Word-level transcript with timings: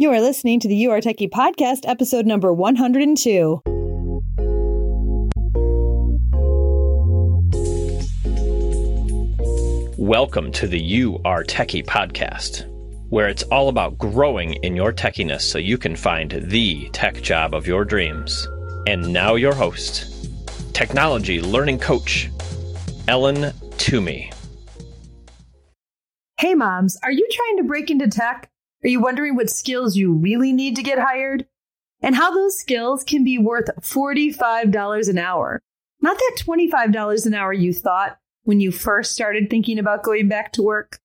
You 0.00 0.10
are 0.12 0.20
listening 0.22 0.60
to 0.60 0.66
the 0.66 0.74
You 0.74 0.92
Are 0.92 1.02
Techy 1.02 1.28
podcast, 1.28 1.80
episode 1.86 2.24
number 2.24 2.54
102. 2.54 3.60
Welcome 9.98 10.52
to 10.52 10.66
the 10.66 10.80
You 10.80 11.20
Are 11.26 11.44
Techy 11.44 11.82
podcast, 11.82 12.66
where 13.10 13.28
it's 13.28 13.42
all 13.42 13.68
about 13.68 13.98
growing 13.98 14.54
in 14.62 14.74
your 14.74 14.90
techiness 14.90 15.42
so 15.42 15.58
you 15.58 15.76
can 15.76 15.94
find 15.94 16.30
the 16.46 16.88
tech 16.94 17.20
job 17.20 17.54
of 17.54 17.66
your 17.66 17.84
dreams. 17.84 18.48
And 18.86 19.12
now, 19.12 19.34
your 19.34 19.54
host, 19.54 20.32
technology 20.72 21.42
learning 21.42 21.80
coach, 21.80 22.30
Ellen 23.06 23.52
Toomey. 23.76 24.32
Hey, 26.38 26.54
moms, 26.54 26.96
are 27.02 27.12
you 27.12 27.28
trying 27.30 27.58
to 27.58 27.64
break 27.64 27.90
into 27.90 28.08
tech? 28.08 28.49
Are 28.82 28.88
you 28.88 29.00
wondering 29.00 29.36
what 29.36 29.50
skills 29.50 29.96
you 29.96 30.12
really 30.12 30.52
need 30.52 30.76
to 30.76 30.82
get 30.82 30.98
hired? 30.98 31.46
And 32.02 32.14
how 32.14 32.30
those 32.32 32.58
skills 32.58 33.04
can 33.04 33.24
be 33.24 33.36
worth 33.36 33.68
$45 33.80 35.08
an 35.08 35.18
hour? 35.18 35.60
Not 36.00 36.16
that 36.16 36.38
$25 36.40 37.26
an 37.26 37.34
hour 37.34 37.52
you 37.52 37.74
thought 37.74 38.18
when 38.44 38.58
you 38.60 38.72
first 38.72 39.12
started 39.12 39.50
thinking 39.50 39.78
about 39.78 40.02
going 40.02 40.28
back 40.28 40.52
to 40.52 40.62
work? 40.62 40.98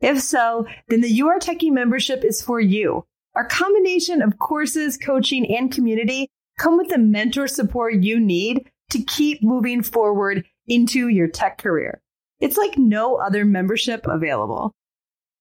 If 0.00 0.20
so, 0.20 0.66
then 0.88 1.00
the 1.00 1.10
You 1.10 1.28
Are 1.28 1.40
Techy 1.40 1.70
membership 1.70 2.24
is 2.24 2.40
for 2.40 2.60
you. 2.60 3.04
Our 3.34 3.44
combination 3.44 4.22
of 4.22 4.38
courses, 4.38 4.96
coaching, 4.96 5.52
and 5.54 5.72
community 5.72 6.28
come 6.58 6.76
with 6.76 6.88
the 6.88 6.98
mentor 6.98 7.48
support 7.48 7.94
you 7.94 8.20
need 8.20 8.70
to 8.90 9.02
keep 9.02 9.42
moving 9.42 9.82
forward 9.82 10.44
into 10.68 11.08
your 11.08 11.28
tech 11.28 11.58
career. 11.58 12.02
It's 12.38 12.56
like 12.56 12.78
no 12.78 13.16
other 13.16 13.44
membership 13.44 14.06
available. 14.06 14.72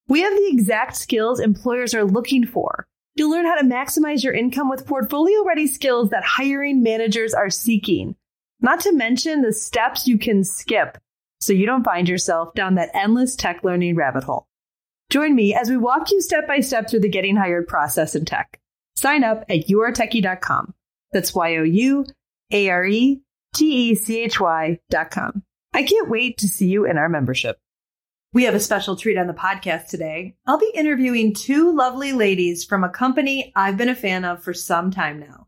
We 0.09 0.21
have 0.21 0.33
the 0.33 0.49
exact 0.51 0.97
skills 0.97 1.39
employers 1.39 1.93
are 1.93 2.03
looking 2.03 2.45
for. 2.45 2.87
You'll 3.13 3.29
learn 3.29 3.45
how 3.45 3.55
to 3.55 3.67
maximize 3.67 4.23
your 4.23 4.33
income 4.33 4.67
with 4.67 4.87
portfolio 4.87 5.43
ready 5.45 5.67
skills 5.67 6.09
that 6.09 6.23
hiring 6.23 6.81
managers 6.81 7.35
are 7.35 7.51
seeking. 7.51 8.15
Not 8.59 8.79
to 8.81 8.91
mention 8.91 9.43
the 9.43 9.53
steps 9.53 10.07
you 10.07 10.17
can 10.17 10.43
skip 10.43 10.97
so 11.39 11.53
you 11.53 11.67
don't 11.67 11.83
find 11.83 12.09
yourself 12.09 12.55
down 12.55 12.75
that 12.75 12.89
endless 12.95 13.35
tech 13.35 13.63
learning 13.63 13.95
rabbit 13.95 14.23
hole. 14.23 14.47
Join 15.11 15.35
me 15.35 15.53
as 15.53 15.69
we 15.69 15.77
walk 15.77 16.09
you 16.11 16.21
step 16.21 16.47
by 16.47 16.59
step 16.59 16.89
through 16.89 17.01
the 17.01 17.09
getting 17.09 17.35
hired 17.35 17.67
process 17.67 18.15
in 18.15 18.25
tech. 18.25 18.59
Sign 18.95 19.23
up 19.23 19.45
at 19.47 19.67
youaretechy.com. 19.67 20.73
That's 21.13 21.35
Y 21.35 21.55
O 21.57 21.63
U 21.63 22.05
A 22.51 22.69
R 22.69 22.85
E 22.85 23.21
T 23.53 23.91
E 23.91 23.95
C 23.95 24.19
H 24.21 24.39
Y.com. 24.39 25.43
I 25.71 25.83
can't 25.83 26.09
wait 26.09 26.39
to 26.39 26.47
see 26.47 26.67
you 26.67 26.85
in 26.85 26.97
our 26.97 27.09
membership. 27.09 27.59
We 28.31 28.43
have 28.43 28.53
a 28.53 28.59
special 28.59 28.95
treat 28.95 29.17
on 29.17 29.25
the 29.25 29.33
podcast 29.33 29.87
today. 29.87 30.35
I'll 30.45 30.59
be 30.59 30.71
interviewing 30.75 31.33
two 31.33 31.75
lovely 31.75 32.13
ladies 32.13 32.63
from 32.63 32.83
a 32.83 32.89
company 32.89 33.51
I've 33.55 33.75
been 33.75 33.89
a 33.89 33.95
fan 33.95 34.23
of 34.23 34.43
for 34.43 34.53
some 34.53 34.91
time 34.91 35.19
now. 35.19 35.47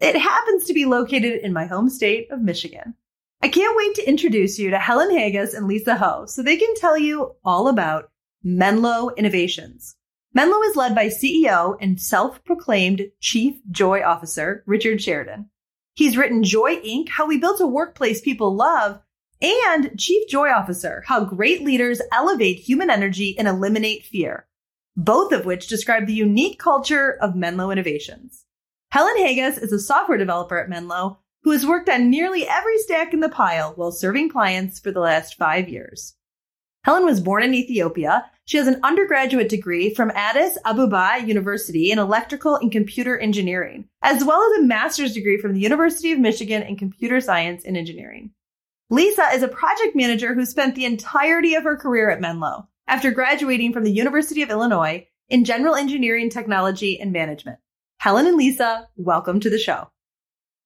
It 0.00 0.16
happens 0.16 0.64
to 0.64 0.74
be 0.74 0.84
located 0.84 1.42
in 1.44 1.52
my 1.52 1.66
home 1.66 1.88
state 1.88 2.28
of 2.32 2.40
Michigan. 2.40 2.94
I 3.40 3.46
can't 3.46 3.76
wait 3.76 3.94
to 3.94 4.08
introduce 4.08 4.58
you 4.58 4.70
to 4.70 4.80
Helen 4.80 5.16
Hagos 5.16 5.54
and 5.54 5.68
Lisa 5.68 5.94
Ho 5.94 6.24
so 6.26 6.42
they 6.42 6.56
can 6.56 6.74
tell 6.74 6.98
you 6.98 7.36
all 7.44 7.68
about 7.68 8.10
Menlo 8.42 9.10
Innovations. 9.16 9.94
Menlo 10.34 10.60
is 10.62 10.74
led 10.74 10.96
by 10.96 11.06
CEO 11.06 11.76
and 11.80 12.00
self-proclaimed 12.00 13.12
Chief 13.20 13.60
Joy 13.70 14.02
Officer 14.02 14.64
Richard 14.66 15.00
Sheridan. 15.00 15.50
He's 15.94 16.16
written 16.16 16.42
Joy 16.42 16.80
Inc., 16.80 17.10
How 17.10 17.28
We 17.28 17.38
Built 17.38 17.60
a 17.60 17.66
Workplace 17.68 18.20
People 18.20 18.56
Love, 18.56 19.00
and 19.40 19.98
Chief 19.98 20.28
Joy 20.28 20.50
Officer, 20.50 21.04
How 21.06 21.24
Great 21.24 21.62
Leaders 21.62 22.00
Elevate 22.12 22.58
Human 22.58 22.90
Energy 22.90 23.38
and 23.38 23.46
Eliminate 23.46 24.04
Fear, 24.04 24.46
both 24.96 25.32
of 25.32 25.46
which 25.46 25.68
describe 25.68 26.06
the 26.06 26.14
unique 26.14 26.58
culture 26.58 27.16
of 27.20 27.36
Menlo 27.36 27.70
Innovations. 27.70 28.44
Helen 28.90 29.16
Hagos 29.16 29.58
is 29.58 29.72
a 29.72 29.78
software 29.78 30.18
developer 30.18 30.58
at 30.58 30.68
Menlo 30.68 31.18
who 31.42 31.52
has 31.52 31.66
worked 31.66 31.88
on 31.88 32.10
nearly 32.10 32.46
every 32.48 32.78
stack 32.78 33.14
in 33.14 33.20
the 33.20 33.28
pile 33.28 33.72
while 33.76 33.92
serving 33.92 34.28
clients 34.28 34.80
for 34.80 34.90
the 34.90 35.00
last 35.00 35.36
five 35.36 35.68
years. 35.68 36.14
Helen 36.84 37.04
was 37.04 37.20
born 37.20 37.42
in 37.42 37.54
Ethiopia. 37.54 38.30
She 38.44 38.56
has 38.56 38.66
an 38.66 38.80
undergraduate 38.82 39.48
degree 39.48 39.92
from 39.92 40.10
Addis 40.14 40.56
Ababa 40.64 41.22
University 41.24 41.90
in 41.90 41.98
electrical 41.98 42.56
and 42.56 42.72
computer 42.72 43.18
engineering, 43.18 43.88
as 44.02 44.24
well 44.24 44.42
as 44.42 44.58
a 44.58 44.66
master's 44.66 45.12
degree 45.12 45.38
from 45.38 45.52
the 45.52 45.60
University 45.60 46.12
of 46.12 46.18
Michigan 46.18 46.62
in 46.62 46.76
computer 46.76 47.20
science 47.20 47.64
and 47.64 47.76
engineering. 47.76 48.30
Lisa 48.90 49.28
is 49.34 49.42
a 49.42 49.48
project 49.48 49.94
manager 49.94 50.32
who 50.32 50.46
spent 50.46 50.74
the 50.74 50.86
entirety 50.86 51.54
of 51.54 51.64
her 51.64 51.76
career 51.76 52.08
at 52.08 52.22
Menlo 52.22 52.68
after 52.86 53.10
graduating 53.10 53.74
from 53.74 53.84
the 53.84 53.92
University 53.92 54.40
of 54.40 54.48
Illinois 54.48 55.06
in 55.28 55.44
general 55.44 55.74
engineering 55.74 56.30
technology 56.30 56.98
and 56.98 57.12
management. 57.12 57.58
Helen 57.98 58.26
and 58.26 58.38
Lisa, 58.38 58.88
welcome 58.96 59.40
to 59.40 59.50
the 59.50 59.58
show. 59.58 59.90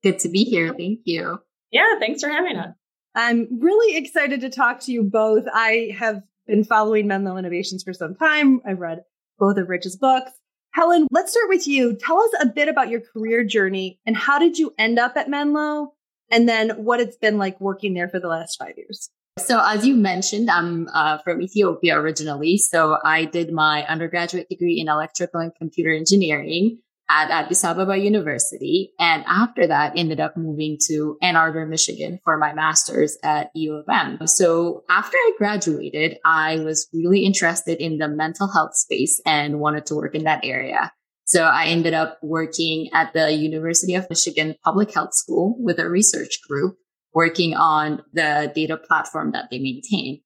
Good 0.04 0.20
to 0.20 0.28
be 0.28 0.44
here. 0.44 0.72
Thank 0.72 1.00
you. 1.04 1.40
Yeah, 1.72 1.98
thanks 1.98 2.22
for 2.22 2.28
having 2.28 2.56
us. 2.56 2.76
I'm 3.16 3.58
really 3.60 3.96
excited 3.96 4.42
to 4.42 4.50
talk 4.50 4.78
to 4.82 4.92
you 4.92 5.02
both. 5.02 5.44
I 5.52 5.92
have 5.98 6.22
been 6.46 6.62
following 6.62 7.08
Menlo 7.08 7.36
Innovations 7.36 7.82
for 7.82 7.92
some 7.92 8.14
time. 8.14 8.60
I've 8.64 8.78
read 8.78 9.02
both 9.40 9.56
of 9.56 9.68
Rich's 9.68 9.96
books. 9.96 10.30
Helen, 10.74 11.08
let's 11.10 11.32
start 11.32 11.48
with 11.48 11.66
you. 11.66 11.96
Tell 11.96 12.20
us 12.20 12.30
a 12.40 12.46
bit 12.46 12.68
about 12.68 12.88
your 12.88 13.00
career 13.00 13.42
journey 13.42 13.98
and 14.06 14.16
how 14.16 14.38
did 14.38 14.58
you 14.58 14.72
end 14.78 15.00
up 15.00 15.16
at 15.16 15.28
Menlo? 15.28 15.94
And 16.32 16.48
then 16.48 16.70
what 16.70 16.98
it's 16.98 17.16
been 17.16 17.38
like 17.38 17.60
working 17.60 17.94
there 17.94 18.08
for 18.08 18.18
the 18.18 18.26
last 18.26 18.56
five 18.58 18.76
years. 18.76 19.10
So, 19.38 19.62
as 19.64 19.86
you 19.86 19.94
mentioned, 19.94 20.50
I'm 20.50 20.88
uh, 20.92 21.18
from 21.18 21.40
Ethiopia 21.40 21.98
originally. 21.98 22.58
So, 22.58 22.98
I 23.04 23.24
did 23.24 23.52
my 23.52 23.86
undergraduate 23.86 24.48
degree 24.48 24.80
in 24.80 24.88
electrical 24.88 25.40
and 25.40 25.54
computer 25.54 25.90
engineering 25.90 26.78
at 27.12 27.30
Addis 27.30 27.64
Ababa 27.64 27.96
University. 27.96 28.92
And 28.98 29.24
after 29.26 29.66
that, 29.66 29.92
ended 29.96 30.20
up 30.20 30.36
moving 30.36 30.78
to 30.88 31.18
Ann 31.22 31.36
Arbor, 31.36 31.66
Michigan 31.66 32.20
for 32.24 32.38
my 32.38 32.54
master's 32.54 33.18
at 33.22 33.50
U 33.54 33.74
of 33.74 33.84
M. 33.90 34.26
So 34.26 34.84
after 34.88 35.16
I 35.16 35.32
graduated, 35.36 36.18
I 36.24 36.60
was 36.60 36.88
really 36.92 37.24
interested 37.24 37.82
in 37.82 37.98
the 37.98 38.08
mental 38.08 38.50
health 38.50 38.74
space 38.74 39.20
and 39.26 39.60
wanted 39.60 39.86
to 39.86 39.94
work 39.94 40.14
in 40.14 40.24
that 40.24 40.44
area. 40.44 40.90
So 41.24 41.44
I 41.44 41.66
ended 41.66 41.94
up 41.94 42.18
working 42.22 42.90
at 42.92 43.12
the 43.12 43.32
University 43.32 43.94
of 43.94 44.08
Michigan 44.10 44.54
Public 44.64 44.92
Health 44.92 45.14
School 45.14 45.56
with 45.58 45.78
a 45.78 45.88
research 45.88 46.40
group 46.48 46.76
working 47.14 47.54
on 47.54 48.02
the 48.12 48.50
data 48.54 48.76
platform 48.76 49.32
that 49.32 49.48
they 49.50 49.58
maintain. 49.58 50.20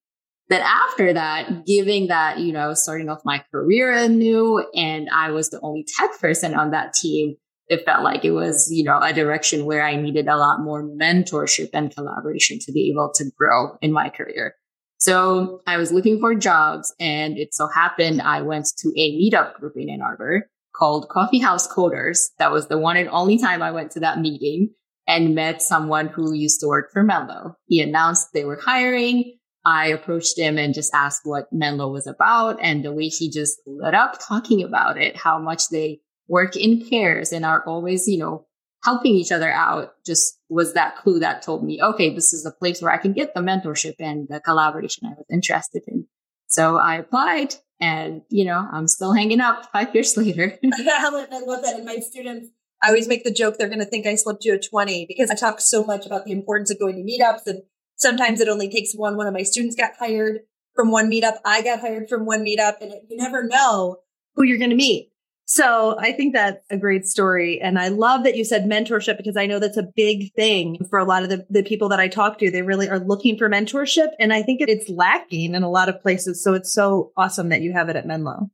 But 0.49 0.63
after 0.63 1.13
that, 1.13 1.67
giving 1.67 2.07
that, 2.07 2.39
you 2.39 2.53
know, 2.53 2.75
starting 2.75 3.09
off 3.09 3.23
my 3.25 3.45
career 3.51 3.93
anew 3.93 4.65
and 4.75 5.09
I 5.13 5.31
was 5.31 5.51
the 5.51 5.61
only 5.61 5.85
tech 5.99 6.19
person 6.21 6.55
on 6.55 6.71
that 6.71 6.95
team, 6.95 7.37
it 7.69 7.85
felt 7.85 8.05
like 8.05 8.25
it 8.25 8.31
was, 8.31 8.69
you 8.71 8.85
know, 8.85 9.01
a 9.01 9.13
direction 9.13 9.65
where 9.65 9.83
I 9.83 9.97
needed 9.97 10.29
a 10.29 10.37
lot 10.37 10.61
more 10.61 10.85
mentorship 10.85 11.71
and 11.73 11.93
collaboration 11.93 12.59
to 12.61 12.73
be 12.73 12.91
able 12.93 13.11
to 13.17 13.25
grow 13.37 13.77
in 13.83 13.93
my 13.93 14.09
career. 14.09 14.55
So 14.99 15.63
I 15.67 15.77
was 15.77 15.93
looking 15.93 16.21
for 16.21 16.35
jobs 16.37 16.95
and 17.01 17.37
it 17.37 17.53
so 17.53 17.69
happened 17.69 18.23
I 18.23 18.43
went 18.43 18.69
to 18.79 18.93
a 18.97 19.13
meetup 19.19 19.55
group 19.55 19.75
in 19.77 19.91
Ann 19.91 20.01
Arbor 20.01 20.49
called 20.77 21.09
Coffee 21.09 21.39
House 21.39 21.73
Coders. 21.73 22.19
That 22.39 22.53
was 22.53 22.69
the 22.69 22.79
one 22.79 22.97
and 22.97 23.09
only 23.09 23.39
time 23.39 23.63
I 23.63 23.71
went 23.71 23.93
to 23.93 24.01
that 24.01 24.21
meeting 24.21 24.71
and 25.09 25.35
met 25.35 25.63
someone 25.63 26.09
who 26.09 26.35
used 26.35 26.61
to 26.61 26.67
work 26.67 26.91
for 26.93 27.03
Menlo. 27.03 27.57
He 27.67 27.81
announced 27.81 28.29
they 28.33 28.45
were 28.45 28.61
hiring. 28.61 29.39
I 29.65 29.89
approached 29.89 30.39
him 30.39 30.59
and 30.59 30.75
just 30.75 30.95
asked 30.95 31.23
what 31.25 31.53
Menlo 31.53 31.91
was 31.91 32.07
about 32.07 32.59
and 32.63 32.85
the 32.85 32.93
way 32.93 33.09
he 33.09 33.31
just 33.31 33.59
lit 33.67 33.95
up 33.95 34.19
talking 34.21 34.63
about 34.63 34.97
it, 34.97 35.17
how 35.17 35.39
much 35.39 35.69
they 35.71 36.01
work 36.29 36.57
in 36.57 36.89
pairs 36.89 37.33
and 37.33 37.45
are 37.45 37.65
always, 37.67 38.07
you 38.07 38.19
know, 38.19 38.47
helping 38.85 39.15
each 39.15 39.33
other 39.33 39.51
out 39.51 39.93
just 40.05 40.39
was 40.49 40.75
that 40.75 40.97
clue 40.97 41.19
that 41.19 41.43
told 41.43 41.65
me, 41.65 41.81
okay, 41.83 42.15
this 42.15 42.33
is 42.33 42.47
a 42.47 42.57
place 42.57 42.81
where 42.81 42.93
I 42.93 42.99
can 42.99 43.13
get 43.13 43.35
the 43.35 43.41
mentorship 43.41 43.95
and 43.99 44.29
the 44.29 44.41
collaboration 44.41 45.07
I 45.07 45.15
was 45.17 45.27
interested 45.33 45.83
in. 45.89 46.07
So 46.47 46.77
I 46.77 46.97
applied 46.97 47.55
and, 47.81 48.23
you 48.29 48.45
know, 48.45 48.67
I'm 48.73 48.89
still 48.89 49.13
hanging 49.13 49.41
up 49.41 49.71
five 49.73 49.95
years 49.95 50.17
later. 50.17 50.59
I 50.65 51.09
love 51.11 51.63
that. 51.63 51.75
And 51.77 51.85
my 51.85 51.99
students, 51.99 52.49
I 52.83 52.89
always 52.89 53.09
make 53.09 53.25
the 53.25 53.31
joke 53.31 53.57
they're 53.59 53.69
going 53.69 53.81
to 53.81 53.85
think 53.85 54.07
I 54.07 54.15
slipped 54.15 54.45
you 54.45 54.55
a 54.55 54.59
20 54.59 55.07
because 55.07 55.31
I 55.31 55.35
talk 55.35 55.61
so 55.61 55.85
much 55.85 56.07
about 56.07 56.25
the 56.25 56.33
importance 56.33 56.71
of 56.71 56.79
going 56.79 56.97
to 56.97 57.03
meetups 57.03 57.47
and 57.47 57.63
Sometimes 57.97 58.41
it 58.41 58.49
only 58.49 58.69
takes 58.69 58.93
one. 58.95 59.17
One 59.17 59.27
of 59.27 59.33
my 59.33 59.43
students 59.43 59.75
got 59.75 59.93
hired 59.99 60.41
from 60.75 60.91
one 60.91 61.11
meetup. 61.11 61.39
I 61.45 61.63
got 61.63 61.81
hired 61.81 62.09
from 62.09 62.27
one 62.27 62.45
meetup 62.45 62.81
and 62.81 62.93
you 63.09 63.17
never 63.17 63.43
know 63.43 63.99
who 64.35 64.45
you're 64.45 64.59
going 64.59 64.71
to 64.71 64.77
meet. 64.77 65.11
So 65.49 65.97
I 66.01 66.11
think 66.11 66.35
that's 66.35 66.59
a 66.71 66.77
great 66.77 67.07
story. 67.07 67.61
And 67.61 67.79
I 67.79 67.89
love 67.89 68.25
that 68.25 68.37
you 68.37 68.45
said 68.45 68.65
mentorship 68.65 69.17
because 69.17 69.37
I 69.37 69.47
know 69.47 69.61
that's 69.61 69.77
a 69.77 69.87
big 69.95 70.35
thing 70.35 70.77
for 70.91 70.99
a 70.99 71.05
lot 71.05 71.23
of 71.23 71.29
the, 71.29 71.47
the 71.49 71.63
people 71.63 71.89
that 71.91 72.01
I 72.01 72.09
talk 72.09 72.39
to. 72.39 72.51
They 72.51 72.63
really 72.63 72.89
are 72.89 72.99
looking 72.99 73.39
for 73.39 73.49
mentorship. 73.49 74.09
And 74.19 74.33
I 74.33 74.43
think 74.43 74.61
it's 74.61 74.91
lacking 74.91 75.55
in 75.55 75.63
a 75.63 75.71
lot 75.71 75.89
of 75.89 76.03
places. 76.03 76.43
So 76.43 76.55
it's 76.55 76.75
so 76.75 77.13
awesome 77.17 77.51
that 77.51 77.63
you 77.63 77.73
have 77.73 77.89
it 77.89 77.95
at 77.95 78.07
Menlo. 78.07 78.51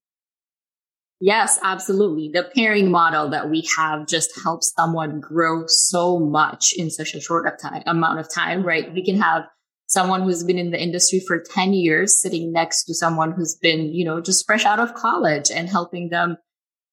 Yes, 1.18 1.58
absolutely. 1.62 2.30
The 2.34 2.50
pairing 2.54 2.90
model 2.90 3.30
that 3.30 3.48
we 3.48 3.66
have 3.74 4.06
just 4.06 4.38
helps 4.42 4.74
someone 4.76 5.18
grow 5.18 5.64
so 5.68 6.18
much 6.18 6.74
in 6.76 6.90
such 6.90 7.14
a 7.14 7.20
short 7.20 7.46
of 7.46 7.58
time, 7.58 7.82
amount 7.86 8.18
of 8.18 8.28
time, 8.28 8.62
right? 8.64 8.92
We 8.92 9.02
can 9.02 9.18
have 9.18 9.44
someone 9.86 10.24
who's 10.24 10.44
been 10.44 10.58
in 10.58 10.72
the 10.72 10.82
industry 10.82 11.20
for 11.26 11.42
10 11.42 11.72
years 11.72 12.20
sitting 12.20 12.52
next 12.52 12.84
to 12.84 12.94
someone 12.94 13.32
who's 13.32 13.56
been, 13.56 13.94
you 13.94 14.04
know, 14.04 14.20
just 14.20 14.44
fresh 14.44 14.66
out 14.66 14.80
of 14.80 14.92
college 14.94 15.50
and 15.50 15.70
helping 15.70 16.10
them 16.10 16.36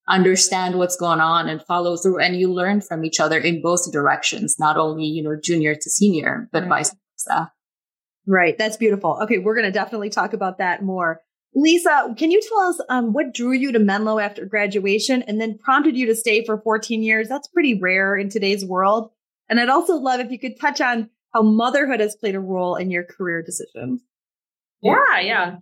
understand 0.09 0.75
what's 0.75 0.95
going 0.95 1.21
on 1.21 1.47
and 1.47 1.61
follow 1.63 1.95
through 1.95 2.19
and 2.19 2.35
you 2.35 2.51
learn 2.51 2.81
from 2.81 3.05
each 3.05 3.19
other 3.19 3.37
in 3.37 3.61
both 3.61 3.91
directions, 3.91 4.57
not 4.59 4.77
only, 4.77 5.05
you 5.05 5.23
know, 5.23 5.39
junior 5.41 5.75
to 5.75 5.89
senior, 5.89 6.49
but 6.51 6.63
right. 6.63 6.69
vice 6.69 6.95
versa. 7.17 7.51
Right. 8.27 8.57
That's 8.57 8.77
beautiful. 8.77 9.19
Okay. 9.23 9.37
We're 9.37 9.55
going 9.55 9.65
to 9.65 9.71
definitely 9.71 10.09
talk 10.09 10.33
about 10.33 10.57
that 10.57 10.83
more. 10.83 11.21
Lisa, 11.55 12.13
can 12.17 12.29
you 12.29 12.41
tell 12.41 12.59
us 12.59 12.81
um, 12.89 13.13
what 13.13 13.33
drew 13.33 13.53
you 13.53 13.71
to 13.71 13.79
Menlo 13.79 14.19
after 14.19 14.45
graduation 14.45 15.23
and 15.23 15.41
then 15.41 15.57
prompted 15.57 15.97
you 15.97 16.05
to 16.07 16.15
stay 16.15 16.45
for 16.45 16.61
14 16.61 17.01
years? 17.01 17.27
That's 17.27 17.47
pretty 17.47 17.79
rare 17.79 18.15
in 18.15 18.29
today's 18.29 18.63
world. 18.63 19.11
And 19.47 19.59
I'd 19.59 19.69
also 19.69 19.95
love 19.95 20.19
if 20.19 20.31
you 20.31 20.37
could 20.37 20.59
touch 20.59 20.79
on 20.79 21.09
how 21.33 21.41
motherhood 21.41 21.99
has 21.99 22.15
played 22.15 22.35
a 22.35 22.39
role 22.39 22.75
in 22.75 22.91
your 22.91 23.03
career 23.03 23.41
decisions. 23.41 24.01
Yeah, 24.81 25.19
yeah. 25.21 25.55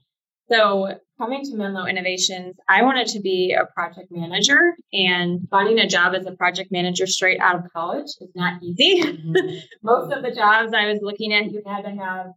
So 0.50 0.98
coming 1.18 1.44
to 1.44 1.56
Menlo 1.56 1.86
Innovations, 1.86 2.56
I 2.70 2.84
wanted 2.84 3.08
to 3.08 3.20
be 3.20 3.56
a 3.60 3.66
project 3.74 4.12
manager 4.12 4.76
and 4.94 5.48
finding 5.50 5.80
a 5.80 5.88
job 5.88 6.14
as 6.16 6.26
a 6.26 6.32
project 6.32 6.72
manager 6.72 7.06
straight 7.06 7.40
out 7.40 7.56
of 7.56 7.64
college 7.74 8.08
is 8.22 8.32
not 8.36 8.62
easy. 8.64 9.04
Mm-hmm. 9.18 9.58
Most 9.84 10.14
of 10.14 10.24
the 10.24 10.32
jobs 10.32 10.74
I 10.74 10.88
was 10.88 11.00
looking 11.02 11.34
at, 11.34 11.52
you 11.52 11.62
had 11.66 11.84
to 11.84 11.90
have 11.90 12.28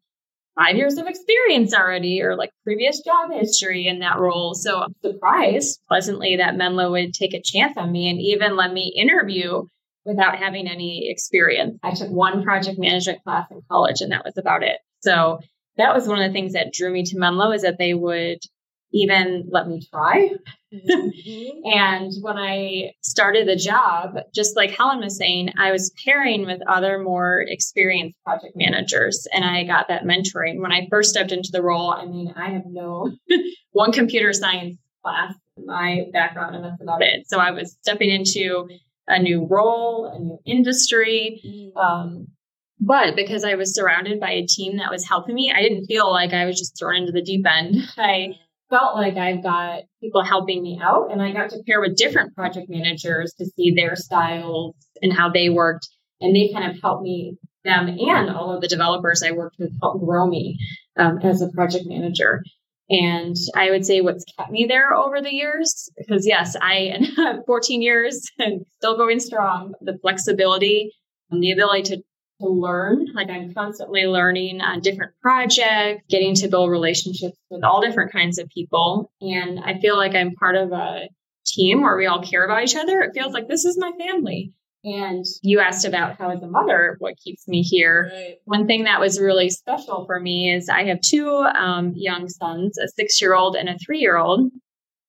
five 0.59 0.77
years 0.77 0.99
of 0.99 1.07
experience 1.07 1.75
already 1.75 2.23
or 2.23 2.37
like 2.37 2.51
previous 2.65 3.01
job 3.01 3.31
history 3.33 3.87
in 3.87 4.01
that 4.01 4.19
role. 4.19 4.55
So 4.55 4.81
I'm 4.81 4.95
surprised 5.03 5.81
pleasantly 5.89 6.37
that 6.37 6.57
Menlo 6.57 6.91
would 6.93 7.13
take 7.13 7.35
a 7.35 7.43
chance 7.43 7.77
on 7.77 7.93
me 7.93 8.11
and 8.11 8.21
even 8.21 8.57
let 8.57 8.73
me 8.73 8.93
interview 8.97 9.63
without 10.05 10.39
having 10.39 10.69
any 10.69 11.11
experience. 11.11 11.79
I 11.83 11.93
took 11.93 12.11
one 12.11 12.43
project 12.43 12.79
management 12.79 13.23
class 13.23 13.47
in 13.51 13.61
college 13.71 14.01
and 14.01 14.13
that 14.13 14.25
was 14.25 14.37
about 14.39 14.63
it. 14.63 14.79
So 15.01 15.41
that 15.77 15.95
was 15.95 16.07
one 16.07 16.21
of 16.21 16.29
the 16.29 16.33
things 16.33 16.53
that 16.53 16.73
drew 16.73 16.93
me 16.93 17.05
to 17.05 17.19
Menlo 17.19 17.53
is 17.53 17.63
that 17.63 17.79
they 17.79 17.95
would 17.95 18.39
even 18.93 19.49
let 19.51 19.69
me 19.69 19.87
try. 19.93 20.31
Mm-hmm. 20.73 21.61
and 21.65 22.13
when 22.23 22.37
I 22.37 22.93
started 23.03 23.47
the 23.47 23.57
job, 23.57 24.19
just 24.35 24.57
like 24.57 24.71
Helen 24.71 25.01
was 25.01 25.17
saying, 25.17 25.53
I 25.59 25.73
was 25.73 25.93
pairing 26.05 26.47
with 26.47 26.61
other 26.67 26.99
more 26.99 27.45
experienced 27.47 28.17
project 28.25 28.55
managers 28.57 29.27
and 29.33 29.45
I 29.45 29.65
got 29.65 29.89
that 29.89 30.05
mentoring. 30.05 30.61
When 30.61 30.73
I 30.73 30.89
first 30.91 31.11
stepped 31.11 31.33
into 31.33 31.51
the 31.53 31.63
role, 31.63 31.91
I 31.91 32.05
mean, 32.07 32.33
I 32.37 32.51
have 32.51 32.65
no 32.67 33.13
one 33.73 33.93
computer 33.93 34.33
science 34.33 34.77
class 35.05 35.35
in 35.57 35.67
my 35.67 36.07
background 36.13 36.57
and 36.57 36.65
that's 36.65 36.83
about 36.83 37.03
it. 37.03 37.29
So 37.29 37.39
I 37.39 37.53
was 37.53 37.77
stepping 37.81 38.11
into 38.11 38.69
a 39.07 39.21
new 39.21 39.47
role, 39.47 40.07
a 40.07 40.19
new 40.19 40.39
industry. 40.45 41.41
Mm. 41.45 41.77
Um, 41.77 42.27
but 42.81 43.15
because 43.15 43.45
I 43.45 43.55
was 43.55 43.75
surrounded 43.75 44.21
by 44.21 44.31
a 44.31 44.47
team 44.47 44.79
that 44.79 44.91
was 44.91 45.07
helping 45.07 45.35
me, 45.35 45.53
I 45.55 45.61
didn't 45.61 45.87
feel 45.87 46.11
like 46.11 46.33
I 46.33 46.47
was 46.47 46.59
just 46.59 46.79
thrown 46.79 46.97
into 46.97 47.13
the 47.13 47.23
deep 47.23 47.47
end. 47.47 47.77
I 47.99 48.35
felt 48.71 48.95
like 48.95 49.17
I've 49.17 49.43
got 49.43 49.83
people 50.01 50.25
helping 50.25 50.63
me 50.63 50.81
out 50.83 51.13
and 51.13 51.21
I 51.21 51.33
got 51.33 51.51
to 51.51 51.63
pair 51.67 51.81
with 51.81 51.97
different 51.97 52.35
project 52.35 52.71
managers 52.71 53.35
to 53.39 53.45
see 53.45 53.75
their 53.75 53.97
styles 53.97 54.75
and 55.03 55.13
how 55.13 55.31
they 55.31 55.51
worked. 55.51 55.89
And 56.21 56.35
they 56.35 56.53
kind 56.53 56.71
of 56.71 56.81
helped 56.81 57.03
me, 57.03 57.37
them 57.65 57.89
and 57.89 58.31
all 58.31 58.55
of 58.55 58.63
the 58.63 58.69
developers 58.69 59.23
I 59.23 59.33
worked 59.33 59.57
with 59.59 59.73
helped 59.83 60.05
grow 60.05 60.27
me 60.27 60.59
um, 60.97 61.19
as 61.19 61.43
a 61.43 61.49
project 61.49 61.85
manager. 61.87 62.43
And 62.89 63.37
I 63.55 63.71
would 63.71 63.85
say 63.85 64.01
what's 64.01 64.25
kept 64.37 64.51
me 64.51 64.67
there 64.67 64.95
over 64.95 65.21
the 65.21 65.33
years, 65.33 65.91
because 65.97 66.27
yes, 66.27 66.57
I 66.61 66.93
am 67.19 67.43
14 67.47 67.83
years 67.83 68.23
and 68.39 68.65
still 68.79 68.97
going 68.97 69.21
strong, 69.21 69.75
the 69.81 69.99
flexibility, 70.01 70.93
and 71.31 71.43
the 71.43 71.53
ability 71.53 71.83
to 71.95 72.03
to 72.41 72.49
learn. 72.49 73.07
Like 73.15 73.31
I'm 73.31 73.55
constantly 73.55 74.07
learning 74.07 74.61
on 74.61 74.81
different 74.81 75.13
projects, 75.23 76.05
getting 76.09 76.35
to 76.37 76.49
build 76.49 76.71
relationships 76.71 77.37
with 77.51 77.65
all 77.65 77.81
different 77.81 78.13
kinds 78.13 78.39
of 78.39 78.49
people. 78.49 79.11
And 79.21 79.61
I 79.61 79.79
feel 79.79 79.97
like 79.97 80.15
I'm 80.15 80.35
part 80.35 80.57
of 80.57 80.73
a 80.73 81.09
team 81.47 81.83
where 81.83 81.97
we 81.97 82.07
all 82.07 82.23
care 82.23 82.45
about 82.45 82.63
each 82.63 82.77
other. 82.77 83.01
It 83.01 83.13
feels 83.15 83.33
like 83.33 83.49
this 83.49 83.65
is 83.65 83.79
my 83.79 83.93
family. 83.99 84.53
And 84.83 85.27
you 85.43 85.61
asked 85.61 85.85
about 85.85 86.17
how, 86.17 86.31
as 86.31 86.43
a 86.43 86.47
mother, 86.47 86.97
what 87.01 87.19
keeps 87.19 87.47
me 87.47 87.63
here. 87.63 88.11
Right. 88.11 88.37
One 88.45 88.67
thing 88.67 88.85
that 88.85 88.99
was 88.99 89.21
really 89.21 89.51
special 89.51 90.07
for 90.07 90.19
me 90.19 90.55
is 90.55 90.71
I 90.71 90.85
have 90.85 91.03
two 91.03 91.29
um, 91.29 91.93
young 91.95 92.29
sons, 92.29 92.79
a 92.79 92.89
six 92.89 93.21
year 93.21 93.35
old 93.35 93.57
and 93.57 93.69
a 93.69 93.77
three 93.79 93.99
year 93.99 94.17
old. 94.17 94.51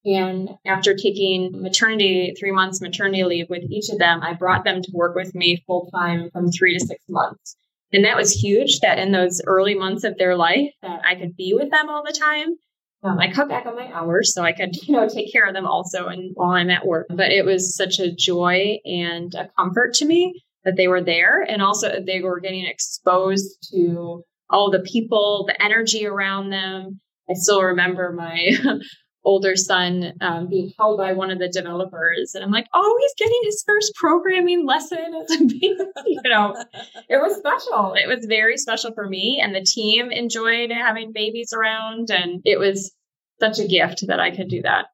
And 0.03 0.49
after 0.65 0.95
taking 0.95 1.61
maternity, 1.61 2.33
three 2.39 2.51
months 2.51 2.81
maternity 2.81 3.23
leave 3.23 3.49
with 3.49 3.63
each 3.69 3.89
of 3.89 3.99
them, 3.99 4.21
I 4.23 4.33
brought 4.33 4.63
them 4.63 4.81
to 4.81 4.91
work 4.93 5.15
with 5.15 5.35
me 5.35 5.63
full 5.67 5.89
time 5.93 6.29
from 6.31 6.51
three 6.51 6.77
to 6.77 6.85
six 6.85 7.03
months. 7.07 7.55
And 7.93 8.05
that 8.05 8.17
was 8.17 8.31
huge 8.31 8.79
that 8.79 8.99
in 8.99 9.11
those 9.11 9.41
early 9.45 9.75
months 9.75 10.03
of 10.03 10.17
their 10.17 10.35
life 10.35 10.71
that 10.81 11.01
I 11.05 11.15
could 11.15 11.35
be 11.35 11.53
with 11.53 11.69
them 11.71 11.89
all 11.89 12.03
the 12.05 12.17
time. 12.17 12.55
Um, 13.03 13.19
I 13.19 13.31
cut 13.31 13.49
back 13.49 13.65
on 13.65 13.75
my 13.75 13.91
hours 13.91 14.33
so 14.33 14.43
I 14.43 14.53
could, 14.53 14.75
you 14.87 14.93
know, 14.93 15.07
take 15.07 15.31
care 15.31 15.45
of 15.45 15.53
them 15.53 15.65
also 15.65 16.07
and 16.07 16.31
while 16.33 16.51
I'm 16.51 16.69
at 16.69 16.85
work. 16.85 17.07
But 17.09 17.31
it 17.31 17.45
was 17.45 17.75
such 17.75 17.99
a 17.99 18.11
joy 18.11 18.79
and 18.85 19.33
a 19.35 19.49
comfort 19.57 19.93
to 19.95 20.05
me 20.05 20.41
that 20.63 20.77
they 20.77 20.87
were 20.87 21.03
there 21.03 21.41
and 21.41 21.61
also 21.61 21.99
they 22.05 22.21
were 22.21 22.39
getting 22.39 22.65
exposed 22.65 23.69
to 23.73 24.23
all 24.49 24.69
the 24.69 24.79
people, 24.79 25.45
the 25.47 25.61
energy 25.63 26.05
around 26.05 26.49
them. 26.49 26.99
I 27.29 27.33
still 27.33 27.61
remember 27.61 28.11
my 28.11 28.51
older 29.23 29.55
son 29.55 30.13
um, 30.21 30.47
being 30.47 30.73
held 30.77 30.97
by 30.97 31.13
one 31.13 31.31
of 31.31 31.39
the 31.39 31.49
developers. 31.49 32.33
And 32.35 32.43
i'm 32.43 32.51
like 32.51 32.67
oh 32.73 32.97
he's 32.99 33.13
getting 33.17 33.39
his 33.43 33.63
first 33.65 33.93
programming 33.95 34.65
lesson 34.65 35.25
you 35.29 36.21
know. 36.25 36.55
It 37.09 37.17
was 37.17 37.37
special. 37.37 37.93
It 37.93 38.07
was 38.07 38.25
very 38.25 38.57
special 38.57 38.93
for 38.93 39.07
me 39.07 39.41
and 39.43 39.53
the 39.53 39.63
team 39.63 40.11
enjoyed 40.11 40.71
having 40.71 41.11
babies 41.13 41.53
around 41.53 42.09
and 42.09 42.41
it 42.45 42.59
was 42.59 42.93
such 43.39 43.59
a 43.59 43.67
gift 43.67 44.05
that 44.07 44.19
i 44.19 44.35
could 44.35 44.47
do 44.47 44.61
that. 44.63 44.87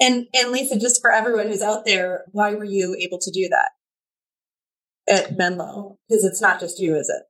And 0.00 0.26
and 0.34 0.52
lisa 0.52 0.78
just 0.78 1.00
for 1.00 1.12
everyone 1.12 1.48
who's 1.48 1.62
out 1.62 1.84
there 1.84 2.24
why 2.32 2.54
were 2.54 2.64
you 2.64 2.96
able 3.00 3.18
to 3.18 3.30
do 3.30 3.48
that 3.48 3.70
at 5.08 5.36
menlo? 5.36 5.98
Because 6.08 6.24
it's 6.24 6.40
not 6.40 6.60
just 6.60 6.78
you 6.78 6.96
is 6.96 7.08
it 7.08 7.22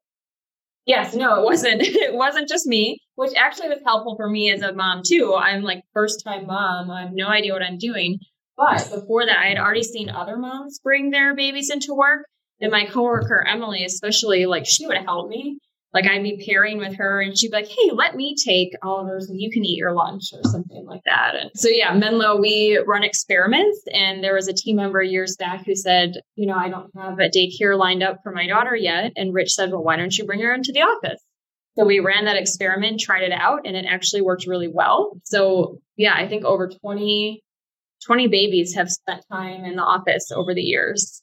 Yes, 0.87 1.15
no, 1.15 1.41
it 1.41 1.45
wasn't. 1.45 1.83
It 1.83 2.15
wasn't 2.15 2.49
just 2.49 2.67
me, 2.67 2.99
which 3.15 3.33
actually 3.37 3.69
was 3.69 3.81
helpful 3.85 4.17
for 4.17 4.29
me 4.29 4.51
as 4.51 4.63
a 4.63 4.73
mom 4.73 5.03
too. 5.07 5.35
I'm 5.35 5.63
like 5.63 5.85
first 5.93 6.23
time 6.25 6.47
mom. 6.47 6.91
I 6.91 7.03
have 7.03 7.13
no 7.13 7.29
idea 7.29 7.53
what 7.53 7.63
I'm 7.63 7.79
doing. 7.79 8.19
But 8.57 8.91
before 8.93 9.27
that, 9.27 9.39
I 9.39 9.47
had 9.49 9.59
already 9.59 9.83
seen 9.83 10.11
other 10.11 10.37
moms 10.37 10.79
bring 10.81 11.11
their 11.11 11.35
babies 11.35 11.71
into 11.71 11.95
work. 11.95 12.27
And 12.61 12.71
my 12.71 12.87
coworker, 12.87 13.45
Emily, 13.47 13.85
especially, 13.85 14.47
like 14.47 14.67
she 14.67 14.87
would 14.87 14.99
help 14.99 15.29
me. 15.29 15.59
Like 15.95 16.07
I'd 16.07 16.23
be 16.23 16.43
pairing 16.47 16.79
with 16.79 16.97
her 16.97 17.21
and 17.21 17.37
she'd 17.37 17.51
be 17.51 17.57
like, 17.57 17.69
Hey, 17.69 17.91
let 17.93 18.15
me 18.15 18.35
take 18.35 18.73
Oliver's 18.83 19.29
and 19.29 19.41
you 19.41 19.51
can 19.51 19.65
eat 19.65 19.77
your 19.77 19.93
lunch 19.93 20.31
or 20.33 20.41
something 20.51 20.87
like 20.87 21.03
that. 21.05 21.35
And 21.37 21.51
so 21.55 21.69
yeah, 21.69 21.93
Menlo, 21.95 22.41
we 22.41 22.83
run 22.87 23.05
experiments 23.05 23.83
and 23.93 24.25
there 24.25 24.35
was 24.35 24.49
a 24.49 24.55
team 24.55 24.77
member 24.77 25.03
years 25.03 25.37
back 25.37 25.67
who 25.67 25.75
said, 25.75 26.15
you 26.35 26.47
know, 26.47 26.57
I 26.57 26.71
don't 26.71 26.91
have 26.97 27.19
a 27.19 27.29
daycare 27.29 27.79
lined 27.79 28.03
up 28.03 28.21
for 28.23 28.33
my 28.33 28.47
daughter 28.47 28.75
yet. 28.75 29.13
And 29.17 29.35
Rich 29.35 29.53
said, 29.53 29.71
well, 29.71 29.85
why 29.85 29.97
don't 29.97 30.17
you 30.17 30.25
bring 30.25 30.41
her 30.41 30.55
into 30.55 30.73
the 30.73 30.81
office? 30.81 31.23
So 31.77 31.87
we 31.87 32.01
ran 32.01 32.27
that 32.27 32.37
experiment, 32.37 33.01
tried 33.01 33.23
it 33.23 33.33
out, 33.33 33.61
and 33.65 33.77
it 33.77 33.87
actually 33.89 34.21
worked 34.21 34.47
really 34.47 34.69
well. 34.69 35.19
So 35.25 35.79
yeah, 35.97 36.15
I 36.15 36.29
think 36.29 36.45
over 36.45 36.69
20, 36.69 37.43
20 38.07 38.29
babies 38.29 38.75
have 38.75 38.91
spent 38.91 39.25
time 39.31 39.65
in 39.65 39.77
the 39.77 39.83
office 39.83 40.31
over 40.35 40.55
the 40.55 40.63
years. 40.63 41.23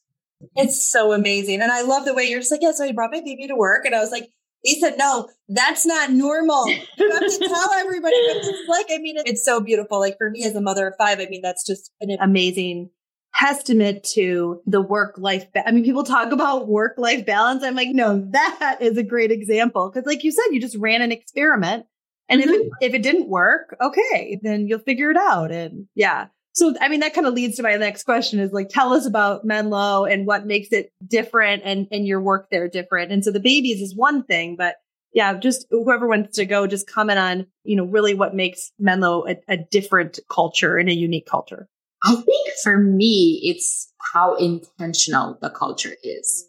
It's 0.55 0.89
so 0.89 1.11
amazing. 1.11 1.61
And 1.61 1.71
I 1.71 1.81
love 1.81 2.05
the 2.05 2.13
way 2.13 2.23
you're 2.23 2.39
just 2.39 2.51
like, 2.51 2.61
yeah, 2.61 2.71
so 2.71 2.85
I 2.85 2.93
brought 2.93 3.11
my 3.11 3.21
baby 3.21 3.47
to 3.47 3.55
work. 3.55 3.85
And 3.85 3.93
I 3.93 3.99
was 3.99 4.11
like, 4.11 4.29
he 4.61 4.79
said, 4.79 4.97
no, 4.97 5.29
that's 5.47 5.85
not 5.85 6.11
normal. 6.11 6.69
You 6.69 7.11
have 7.11 7.19
to 7.19 7.39
tell 7.47 7.73
everybody 7.73 8.15
what 8.15 8.37
it's 8.37 8.69
like. 8.69 8.87
I 8.91 8.97
mean, 8.99 9.15
it's 9.25 9.45
so 9.45 9.61
beautiful. 9.61 9.99
Like 9.99 10.17
for 10.17 10.29
me 10.29 10.43
as 10.43 10.55
a 10.55 10.61
mother 10.61 10.87
of 10.87 10.95
five, 10.97 11.19
I 11.19 11.27
mean, 11.27 11.41
that's 11.41 11.65
just 11.65 11.91
an 12.01 12.17
amazing 12.19 12.89
testament 13.35 14.03
to 14.15 14.61
the 14.65 14.81
work 14.81 15.15
life. 15.17 15.51
Ba- 15.53 15.67
I 15.67 15.71
mean, 15.71 15.83
people 15.83 16.03
talk 16.03 16.31
about 16.33 16.67
work 16.67 16.95
life 16.97 17.25
balance. 17.25 17.63
I'm 17.63 17.75
like, 17.75 17.89
no, 17.91 18.27
that 18.31 18.77
is 18.81 18.97
a 18.97 19.03
great 19.03 19.31
example. 19.31 19.89
Cause 19.91 20.03
like 20.05 20.23
you 20.23 20.31
said, 20.31 20.51
you 20.51 20.59
just 20.59 20.75
ran 20.77 21.01
an 21.01 21.11
experiment. 21.11 21.85
And 22.27 22.41
mm-hmm. 22.41 22.49
if 22.49 22.61
it, 22.61 22.71
if 22.81 22.93
it 22.95 23.03
didn't 23.03 23.29
work, 23.29 23.77
okay, 23.81 24.39
then 24.41 24.67
you'll 24.67 24.79
figure 24.79 25.09
it 25.09 25.17
out. 25.17 25.51
And 25.51 25.87
yeah. 25.95 26.27
So, 26.53 26.73
I 26.81 26.89
mean, 26.89 26.99
that 27.01 27.13
kind 27.13 27.27
of 27.27 27.33
leads 27.33 27.57
to 27.57 27.63
my 27.63 27.75
next 27.75 28.03
question 28.03 28.39
is 28.39 28.51
like, 28.51 28.69
tell 28.69 28.91
us 28.93 29.05
about 29.05 29.45
Menlo 29.45 30.05
and 30.05 30.25
what 30.25 30.45
makes 30.45 30.71
it 30.71 30.91
different 31.05 31.61
and, 31.63 31.87
and 31.91 32.07
your 32.07 32.21
work 32.21 32.49
there 32.49 32.67
different. 32.67 33.11
And 33.11 33.23
so 33.23 33.31
the 33.31 33.39
babies 33.39 33.81
is 33.81 33.95
one 33.95 34.23
thing, 34.23 34.55
but 34.57 34.75
yeah, 35.13 35.33
just 35.35 35.65
whoever 35.69 36.07
wants 36.07 36.35
to 36.35 36.45
go, 36.45 36.67
just 36.67 36.89
comment 36.89 37.19
on, 37.19 37.47
you 37.63 37.75
know, 37.75 37.85
really 37.85 38.13
what 38.13 38.35
makes 38.35 38.71
Menlo 38.77 39.27
a, 39.27 39.37
a 39.47 39.57
different 39.57 40.19
culture 40.29 40.77
and 40.77 40.89
a 40.89 40.93
unique 40.93 41.27
culture. 41.27 41.67
I 42.03 42.15
think 42.15 42.49
for 42.63 42.77
me, 42.77 43.41
it's 43.43 43.91
how 44.13 44.35
intentional 44.35 45.37
the 45.41 45.49
culture 45.49 45.95
is. 46.03 46.45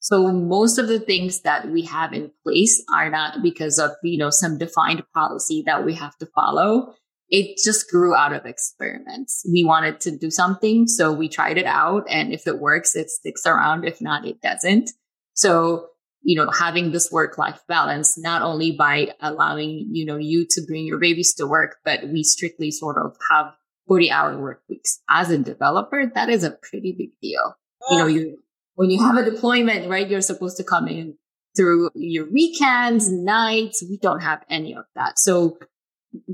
So 0.00 0.32
most 0.32 0.78
of 0.78 0.88
the 0.88 0.98
things 0.98 1.42
that 1.42 1.68
we 1.68 1.82
have 1.82 2.12
in 2.12 2.32
place 2.42 2.82
are 2.92 3.08
not 3.08 3.40
because 3.40 3.78
of, 3.78 3.92
you 4.02 4.18
know, 4.18 4.30
some 4.30 4.58
defined 4.58 5.04
policy 5.14 5.62
that 5.66 5.84
we 5.84 5.94
have 5.94 6.16
to 6.18 6.26
follow 6.34 6.94
it 7.32 7.56
just 7.56 7.90
grew 7.90 8.14
out 8.14 8.34
of 8.34 8.44
experiments. 8.44 9.42
We 9.50 9.64
wanted 9.64 10.00
to 10.02 10.16
do 10.16 10.30
something, 10.30 10.86
so 10.86 11.10
we 11.10 11.30
tried 11.30 11.56
it 11.56 11.64
out. 11.64 12.04
And 12.10 12.30
if 12.30 12.46
it 12.46 12.60
works, 12.60 12.94
it 12.94 13.08
sticks 13.08 13.46
around. 13.46 13.86
If 13.86 14.02
not, 14.02 14.26
it 14.26 14.42
doesn't. 14.42 14.90
So, 15.32 15.86
you 16.20 16.36
know, 16.36 16.50
having 16.50 16.92
this 16.92 17.10
work 17.10 17.38
life 17.38 17.62
balance, 17.66 18.18
not 18.18 18.42
only 18.42 18.72
by 18.72 19.14
allowing, 19.18 19.88
you 19.90 20.04
know, 20.04 20.18
you 20.18 20.46
to 20.50 20.62
bring 20.68 20.84
your 20.84 20.98
babies 20.98 21.32
to 21.38 21.46
work, 21.46 21.76
but 21.86 22.00
we 22.12 22.22
strictly 22.22 22.70
sort 22.70 22.98
of 22.98 23.16
have 23.30 23.54
40 23.88 24.10
hour 24.10 24.38
work 24.38 24.60
weeks. 24.68 25.00
As 25.08 25.30
a 25.30 25.38
developer, 25.38 26.12
that 26.14 26.28
is 26.28 26.44
a 26.44 26.50
pretty 26.50 26.94
big 26.96 27.12
deal. 27.22 27.56
You 27.90 27.98
know, 27.98 28.06
you, 28.06 28.38
when 28.74 28.90
you 28.90 29.02
have 29.02 29.16
a 29.16 29.28
deployment, 29.28 29.88
right, 29.88 30.08
you're 30.08 30.20
supposed 30.20 30.58
to 30.58 30.64
come 30.64 30.86
in 30.86 31.16
through 31.56 31.90
your 31.94 32.30
weekends, 32.30 33.10
nights. 33.10 33.82
We 33.88 33.96
don't 33.96 34.20
have 34.20 34.44
any 34.50 34.74
of 34.74 34.84
that. 34.94 35.18
So 35.18 35.56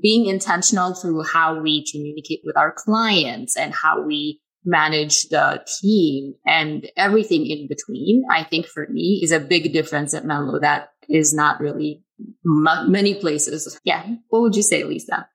being 0.01 0.27
intentional 0.27 0.95
through 0.95 1.23
how 1.25 1.61
we 1.61 1.85
communicate 1.91 2.41
with 2.45 2.57
our 2.57 2.73
clients 2.73 3.57
and 3.57 3.75
how 3.75 4.03
we 4.03 4.41
manage 4.65 5.29
the 5.29 5.65
team 5.81 6.35
and 6.45 6.91
everything 6.97 7.47
in 7.47 7.69
between, 7.69 8.25
I 8.31 8.45
think 8.45 8.67
for 8.67 8.87
me 8.89 9.21
is 9.23 9.33
a 9.33 9.41
big 9.41 9.73
difference 9.73 10.15
at 10.15 10.25
Menlo 10.25 10.61
that 10.61 10.91
is 11.09 11.33
not 11.33 11.61
really 11.61 12.03
m- 12.45 12.91
many 12.91 13.15
places. 13.15 13.81
Yeah. 13.85 14.05
What 14.29 14.43
would 14.43 14.57
you 14.57 14.63
say, 14.63 14.85
Lisa? 14.85 15.29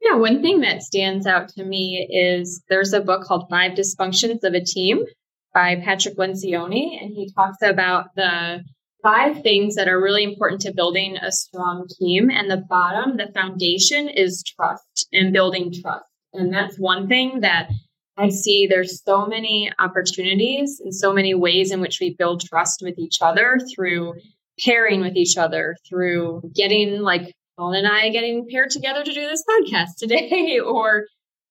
Yeah, 0.00 0.16
one 0.16 0.40
thing 0.40 0.60
that 0.60 0.82
stands 0.82 1.26
out 1.26 1.50
to 1.50 1.64
me 1.64 2.08
is 2.10 2.62
there's 2.68 2.94
a 2.94 3.00
book 3.00 3.24
called 3.24 3.48
Five 3.50 3.72
Dysfunctions 3.72 4.42
of 4.44 4.54
a 4.54 4.64
Team 4.64 5.04
by 5.52 5.76
Patrick 5.84 6.16
Lencioni, 6.16 7.02
and 7.02 7.12
he 7.14 7.30
talks 7.34 7.58
about 7.62 8.06
the 8.16 8.64
five 9.02 9.42
things 9.42 9.74
that 9.76 9.88
are 9.88 10.00
really 10.00 10.24
important 10.24 10.60
to 10.62 10.74
building 10.74 11.16
a 11.16 11.32
strong 11.32 11.86
team. 11.98 12.30
And 12.30 12.50
the 12.50 12.64
bottom, 12.68 13.16
the 13.16 13.32
foundation 13.32 14.08
is 14.08 14.42
trust 14.42 15.08
and 15.12 15.32
building 15.32 15.72
trust. 15.72 16.04
And 16.32 16.52
that's 16.52 16.76
one 16.76 17.08
thing 17.08 17.40
that 17.40 17.70
I 18.16 18.28
see 18.28 18.66
there's 18.66 19.02
so 19.02 19.26
many 19.26 19.72
opportunities 19.78 20.80
and 20.84 20.94
so 20.94 21.12
many 21.12 21.34
ways 21.34 21.72
in 21.72 21.80
which 21.80 21.98
we 22.00 22.14
build 22.14 22.42
trust 22.42 22.82
with 22.82 22.98
each 22.98 23.18
other 23.22 23.58
through 23.74 24.14
pairing 24.62 25.00
with 25.00 25.16
each 25.16 25.38
other, 25.38 25.76
through 25.88 26.42
getting 26.54 27.00
like 27.00 27.34
Paul 27.56 27.72
and 27.72 27.86
I 27.86 28.10
getting 28.10 28.46
paired 28.50 28.70
together 28.70 29.02
to 29.02 29.12
do 29.12 29.26
this 29.26 29.44
podcast 29.48 29.94
today, 29.98 30.60
or 30.60 31.06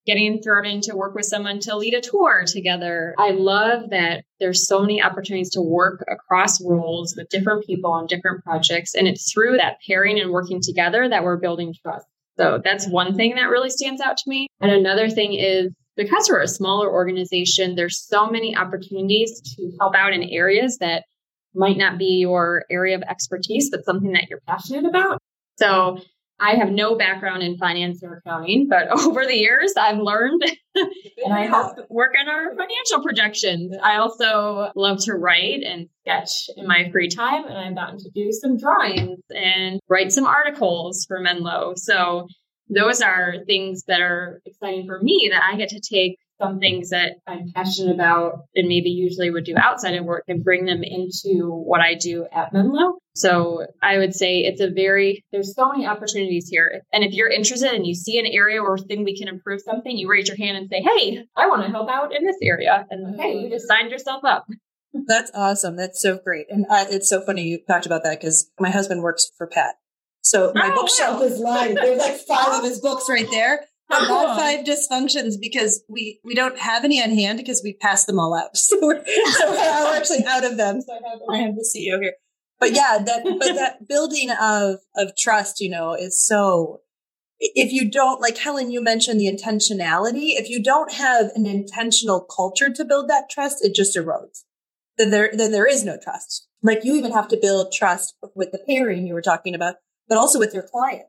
getting 0.10 0.42
thrown 0.42 0.66
in 0.66 0.82
to 0.82 0.96
work 0.96 1.14
with 1.14 1.26
someone 1.26 1.60
to 1.60 1.76
lead 1.76 1.94
a 1.94 2.02
tour 2.02 2.44
together. 2.48 3.14
I 3.20 3.30
love 3.30 3.92
that 3.92 4.24
there's 4.40 4.66
so 4.66 4.82
many 4.82 5.04
opportunities 5.04 5.52
to 5.52 5.62
work 5.62 6.04
across 6.12 6.60
roles 6.60 7.14
with 7.16 7.30
different 7.30 7.64
people 7.64 7.92
on 7.92 8.08
different 8.08 8.44
projects. 8.44 8.96
And 8.96 9.08
it's 9.08 9.32
through 9.32 9.58
that 9.58 9.78
pairing 9.88 10.20
and 10.20 10.32
working 10.32 10.62
together 10.64 11.08
that 11.08 11.24
we're 11.24 11.38
building 11.38 11.76
trust. 11.84 12.08
So 12.40 12.60
that's 12.64 12.88
one 12.88 13.16
thing 13.16 13.36
that 13.36 13.52
really 13.52 13.70
stands 13.70 14.02
out 14.02 14.18
to 14.18 14.24
me. 14.28 14.48
And 14.60 14.72
another 14.72 15.10
thing 15.10 15.36
is 15.36 15.72
because 15.96 16.28
we're 16.28 16.42
a 16.42 16.48
smaller 16.48 16.92
organization, 16.92 17.76
there's 17.76 18.04
so 18.04 18.32
many 18.32 18.58
opportunities 18.58 19.42
to 19.58 19.72
help 19.80 19.94
out 19.94 20.14
in 20.14 20.24
areas 20.24 20.80
that 20.80 21.04
might 21.54 21.78
not 21.78 22.00
be 22.00 22.18
your 22.22 22.66
area 22.72 22.96
of 22.96 23.04
expertise, 23.04 23.70
but 23.70 23.86
something 23.86 24.14
that 24.14 24.26
you're 24.28 24.42
passionate 24.48 24.86
about. 24.86 25.20
So 25.58 26.00
I 26.40 26.56
have 26.56 26.70
no 26.70 26.96
background 26.96 27.44
in 27.44 27.58
finance 27.58 28.02
or 28.04 28.18
accounting, 28.18 28.68
but 28.70 28.88
over 29.06 29.26
the 29.26 29.36
years 29.36 29.74
I've 29.78 30.00
learned 30.00 30.44
and 30.76 31.34
I 31.34 31.46
help 31.46 31.78
work 31.90 32.14
on 32.20 32.30
our 32.30 32.56
financial 32.56 33.04
projections. 33.04 33.76
I 33.82 33.98
also 33.98 34.72
love 34.76 35.04
to 35.06 35.14
write 35.14 35.64
and 35.64 35.88
sketch 36.02 36.50
in 36.56 36.68
my 36.68 36.90
free 36.92 37.10
time, 37.10 37.46
and 37.46 37.58
I've 37.58 37.76
gotten 37.76 38.00
to 38.00 38.10
do 38.14 38.32
some 38.32 38.58
drawings 38.58 39.20
and 39.30 39.80
write 39.90 40.12
some 40.12 40.26
articles 40.26 41.06
for 41.08 41.20
Menlo. 41.20 41.74
So 41.76 42.28
those 42.70 43.02
are 43.02 43.36
things 43.46 43.84
that 43.88 44.02
are 44.02 44.42
exciting 44.46 44.86
for 44.86 45.02
me 45.02 45.30
that 45.32 45.44
I 45.44 45.58
get 45.58 45.70
to 45.70 45.80
take 45.80 46.18
some 46.42 46.60
things 46.60 46.90
that 46.90 47.18
I'm 47.28 47.52
passionate 47.54 47.94
about 47.94 48.46
and 48.56 48.68
maybe 48.68 48.90
usually 48.90 49.30
would 49.30 49.44
do 49.44 49.56
outside 49.58 49.96
of 49.96 50.06
work 50.06 50.24
and 50.28 50.44
bring 50.44 50.66
them 50.66 50.84
into 50.84 51.50
what 51.50 51.82
I 51.82 51.96
do 51.96 52.28
at 52.32 52.54
Menlo. 52.54 52.98
So 53.16 53.66
I 53.82 53.98
would 53.98 54.16
say 54.16 54.40
it's 54.40 54.62
a 54.62 54.70
very, 54.70 55.26
there's 55.32 55.54
so 55.56 55.70
many 55.70 55.86
opportunities 55.86 56.48
here. 56.48 56.82
And 56.94 57.04
if 57.04 57.14
you're 57.14 57.30
interested 57.30 57.74
and 57.74 57.86
you 57.86 57.94
see 57.94 58.18
an 58.18 58.26
area 58.26 58.62
where 58.62 58.78
think 58.78 59.06
we 59.06 59.18
can 59.18 59.28
improve 59.28 59.62
something, 59.62 59.98
you 59.98 60.10
raise 60.10 60.28
your 60.28 60.38
hand 60.38 60.58
and 60.58 60.70
say, 60.70 60.82
Hey, 60.82 61.26
I 61.36 61.48
want 61.48 61.66
to 61.66 61.70
help 61.70 61.90
out 61.90 62.16
in 62.16 62.26
this 62.26 62.38
area. 62.42 62.86
And 62.90 63.20
hey, 63.20 63.40
you 63.40 63.50
just 63.50 63.68
signed 63.68 63.92
yourself 63.92 64.24
up. 64.24 64.48
That's 64.94 65.32
awesome. 65.34 65.76
That's 65.76 66.02
so 66.02 66.18
great. 66.18 66.48
And 66.50 66.66
uh, 66.70 66.86
it's 66.90 67.10
so 67.10 67.22
funny 67.22 67.44
you 67.44 67.60
talked 67.68 67.86
about 67.86 68.04
that 68.04 68.20
because 68.20 68.50
my 68.60 68.70
husband 68.70 69.04
works 69.04 69.30
for 69.38 69.48
Pat. 69.48 69.76
So 70.22 70.52
my 70.56 70.70
oh, 70.72 70.76
bookshelf 70.76 71.20
wow. 71.20 71.26
is 71.26 71.40
lined. 71.40 71.78
There's 71.78 72.00
like 72.00 72.18
five 72.18 72.60
of 72.60 72.64
his 72.64 72.80
books 72.80 73.06
right 73.10 73.30
there. 73.30 73.66
About 73.90 74.38
five 74.38 74.66
dysfunctions 74.66 75.34
because 75.42 75.84
we 75.90 76.20
we 76.24 76.36
don't 76.36 76.60
have 76.60 76.84
any 76.84 77.02
on 77.02 77.10
hand 77.10 77.40
because 77.40 77.62
we 77.64 77.74
passed 77.74 78.06
them 78.06 78.20
all 78.20 78.36
out. 78.36 78.52
So 78.56 78.78
we're, 78.82 79.04
so 79.06 79.50
we're 79.50 79.96
actually 79.98 80.26
out 80.26 80.44
of 80.44 80.58
them. 80.58 80.82
So 80.82 80.94
I 80.94 81.10
have, 81.10 81.20
I 81.30 81.38
have 81.38 81.56
the 81.56 81.68
CEO 81.68 82.00
here. 82.00 82.14
But 82.60 82.74
yeah, 82.74 83.00
that 83.04 83.24
but 83.24 83.56
that 83.56 83.88
building 83.88 84.30
of 84.30 84.80
of 84.96 85.16
trust, 85.18 85.60
you 85.60 85.70
know, 85.70 85.94
is 85.94 86.24
so 86.24 86.82
if 87.40 87.72
you 87.72 87.90
don't 87.90 88.22
like 88.22 88.38
Helen, 88.38 88.70
you 88.70 88.84
mentioned 88.84 89.20
the 89.20 89.32
intentionality. 89.32 90.34
If 90.36 90.50
you 90.50 90.62
don't 90.62 90.92
have 90.94 91.32
an 91.36 91.46
intentional 91.46 92.22
culture 92.22 92.70
to 92.70 92.86
build 92.86 93.10
that 93.10 93.30
trust, 93.30 93.64
it 93.64 93.74
just 93.74 93.96
erodes. 93.96 94.44
Then 94.98 95.10
there 95.10 95.32
then 95.34 95.52
there 95.52 95.68
is 95.68 95.86
no 95.86 95.98
trust. 95.98 96.48
Like 96.62 96.84
you 96.84 96.96
even 96.96 97.14
have 97.14 97.30
to 97.30 97.38
build 97.38 97.72
trust 97.72 98.16
with 98.36 98.52
the 98.52 98.60
pairing 98.60 99.08
you 99.08 99.14
were 99.14 99.22
talking 99.22 99.56
about, 99.56 99.76
but 100.08 100.18
also 100.18 100.38
with 100.38 100.54
your 100.54 100.64
client. 100.64 101.06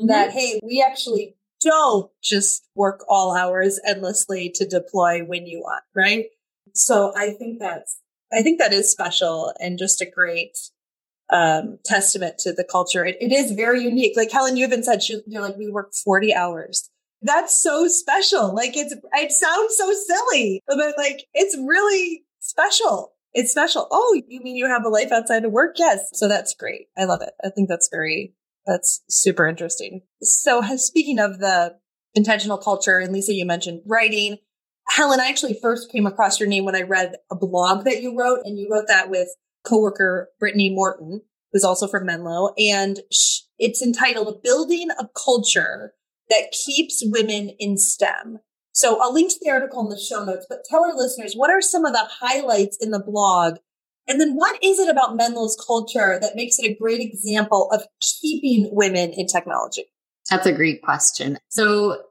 Mm-hmm. 0.00 0.08
That 0.08 0.32
hey, 0.32 0.58
we 0.64 0.84
actually 0.84 1.36
don't 1.60 2.10
just 2.22 2.66
work 2.74 3.04
all 3.08 3.36
hours 3.36 3.80
endlessly 3.86 4.50
to 4.54 4.66
deploy 4.66 5.24
when 5.24 5.46
you 5.46 5.60
want, 5.60 5.82
right? 5.94 6.26
So 6.74 7.12
I 7.16 7.30
think 7.30 7.58
that's, 7.60 8.00
I 8.32 8.42
think 8.42 8.58
that 8.58 8.72
is 8.72 8.90
special 8.90 9.52
and 9.58 9.78
just 9.78 10.00
a 10.00 10.10
great 10.10 10.56
um, 11.30 11.78
testament 11.84 12.38
to 12.38 12.52
the 12.52 12.64
culture. 12.64 13.04
It, 13.04 13.16
it 13.20 13.32
is 13.32 13.52
very 13.52 13.82
unique. 13.82 14.16
Like 14.16 14.30
Helen, 14.30 14.56
you 14.56 14.66
even 14.66 14.82
said 14.82 15.02
she, 15.02 15.20
you're 15.26 15.42
like, 15.42 15.56
we 15.56 15.70
work 15.70 15.92
40 16.04 16.34
hours. 16.34 16.90
That's 17.22 17.60
so 17.60 17.88
special. 17.88 18.54
Like 18.54 18.76
it's, 18.76 18.94
it 18.94 19.32
sounds 19.32 19.76
so 19.76 19.92
silly, 19.92 20.62
but 20.68 20.94
like 20.96 21.24
it's 21.34 21.56
really 21.56 22.22
special. 22.40 23.12
It's 23.34 23.50
special. 23.50 23.88
Oh, 23.90 24.20
you 24.26 24.40
mean 24.40 24.56
you 24.56 24.66
have 24.66 24.84
a 24.84 24.88
life 24.88 25.12
outside 25.12 25.44
of 25.44 25.52
work? 25.52 25.76
Yes. 25.78 26.08
So 26.14 26.28
that's 26.28 26.54
great. 26.54 26.86
I 26.96 27.04
love 27.04 27.20
it. 27.22 27.32
I 27.44 27.50
think 27.50 27.68
that's 27.68 27.88
very, 27.90 28.34
that's 28.68 29.02
super 29.08 29.48
interesting. 29.48 30.02
So 30.22 30.62
speaking 30.76 31.18
of 31.18 31.40
the 31.40 31.76
intentional 32.14 32.58
culture, 32.58 32.98
and 32.98 33.12
Lisa, 33.12 33.32
you 33.32 33.46
mentioned 33.46 33.82
writing. 33.86 34.36
Helen, 34.90 35.20
I 35.20 35.28
actually 35.28 35.58
first 35.60 35.90
came 35.90 36.06
across 36.06 36.38
your 36.38 36.48
name 36.48 36.64
when 36.64 36.76
I 36.76 36.82
read 36.82 37.16
a 37.30 37.36
blog 37.36 37.84
that 37.84 38.02
you 38.02 38.16
wrote, 38.16 38.40
and 38.44 38.58
you 38.58 38.68
wrote 38.70 38.86
that 38.88 39.10
with 39.10 39.28
coworker 39.64 40.28
Brittany 40.38 40.70
Morton, 40.70 41.22
who's 41.52 41.64
also 41.64 41.88
from 41.88 42.06
Menlo, 42.06 42.54
and 42.56 43.00
it's 43.58 43.82
entitled 43.82 44.42
"Building 44.42 44.88
a 44.98 45.08
Culture 45.08 45.94
That 46.30 46.52
Keeps 46.52 47.02
Women 47.04 47.50
in 47.58 47.76
STEM." 47.76 48.38
So 48.72 49.00
I'll 49.02 49.12
link 49.12 49.30
to 49.32 49.38
the 49.42 49.50
article 49.50 49.82
in 49.82 49.88
the 49.88 49.98
show 49.98 50.24
notes, 50.24 50.46
but 50.48 50.64
tell 50.64 50.84
our 50.84 50.94
listeners 50.94 51.34
what 51.34 51.50
are 51.50 51.60
some 51.60 51.84
of 51.84 51.92
the 51.92 52.08
highlights 52.20 52.78
in 52.80 52.92
the 52.92 53.02
blog 53.04 53.58
and 54.08 54.20
then 54.20 54.34
what 54.34 54.58
is 54.62 54.78
it 54.78 54.88
about 54.88 55.16
Menlo's 55.16 55.56
culture 55.66 56.18
that 56.20 56.34
makes 56.34 56.58
it 56.58 56.70
a 56.70 56.74
great 56.74 57.00
example 57.00 57.68
of 57.72 57.82
keeping 58.00 58.68
women 58.72 59.12
in 59.12 59.26
technology? 59.26 59.84
That's 60.30 60.46
a 60.46 60.52
great 60.52 60.82
question. 60.82 61.38
So 61.48 62.02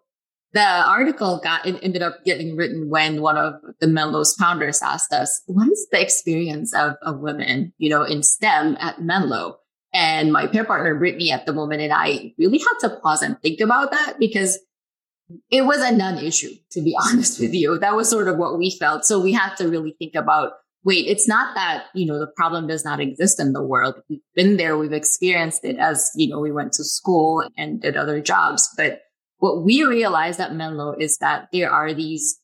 the 0.53 0.63
article 0.63 1.39
got 1.43 1.65
ended 1.65 2.01
up 2.01 2.23
getting 2.23 2.55
written 2.55 2.89
when 2.89 3.21
one 3.21 3.37
of 3.37 3.55
the 3.79 3.87
Menlo's 3.87 4.35
founders 4.35 4.81
asked 4.81 5.11
us, 5.11 5.41
what 5.47 5.69
is 5.69 5.87
the 5.91 6.01
experience 6.01 6.73
of, 6.73 6.95
of 7.01 7.19
women, 7.19 7.73
you 7.77 7.89
know, 7.89 8.03
in 8.03 8.23
STEM 8.23 8.77
at 8.79 9.01
Menlo? 9.01 9.57
And 9.93 10.31
my 10.31 10.47
pair 10.47 10.65
partner, 10.65 10.95
Brittany, 10.95 11.31
at 11.31 11.45
the 11.45 11.53
moment, 11.53 11.81
and 11.81 11.93
I 11.93 12.33
really 12.37 12.59
had 12.59 12.75
to 12.81 12.97
pause 12.97 13.21
and 13.21 13.41
think 13.41 13.59
about 13.59 13.91
that 13.91 14.15
because 14.19 14.59
it 15.49 15.63
was 15.63 15.81
a 15.81 15.95
non 15.95 16.17
issue, 16.17 16.51
to 16.71 16.81
be 16.81 16.95
honest 17.03 17.39
with 17.39 17.53
you. 17.53 17.79
That 17.79 17.95
was 17.95 18.09
sort 18.09 18.27
of 18.27 18.37
what 18.37 18.57
we 18.57 18.75
felt. 18.77 19.05
So 19.05 19.19
we 19.19 19.33
had 19.33 19.55
to 19.55 19.67
really 19.67 19.95
think 19.97 20.15
about 20.15 20.53
wait, 20.83 21.05
it's 21.07 21.27
not 21.27 21.55
that, 21.55 21.85
you 21.93 22.05
know, 22.05 22.19
the 22.19 22.31
problem 22.35 22.67
does 22.67 22.85
not 22.85 22.99
exist 22.99 23.39
in 23.39 23.53
the 23.53 23.63
world. 23.63 23.95
We've 24.09 24.19
been 24.35 24.57
there. 24.57 24.77
We've 24.77 24.93
experienced 24.93 25.65
it 25.65 25.77
as, 25.77 26.09
you 26.15 26.29
know, 26.29 26.39
we 26.39 26.51
went 26.51 26.73
to 26.73 26.83
school 26.83 27.43
and 27.57 27.81
did 27.81 27.97
other 27.97 28.21
jobs. 28.21 28.69
But 28.77 29.01
what 29.37 29.63
we 29.63 29.83
realized 29.83 30.39
at 30.39 30.55
Menlo 30.55 30.95
is 30.97 31.17
that 31.17 31.49
there 31.51 31.69
are 31.69 31.93
these 31.93 32.39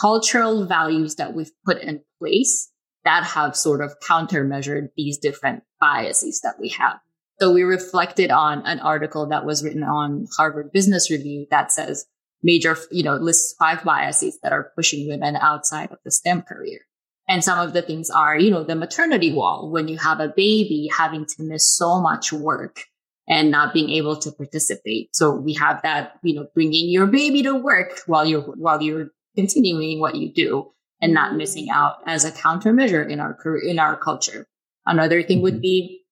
cultural 0.00 0.66
values 0.66 1.16
that 1.16 1.34
we've 1.34 1.50
put 1.66 1.82
in 1.82 2.02
place 2.18 2.70
that 3.04 3.24
have 3.24 3.56
sort 3.56 3.82
of 3.82 3.92
countermeasured 4.00 4.88
these 4.96 5.18
different 5.18 5.64
biases 5.80 6.40
that 6.42 6.54
we 6.60 6.68
have. 6.68 6.98
So 7.40 7.52
we 7.52 7.62
reflected 7.62 8.30
on 8.30 8.64
an 8.64 8.78
article 8.78 9.26
that 9.28 9.44
was 9.44 9.64
written 9.64 9.82
on 9.82 10.26
Harvard 10.36 10.70
Business 10.72 11.10
Review 11.10 11.46
that 11.50 11.72
says 11.72 12.06
major, 12.42 12.76
you 12.90 13.02
know, 13.02 13.16
lists 13.16 13.54
five 13.58 13.82
biases 13.82 14.38
that 14.42 14.52
are 14.52 14.70
pushing 14.76 15.08
women 15.08 15.36
outside 15.36 15.90
of 15.90 15.98
the 16.04 16.12
STEM 16.12 16.42
career. 16.42 16.80
And 17.28 17.42
some 17.44 17.58
of 17.58 17.72
the 17.72 17.82
things 17.82 18.10
are, 18.10 18.36
you 18.36 18.50
know, 18.50 18.64
the 18.64 18.74
maternity 18.74 19.32
wall, 19.32 19.70
when 19.70 19.88
you 19.88 19.96
have 19.98 20.20
a 20.20 20.28
baby 20.28 20.90
having 20.96 21.24
to 21.26 21.42
miss 21.42 21.76
so 21.76 22.00
much 22.00 22.32
work 22.32 22.84
and 23.28 23.50
not 23.50 23.72
being 23.72 23.90
able 23.90 24.16
to 24.16 24.32
participate. 24.32 25.14
So 25.14 25.30
we 25.30 25.54
have 25.54 25.80
that, 25.82 26.18
you 26.22 26.34
know, 26.34 26.48
bringing 26.52 26.90
your 26.90 27.06
baby 27.06 27.42
to 27.44 27.54
work 27.54 28.00
while 28.06 28.26
you're, 28.26 28.42
while 28.42 28.82
you're 28.82 29.10
continuing 29.36 30.00
what 30.00 30.16
you 30.16 30.32
do 30.32 30.72
and 31.00 31.14
not 31.14 31.36
missing 31.36 31.70
out 31.70 31.96
as 32.06 32.24
a 32.24 32.32
countermeasure 32.32 33.08
in 33.08 33.20
our 33.20 33.34
career, 33.34 33.62
in 33.62 33.78
our 33.78 33.96
culture. 33.96 34.46
Another 34.84 35.22
thing 35.22 35.42
would 35.42 35.62
be, 35.62 36.02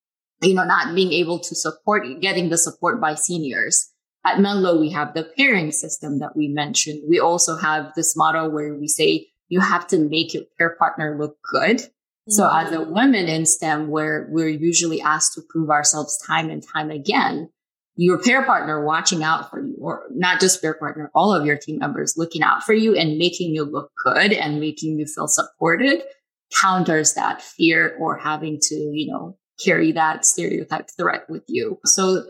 you 0.42 0.54
know, 0.54 0.64
not 0.64 0.94
being 0.94 1.12
able 1.12 1.40
to 1.40 1.54
support, 1.56 2.06
getting 2.20 2.48
the 2.48 2.56
support 2.56 3.00
by 3.00 3.16
seniors 3.16 3.90
At 4.24 4.38
Menlo, 4.40 4.78
we 4.78 4.90
have 4.90 5.14
the 5.14 5.24
pairing 5.24 5.72
system 5.72 6.18
that 6.18 6.36
we 6.36 6.48
mentioned. 6.48 7.02
We 7.08 7.18
also 7.18 7.56
have 7.56 7.92
this 7.94 8.16
model 8.16 8.50
where 8.50 8.74
we 8.74 8.86
say 8.86 9.28
you 9.50 9.60
have 9.60 9.86
to 9.88 9.98
make 9.98 10.32
your 10.32 10.44
pair 10.56 10.74
partner 10.76 11.18
look 11.20 11.36
good. 11.52 11.76
Mm-hmm. 11.76 12.32
So 12.32 12.48
as 12.50 12.72
a 12.72 12.80
woman 12.80 13.26
in 13.26 13.44
STEM, 13.44 13.88
where 13.88 14.26
we're 14.30 14.48
usually 14.48 15.02
asked 15.02 15.34
to 15.34 15.42
prove 15.50 15.68
ourselves 15.68 16.16
time 16.26 16.48
and 16.48 16.62
time 16.66 16.90
again, 16.90 17.50
your 17.96 18.18
pair 18.22 18.42
partner 18.46 18.82
watching 18.82 19.22
out 19.22 19.50
for 19.50 19.60
you, 19.60 19.76
or 19.78 20.04
not 20.10 20.40
just 20.40 20.62
pair 20.62 20.72
partner, 20.74 21.10
all 21.14 21.34
of 21.34 21.44
your 21.44 21.58
team 21.58 21.78
members 21.78 22.14
looking 22.16 22.42
out 22.42 22.62
for 22.62 22.72
you 22.72 22.94
and 22.96 23.18
making 23.18 23.54
you 23.54 23.64
look 23.64 23.90
good 24.02 24.32
and 24.32 24.60
making 24.60 24.98
you 24.98 25.04
feel 25.04 25.28
supported 25.28 26.02
counters 26.62 27.12
that 27.14 27.42
fear 27.42 27.96
or 28.00 28.16
having 28.16 28.58
to, 28.60 28.74
you 28.74 29.10
know, 29.10 29.36
carry 29.62 29.92
that 29.92 30.24
stereotype 30.24 30.88
threat 30.96 31.28
with 31.28 31.42
you. 31.46 31.78
So 31.84 32.24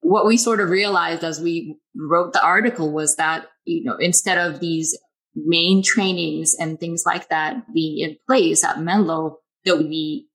what 0.00 0.26
we 0.26 0.36
sort 0.36 0.60
of 0.60 0.70
realized 0.70 1.24
as 1.24 1.40
we 1.40 1.78
wrote 1.96 2.32
the 2.32 2.42
article 2.42 2.92
was 2.92 3.16
that, 3.16 3.46
you 3.64 3.82
know, 3.84 3.96
instead 3.96 4.38
of 4.38 4.60
these 4.60 4.96
main 5.36 5.82
trainings 5.82 6.56
and 6.58 6.80
things 6.80 7.04
like 7.04 7.28
that 7.28 7.72
being 7.72 7.98
in 7.98 8.16
place 8.26 8.64
at 8.64 8.80
Menlo, 8.80 9.38
that 9.64 9.78
we 9.78 10.28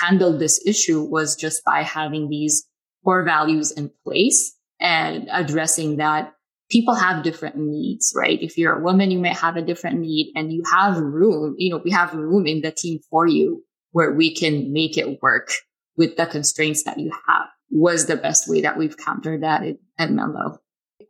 handled 0.00 0.38
this 0.38 0.64
issue 0.66 1.02
was 1.02 1.36
just 1.36 1.64
by 1.64 1.82
having 1.82 2.28
these 2.28 2.66
core 3.04 3.24
values 3.24 3.70
in 3.70 3.90
place 4.04 4.56
and 4.80 5.28
addressing 5.30 5.96
that 5.96 6.34
people 6.70 6.94
have 6.94 7.22
different 7.22 7.56
needs, 7.56 8.12
right? 8.16 8.42
If 8.42 8.56
you're 8.56 8.78
a 8.78 8.82
woman, 8.82 9.10
you 9.10 9.18
may 9.18 9.34
have 9.34 9.56
a 9.56 9.62
different 9.62 10.00
need 10.00 10.32
and 10.34 10.52
you 10.52 10.62
have 10.70 10.96
room, 10.96 11.54
you 11.58 11.70
know, 11.70 11.80
we 11.84 11.90
have 11.90 12.14
room 12.14 12.46
in 12.46 12.62
the 12.62 12.72
team 12.72 13.00
for 13.10 13.26
you 13.26 13.62
where 13.92 14.12
we 14.12 14.34
can 14.34 14.72
make 14.72 14.96
it 14.96 15.20
work 15.22 15.50
with 15.96 16.16
the 16.16 16.26
constraints 16.26 16.84
that 16.84 16.98
you 16.98 17.12
have 17.28 17.46
was 17.70 18.06
the 18.06 18.16
best 18.16 18.48
way 18.48 18.62
that 18.62 18.78
we've 18.78 18.96
countered 18.96 19.42
that 19.42 19.62
at, 19.62 19.76
at 19.98 20.10
Menlo. 20.10 20.58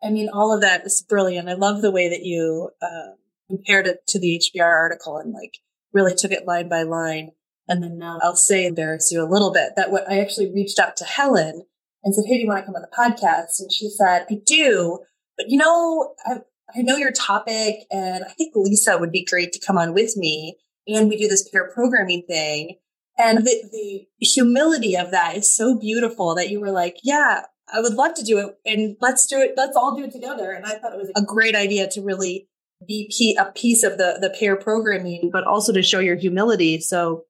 I 0.02 0.10
mean, 0.10 0.28
all 0.32 0.52
of 0.52 0.62
that 0.62 0.84
is 0.84 1.04
brilliant. 1.08 1.48
I 1.48 1.54
love 1.54 1.80
the 1.80 1.92
way 1.92 2.08
that 2.08 2.24
you 2.24 2.70
uh, 2.82 3.12
compared 3.52 3.86
it 3.86 3.98
to 4.08 4.18
the 4.18 4.40
HBR 4.40 4.64
article 4.64 5.18
and 5.18 5.32
like 5.32 5.58
really 5.92 6.14
took 6.14 6.32
it 6.32 6.46
line 6.46 6.68
by 6.68 6.82
line. 6.82 7.32
And 7.68 7.82
then 7.82 7.98
now 7.98 8.18
I'll 8.22 8.36
say 8.36 8.66
embarrass 8.66 9.12
you 9.12 9.22
a 9.22 9.28
little 9.28 9.52
bit 9.52 9.72
that 9.76 9.90
what 9.90 10.10
I 10.10 10.20
actually 10.20 10.52
reached 10.52 10.78
out 10.78 10.96
to 10.96 11.04
Helen 11.04 11.62
and 12.02 12.14
said, 12.14 12.24
Hey, 12.26 12.36
do 12.36 12.40
you 12.40 12.48
want 12.48 12.60
to 12.60 12.66
come 12.66 12.74
on 12.74 12.82
the 12.82 12.96
podcast? 12.96 13.60
And 13.60 13.70
she 13.70 13.88
said, 13.90 14.26
I 14.30 14.40
do, 14.44 15.00
but 15.36 15.46
you 15.48 15.58
know, 15.58 16.14
I, 16.26 16.38
I 16.74 16.82
know 16.82 16.96
your 16.96 17.12
topic 17.12 17.84
and 17.90 18.24
I 18.24 18.28
think 18.30 18.52
Lisa 18.54 18.98
would 18.98 19.12
be 19.12 19.24
great 19.24 19.52
to 19.52 19.64
come 19.64 19.76
on 19.76 19.92
with 19.92 20.16
me. 20.16 20.56
And 20.88 21.08
we 21.08 21.16
do 21.16 21.28
this 21.28 21.48
pair 21.48 21.70
programming 21.72 22.24
thing. 22.26 22.78
And 23.18 23.38
the, 23.38 23.68
the 23.70 24.06
humility 24.20 24.96
of 24.96 25.10
that 25.10 25.36
is 25.36 25.54
so 25.54 25.78
beautiful 25.78 26.34
that 26.34 26.48
you 26.48 26.60
were 26.60 26.70
like, 26.70 26.96
yeah, 27.02 27.42
I 27.72 27.80
would 27.80 27.94
love 27.94 28.14
to 28.14 28.24
do 28.24 28.38
it 28.38 28.56
and 28.66 28.96
let's 29.00 29.26
do 29.26 29.38
it. 29.40 29.52
Let's 29.56 29.76
all 29.76 29.96
do 29.96 30.04
it 30.04 30.12
together. 30.12 30.50
And 30.50 30.64
I 30.64 30.78
thought 30.78 30.94
it 30.94 30.98
was 30.98 31.12
a 31.14 31.22
great 31.22 31.54
idea 31.54 31.88
to 31.90 32.02
really 32.02 32.48
be 32.86 33.36
a 33.38 33.46
piece 33.52 33.82
of 33.82 33.98
the, 33.98 34.18
the 34.20 34.30
pair 34.30 34.56
programming, 34.56 35.30
but 35.32 35.44
also 35.44 35.72
to 35.72 35.82
show 35.82 35.98
your 35.98 36.16
humility. 36.16 36.80
So 36.80 37.24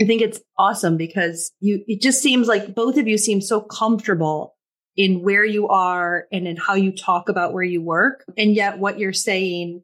I 0.00 0.04
think 0.04 0.22
it's 0.22 0.40
awesome 0.58 0.96
because 0.96 1.52
you, 1.60 1.84
it 1.86 2.00
just 2.00 2.22
seems 2.22 2.48
like 2.48 2.74
both 2.74 2.96
of 2.96 3.06
you 3.06 3.18
seem 3.18 3.40
so 3.40 3.60
comfortable 3.60 4.54
in 4.96 5.22
where 5.22 5.44
you 5.44 5.68
are 5.68 6.26
and 6.32 6.46
in 6.46 6.56
how 6.56 6.74
you 6.74 6.92
talk 6.92 7.28
about 7.28 7.52
where 7.52 7.64
you 7.64 7.82
work. 7.82 8.24
And 8.36 8.54
yet 8.54 8.78
what 8.78 8.98
you're 8.98 9.12
saying, 9.12 9.82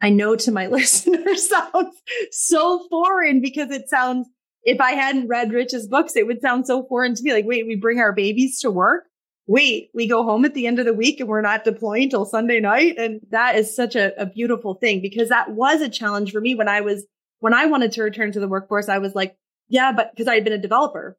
I 0.00 0.10
know 0.10 0.36
to 0.36 0.52
my 0.52 0.66
listeners 0.68 1.48
sounds 1.48 1.96
so 2.30 2.86
foreign 2.90 3.40
because 3.40 3.70
it 3.70 3.88
sounds, 3.88 4.28
if 4.64 4.80
I 4.80 4.92
hadn't 4.92 5.28
read 5.28 5.52
Rich's 5.52 5.88
books, 5.88 6.16
it 6.16 6.26
would 6.26 6.40
sound 6.40 6.66
so 6.66 6.84
foreign 6.88 7.14
to 7.14 7.22
me. 7.22 7.32
Like, 7.32 7.46
wait, 7.46 7.66
we 7.66 7.76
bring 7.76 7.98
our 7.98 8.12
babies 8.12 8.60
to 8.60 8.70
work. 8.70 9.04
Wait, 9.46 9.90
we 9.92 10.06
go 10.06 10.22
home 10.22 10.44
at 10.44 10.54
the 10.54 10.66
end 10.66 10.78
of 10.78 10.86
the 10.86 10.94
week 10.94 11.18
and 11.18 11.28
we're 11.28 11.40
not 11.40 11.64
deploying 11.64 12.08
till 12.08 12.24
Sunday 12.24 12.60
night. 12.60 12.94
And 12.96 13.20
that 13.30 13.56
is 13.56 13.74
such 13.74 13.96
a, 13.96 14.20
a 14.20 14.26
beautiful 14.26 14.74
thing 14.74 15.02
because 15.02 15.30
that 15.30 15.50
was 15.50 15.80
a 15.80 15.88
challenge 15.88 16.30
for 16.30 16.40
me 16.40 16.54
when 16.54 16.68
I 16.68 16.80
was, 16.80 17.04
when 17.40 17.52
I 17.52 17.66
wanted 17.66 17.92
to 17.92 18.02
return 18.02 18.32
to 18.32 18.40
the 18.40 18.48
workforce. 18.48 18.88
I 18.88 18.98
was 18.98 19.14
like, 19.14 19.36
yeah, 19.68 19.92
but 19.92 20.12
because 20.12 20.28
I 20.28 20.34
had 20.34 20.44
been 20.44 20.52
a 20.52 20.58
developer. 20.58 21.18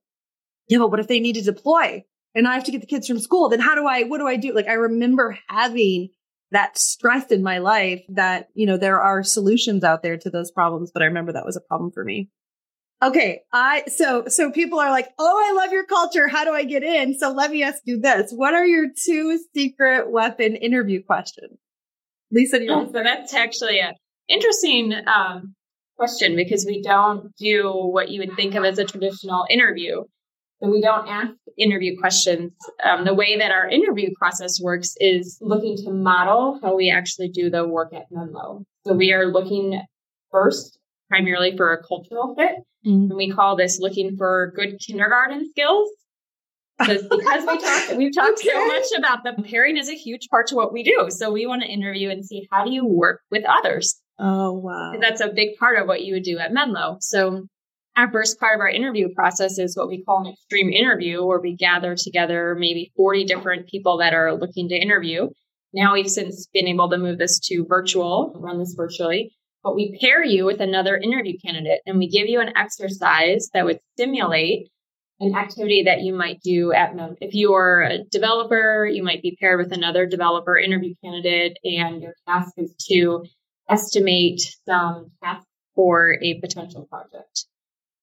Yeah, 0.70 0.78
but 0.78 0.92
what 0.92 1.02
if 1.02 1.08
they 1.08 1.20
need 1.20 1.36
to 1.36 1.42
deploy 1.42 2.06
and 2.34 2.48
I 2.48 2.54
have 2.54 2.64
to 2.64 2.72
get 2.72 2.82
the 2.82 2.88
kids 2.88 3.08
from 3.08 3.20
school? 3.20 3.50
Then 3.50 3.60
how 3.60 3.76
do 3.76 3.86
I, 3.86 4.04
what 4.04 4.20
do 4.20 4.28
I 4.28 4.38
do? 4.38 4.54
Like 4.54 4.68
I 4.68 4.74
remember 4.74 5.38
having 5.50 6.10
that 6.52 6.78
stress 6.78 7.32
in 7.32 7.44
my 7.44 7.58
life 7.58 8.04
that, 8.10 8.48
you 8.54 8.66
know, 8.66 8.78
there 8.78 9.02
are 9.02 9.24
solutions 9.24 9.84
out 9.84 10.02
there 10.02 10.18
to 10.18 10.30
those 10.30 10.52
problems, 10.52 10.92
but 10.94 11.02
I 11.02 11.08
remember 11.08 11.34
that 11.34 11.46
was 11.46 11.58
a 11.58 11.62
problem 11.62 11.92
for 11.92 12.06
me. 12.06 12.30
Okay. 13.04 13.42
I, 13.52 13.84
so, 13.88 14.26
so 14.28 14.52
people 14.52 14.80
are 14.80 14.90
like, 14.90 15.10
Oh, 15.20 15.44
I 15.50 15.54
love 15.62 15.74
your 15.74 15.86
culture. 15.86 16.28
How 16.28 16.46
do 16.46 16.52
I 16.52 16.64
get 16.64 16.84
in? 16.84 17.18
So 17.18 17.32
let 17.32 17.52
me 17.52 17.64
ask 17.64 17.82
you 17.86 18.00
this. 18.00 18.32
What 18.32 18.54
are 18.54 18.66
your 18.66 18.88
two 19.06 19.40
secret 19.54 20.10
weapon 20.10 20.56
interview 20.56 21.04
questions? 21.04 21.58
Lisa, 22.32 22.60
do 22.60 22.66
you 22.66 22.72
want 22.72 22.94
So 22.94 23.04
that's 23.04 23.34
actually 23.34 23.80
an 23.80 23.94
interesting, 24.28 24.94
um, 25.08 25.56
question 25.96 26.36
because 26.36 26.66
we 26.66 26.82
don't 26.82 27.36
do 27.38 27.70
what 27.72 28.10
you 28.10 28.20
would 28.20 28.36
think 28.36 28.56
of 28.56 28.64
as 28.64 28.80
a 28.80 28.86
traditional 28.86 29.46
interview. 29.50 30.04
So 30.62 30.70
we 30.70 30.82
don't 30.82 31.08
ask 31.08 31.34
interview 31.58 32.00
questions. 32.00 32.54
Um, 32.84 33.06
the 33.06 33.14
way 33.14 33.38
that 33.38 33.52
our 33.52 33.70
interview 33.70 34.10
process 34.18 34.60
works 34.62 34.96
is 35.00 35.38
looking 35.42 35.78
to 35.78 35.92
model 35.92 36.60
how 36.62 36.76
we 36.76 36.90
actually 36.90 37.30
do 37.30 37.50
the 37.50 37.68
work 37.68 37.94
at 37.94 38.06
Menlo. 38.12 38.64
So 38.86 38.94
we 38.94 39.14
are 39.14 39.28
looking 39.28 39.82
first 40.32 40.80
primarily 41.14 41.56
for 41.56 41.74
a 41.74 41.84
cultural 41.84 42.34
fit. 42.36 42.56
Mm-hmm. 42.86 43.12
And 43.12 43.16
we 43.16 43.30
call 43.30 43.56
this 43.56 43.80
looking 43.80 44.18
for 44.18 44.52
good 44.56 44.80
kindergarten 44.80 45.48
skills. 45.52 45.90
Because, 46.80 47.04
we 47.12 47.60
talk, 47.60 47.98
we've 47.98 48.16
talked 48.16 48.40
okay. 48.40 48.50
so 48.50 48.68
much 48.68 48.86
about 48.98 49.20
the 49.24 49.44
pairing 49.44 49.78
is 49.78 49.90
a 49.90 49.94
huge 49.94 50.28
part 50.30 50.48
to 50.48 50.56
what 50.56 50.74
we 50.74 50.82
do. 50.82 51.06
So 51.10 51.32
we 51.32 51.46
want 51.46 51.62
to 51.62 51.68
interview 51.68 52.10
and 52.10 52.26
see 52.26 52.48
how 52.52 52.66
do 52.66 52.72
you 52.72 52.84
work 52.84 53.22
with 53.30 53.44
others. 53.48 54.02
Oh, 54.20 54.54
wow. 54.54 54.92
And 54.92 55.04
that's 55.04 55.22
a 55.22 55.30
big 55.30 55.56
part 55.58 55.78
of 55.78 55.88
what 55.88 56.04
you 56.04 56.16
would 56.16 56.24
do 56.24 56.40
at 56.40 56.52
Menlo. 56.52 56.98
So 57.00 57.46
our 57.96 58.12
first 58.12 58.40
part 58.40 58.56
of 58.56 58.62
our 58.62 58.70
interview 58.70 59.14
process 59.14 59.60
is 59.60 59.78
what 59.78 59.88
we 59.88 60.04
call 60.04 60.26
an 60.26 60.34
extreme 60.34 60.72
interview, 60.72 61.24
where 61.24 61.40
we 61.40 61.56
gather 61.56 61.96
together 61.96 62.56
maybe 62.58 62.92
40 62.98 63.26
different 63.26 63.68
people 63.68 64.00
that 64.00 64.16
are 64.16 64.34
looking 64.34 64.68
to 64.70 64.76
interview. 64.76 65.30
Now 65.74 65.94
we've 65.94 66.10
since 66.10 66.48
been 66.52 66.68
able 66.68 66.90
to 66.90 66.98
move 66.98 67.20
this 67.20 67.40
to 67.50 67.66
virtual, 67.70 68.34
run 68.36 68.58
this 68.58 68.74
virtually, 68.76 69.32
but 69.64 69.76
we 69.76 69.98
pair 70.00 70.24
you 70.24 70.46
with 70.46 70.60
another 70.60 70.98
interview 70.98 71.38
candidate 71.38 71.82
and 71.86 71.98
we 71.98 72.10
give 72.10 72.28
you 72.28 72.42
an 72.42 72.56
exercise 72.58 73.50
that 73.54 73.66
would 73.66 73.80
simulate 73.98 74.70
an 75.20 75.36
activity 75.36 75.84
that 75.84 76.02
you 76.02 76.14
might 76.14 76.42
do 76.42 76.74
at. 76.74 76.94
If 77.22 77.34
you 77.34 77.54
are 77.54 77.82
a 77.84 78.04
developer, 78.04 78.86
you 78.86 79.04
might 79.04 79.22
be 79.22 79.38
paired 79.40 79.60
with 79.60 79.72
another 79.72 80.06
developer 80.06 80.58
interview 80.58 80.96
candidate, 81.04 81.58
and 81.64 82.02
your 82.02 82.14
task 82.28 82.54
is 82.58 82.74
to 82.90 83.24
estimate 83.70 84.42
some 84.66 85.12
tasks 85.24 85.48
for 85.76 86.18
a 86.22 86.40
potential 86.42 86.86
project. 86.90 87.46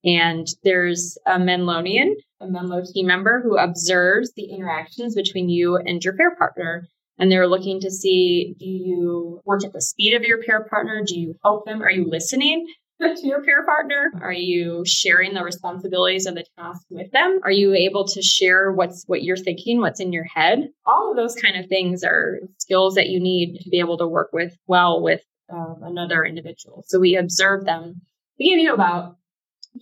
And 0.03 0.46
there's 0.64 1.18
a 1.27 1.38
Menlonian, 1.38 2.14
a 2.40 2.46
Menlo 2.46 2.83
team 2.90 3.07
member 3.07 3.42
who 3.42 3.59
observes 3.59 4.33
the 4.35 4.44
interactions 4.44 5.14
between 5.14 5.51
you 5.51 5.77
and 5.77 6.03
your 6.03 6.16
pair 6.16 6.35
partner. 6.35 6.88
And 7.21 7.31
they're 7.31 7.47
looking 7.47 7.81
to 7.81 7.91
see, 7.91 8.57
do 8.59 8.67
you 8.67 9.43
work 9.45 9.63
at 9.65 9.75
the 9.75 9.83
speed 9.83 10.15
of 10.15 10.23
your 10.23 10.43
pair 10.43 10.65
partner? 10.65 11.05
Do 11.07 11.19
you 11.19 11.37
help 11.45 11.67
them? 11.67 11.83
Are 11.83 11.91
you 11.91 12.09
listening 12.09 12.67
to 13.01 13.27
your 13.27 13.45
pair 13.45 13.65
partner? 13.67 14.11
Are 14.23 14.33
you 14.33 14.85
sharing 14.87 15.35
the 15.35 15.45
responsibilities 15.45 16.25
of 16.25 16.35
the 16.35 16.47
task 16.59 16.81
with 16.89 17.11
them? 17.13 17.41
Are 17.45 17.51
you 17.51 17.75
able 17.75 18.07
to 18.09 18.23
share 18.23 18.73
what's 18.73 19.05
what 19.07 19.23
you're 19.23 19.37
thinking, 19.37 19.81
what's 19.81 20.01
in 20.01 20.15
your 20.15 20.25
head? 20.25 20.71
All 20.87 21.11
of 21.11 21.17
those 21.17 21.35
kind 21.35 21.63
of 21.63 21.69
things 21.69 22.05
are 22.05 22.41
skills 22.59 22.95
that 22.95 23.11
you 23.11 23.21
need 23.21 23.61
to 23.65 23.69
be 23.69 23.81
able 23.81 23.99
to 23.99 24.09
work 24.09 24.31
with 24.33 24.57
well 24.67 25.03
with 25.03 25.23
um, 25.53 25.81
another 25.83 26.25
individual. 26.25 26.85
So 26.87 26.99
we 26.99 27.17
observe 27.17 27.67
them. 27.67 28.01
We 28.39 28.49
give 28.49 28.61
you 28.61 28.73
about 28.73 29.17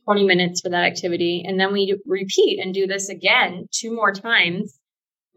20 0.05 0.25
minutes 0.25 0.61
for 0.61 0.71
that 0.71 0.85
activity. 0.85 1.45
And 1.47 1.59
then 1.59 1.73
we 1.73 2.01
repeat 2.05 2.61
and 2.61 2.75
do 2.75 2.87
this 2.87 3.09
again 3.09 3.69
two 3.71 3.95
more 3.95 4.13
times 4.13 4.78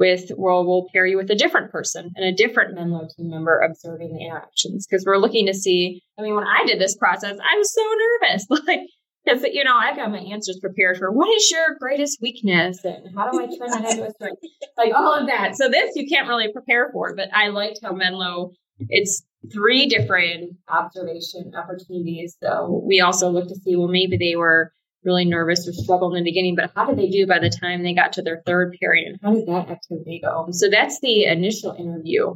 with, 0.02 0.32
well, 0.36 0.66
we'll 0.66 0.88
pair 0.92 1.06
you 1.06 1.16
with 1.16 1.30
a 1.30 1.36
different 1.36 1.72
person 1.72 2.12
and 2.16 2.26
a 2.26 2.34
different 2.34 2.74
Menlo 2.74 3.08
team 3.16 3.30
member 3.30 3.60
observing 3.60 4.18
the 4.18 4.26
interactions. 4.26 4.88
Cause 4.90 5.04
we're 5.06 5.20
looking 5.20 5.46
to 5.46 5.54
see, 5.54 6.02
I 6.18 6.24
mean, 6.24 6.34
when 6.34 6.44
I 6.44 6.66
did 6.66 6.80
this 6.80 6.98
process, 6.98 7.38
I 7.38 7.58
was 7.58 7.72
so 7.72 7.84
nervous. 7.84 8.48
Like, 8.68 8.82
because 9.24 9.44
you 9.54 9.64
know 9.64 9.76
I've 9.76 9.96
got 9.96 10.10
my 10.10 10.18
answers 10.18 10.58
prepared 10.60 10.98
for 10.98 11.12
what 11.12 11.30
is 11.36 11.52
your 11.52 11.76
greatest 11.80 12.18
weakness 12.22 12.84
and 12.84 13.16
how 13.16 13.30
do 13.30 13.40
I 13.40 13.46
turn 13.46 13.70
that 13.70 13.92
into 13.92 14.06
a 14.06 14.12
strength, 14.12 14.42
like 14.78 14.94
all 14.96 15.14
of 15.14 15.28
that. 15.28 15.56
So 15.56 15.70
this 15.70 15.92
you 15.96 16.08
can't 16.08 16.28
really 16.28 16.52
prepare 16.52 16.90
for, 16.92 17.16
but 17.16 17.30
I 17.32 17.50
liked 17.50 17.80
how 17.84 17.92
Menlo 17.92 18.52
it's 18.90 19.24
three 19.54 19.86
different 19.86 20.58
observation 20.70 21.52
opportunities. 21.56 22.36
So 22.42 22.82
we 22.84 23.00
also 23.00 23.30
looked 23.30 23.50
to 23.50 23.56
see, 23.56 23.76
well, 23.76 23.88
maybe 23.88 24.18
they 24.18 24.36
were 24.36 24.72
really 25.04 25.26
nervous 25.26 25.68
or 25.68 25.74
struggled 25.74 26.16
in 26.16 26.24
the 26.24 26.30
beginning, 26.30 26.56
but 26.56 26.72
how 26.76 26.86
did 26.86 26.98
they 26.98 27.10
do 27.10 27.28
by 27.28 27.40
the 27.40 27.50
time 27.50 27.84
they 27.84 27.94
got 27.94 28.14
to 28.14 28.22
their 28.22 28.42
third 28.46 28.76
period? 28.80 29.14
And 29.14 29.20
how 29.22 29.34
did 29.34 29.48
that 29.48 29.70
activity 29.70 30.22
go? 30.24 30.48
So 30.52 30.70
that's 30.70 31.00
the 31.00 31.26
initial 31.26 31.74
interview. 31.74 32.36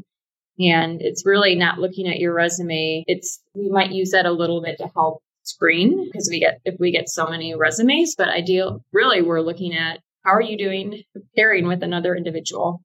And 0.58 1.01
it's 1.01 1.25
really 1.25 1.56
not 1.56 1.80
looking 1.80 2.08
at 2.08 2.19
your 2.19 2.34
resume. 2.34 3.04
It's, 3.08 3.41
we 3.54 3.69
might 3.69 3.91
use 3.91 4.12
that 4.12 4.25
a 4.25 4.32
little 4.32 4.62
bit 4.62 4.78
to 4.78 4.89
help 4.95 5.21
screen 5.43 6.06
because 6.06 6.28
we 6.32 6.39
get, 6.39 6.60
if 6.65 6.75
we 6.80 6.91
get 6.91 7.10
so 7.10 7.28
many 7.28 7.56
resumes, 7.56 8.15
but 8.17 8.30
ideal, 8.30 8.84
really 8.93 9.21
we're 9.21 9.41
looking 9.41 9.75
at 9.75 9.99
how 10.23 10.32
are 10.32 10.41
you 10.41 10.58
doing 10.58 11.04
pairing 11.36 11.67
with 11.67 11.84
another 11.84 12.15
individual? 12.15 12.82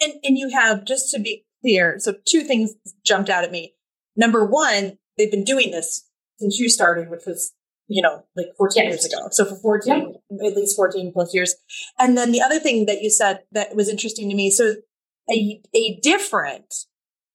and, 0.00 0.14
and 0.24 0.38
you 0.38 0.50
have, 0.50 0.84
just 0.84 1.10
to 1.12 1.20
be 1.20 1.44
clear, 1.60 1.96
so 1.98 2.14
two 2.24 2.42
things 2.42 2.74
jumped 3.04 3.30
out 3.30 3.44
at 3.44 3.52
me. 3.52 3.74
Number 4.16 4.44
one, 4.44 4.98
they've 5.16 5.30
been 5.30 5.44
doing 5.44 5.70
this 5.70 6.06
since 6.38 6.58
you 6.58 6.68
started, 6.68 7.10
which 7.10 7.26
was, 7.26 7.52
you 7.92 8.00
know, 8.02 8.22
like 8.36 8.46
14 8.56 8.84
Yes. 8.84 8.92
years 8.92 9.04
ago. 9.06 9.28
So 9.32 9.44
for 9.44 9.56
14, 9.56 10.14
at 10.46 10.56
least 10.56 10.76
14 10.76 11.12
plus 11.12 11.34
years. 11.34 11.54
And 11.98 12.16
then 12.16 12.30
the 12.32 12.40
other 12.40 12.60
thing 12.60 12.86
that 12.86 13.02
you 13.02 13.10
said 13.10 13.40
that 13.52 13.74
was 13.74 13.88
interesting 13.88 14.28
to 14.30 14.36
me. 14.36 14.50
So 14.50 14.76
a, 15.28 15.60
a 15.74 15.98
different 16.02 16.72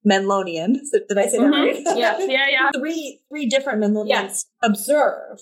Menlonian, 0.08 0.76
so 0.92 1.00
did 1.10 1.18
I 1.18 1.28
say 1.28 1.38
that 1.40 1.48
Mhm. 1.48 1.52
right? 1.52 1.98
Yes, 1.98 2.24
yeah, 2.30 2.48
yeah. 2.50 2.70
three, 2.80 3.20
three 3.30 3.48
different 3.48 3.82
Menlonians 3.84 4.08
Yes. 4.10 4.46
observe. 4.64 5.40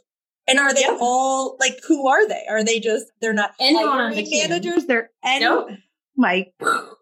And 0.47 0.59
are 0.59 0.73
they 0.73 0.85
all 0.99 1.55
like, 1.59 1.79
who 1.87 2.07
are 2.07 2.27
they? 2.27 2.43
Are 2.49 2.63
they 2.63 2.79
just, 2.79 3.05
they're 3.21 3.33
not 3.33 3.51
Anyone 3.59 4.13
the 4.15 4.23
team. 4.23 4.49
managers? 4.49 4.85
They're 4.85 5.09
any, 5.23 5.45
Nope. 5.45 5.69
my 6.17 6.47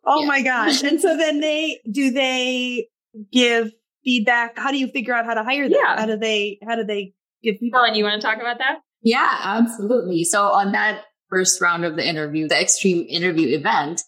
oh 0.06 0.21
Yeah. 0.21 0.28
my 0.28 0.41
gosh 0.41 0.84
and 0.84 1.02
so 1.02 1.17
then 1.17 1.39
they 1.41 1.80
do 1.91 2.12
they 2.12 2.88
give 3.32 3.71
feedback 4.06 4.58
how 4.58 4.71
do 4.71 4.78
you 4.78 4.88
figure 4.88 5.13
out 5.13 5.26
how 5.26 5.34
to 5.34 5.43
hire 5.43 5.67
them 5.67 5.78
Yeah. 5.84 5.97
how 6.00 6.06
do 6.06 6.15
they 6.17 6.60
how 6.65 6.76
do 6.78 6.86
they 6.86 7.13
give 7.44 7.58
feedback 7.60 7.80
Helen, 7.80 7.96
you 7.96 8.04
want 8.04 8.22
to 8.22 8.28
talk 8.28 8.40
about 8.40 8.58
that? 8.60 8.80
Yeah, 9.02 9.40
absolutely. 9.44 10.24
So 10.24 10.44
on 10.44 10.72
that 10.74 11.04
first 11.30 11.62
round 11.62 11.86
of 11.86 11.96
the 11.96 12.08
interview, 12.08 12.48
the 12.48 12.60
extreme 12.60 13.06
interview 13.10 13.58
event, 13.58 14.02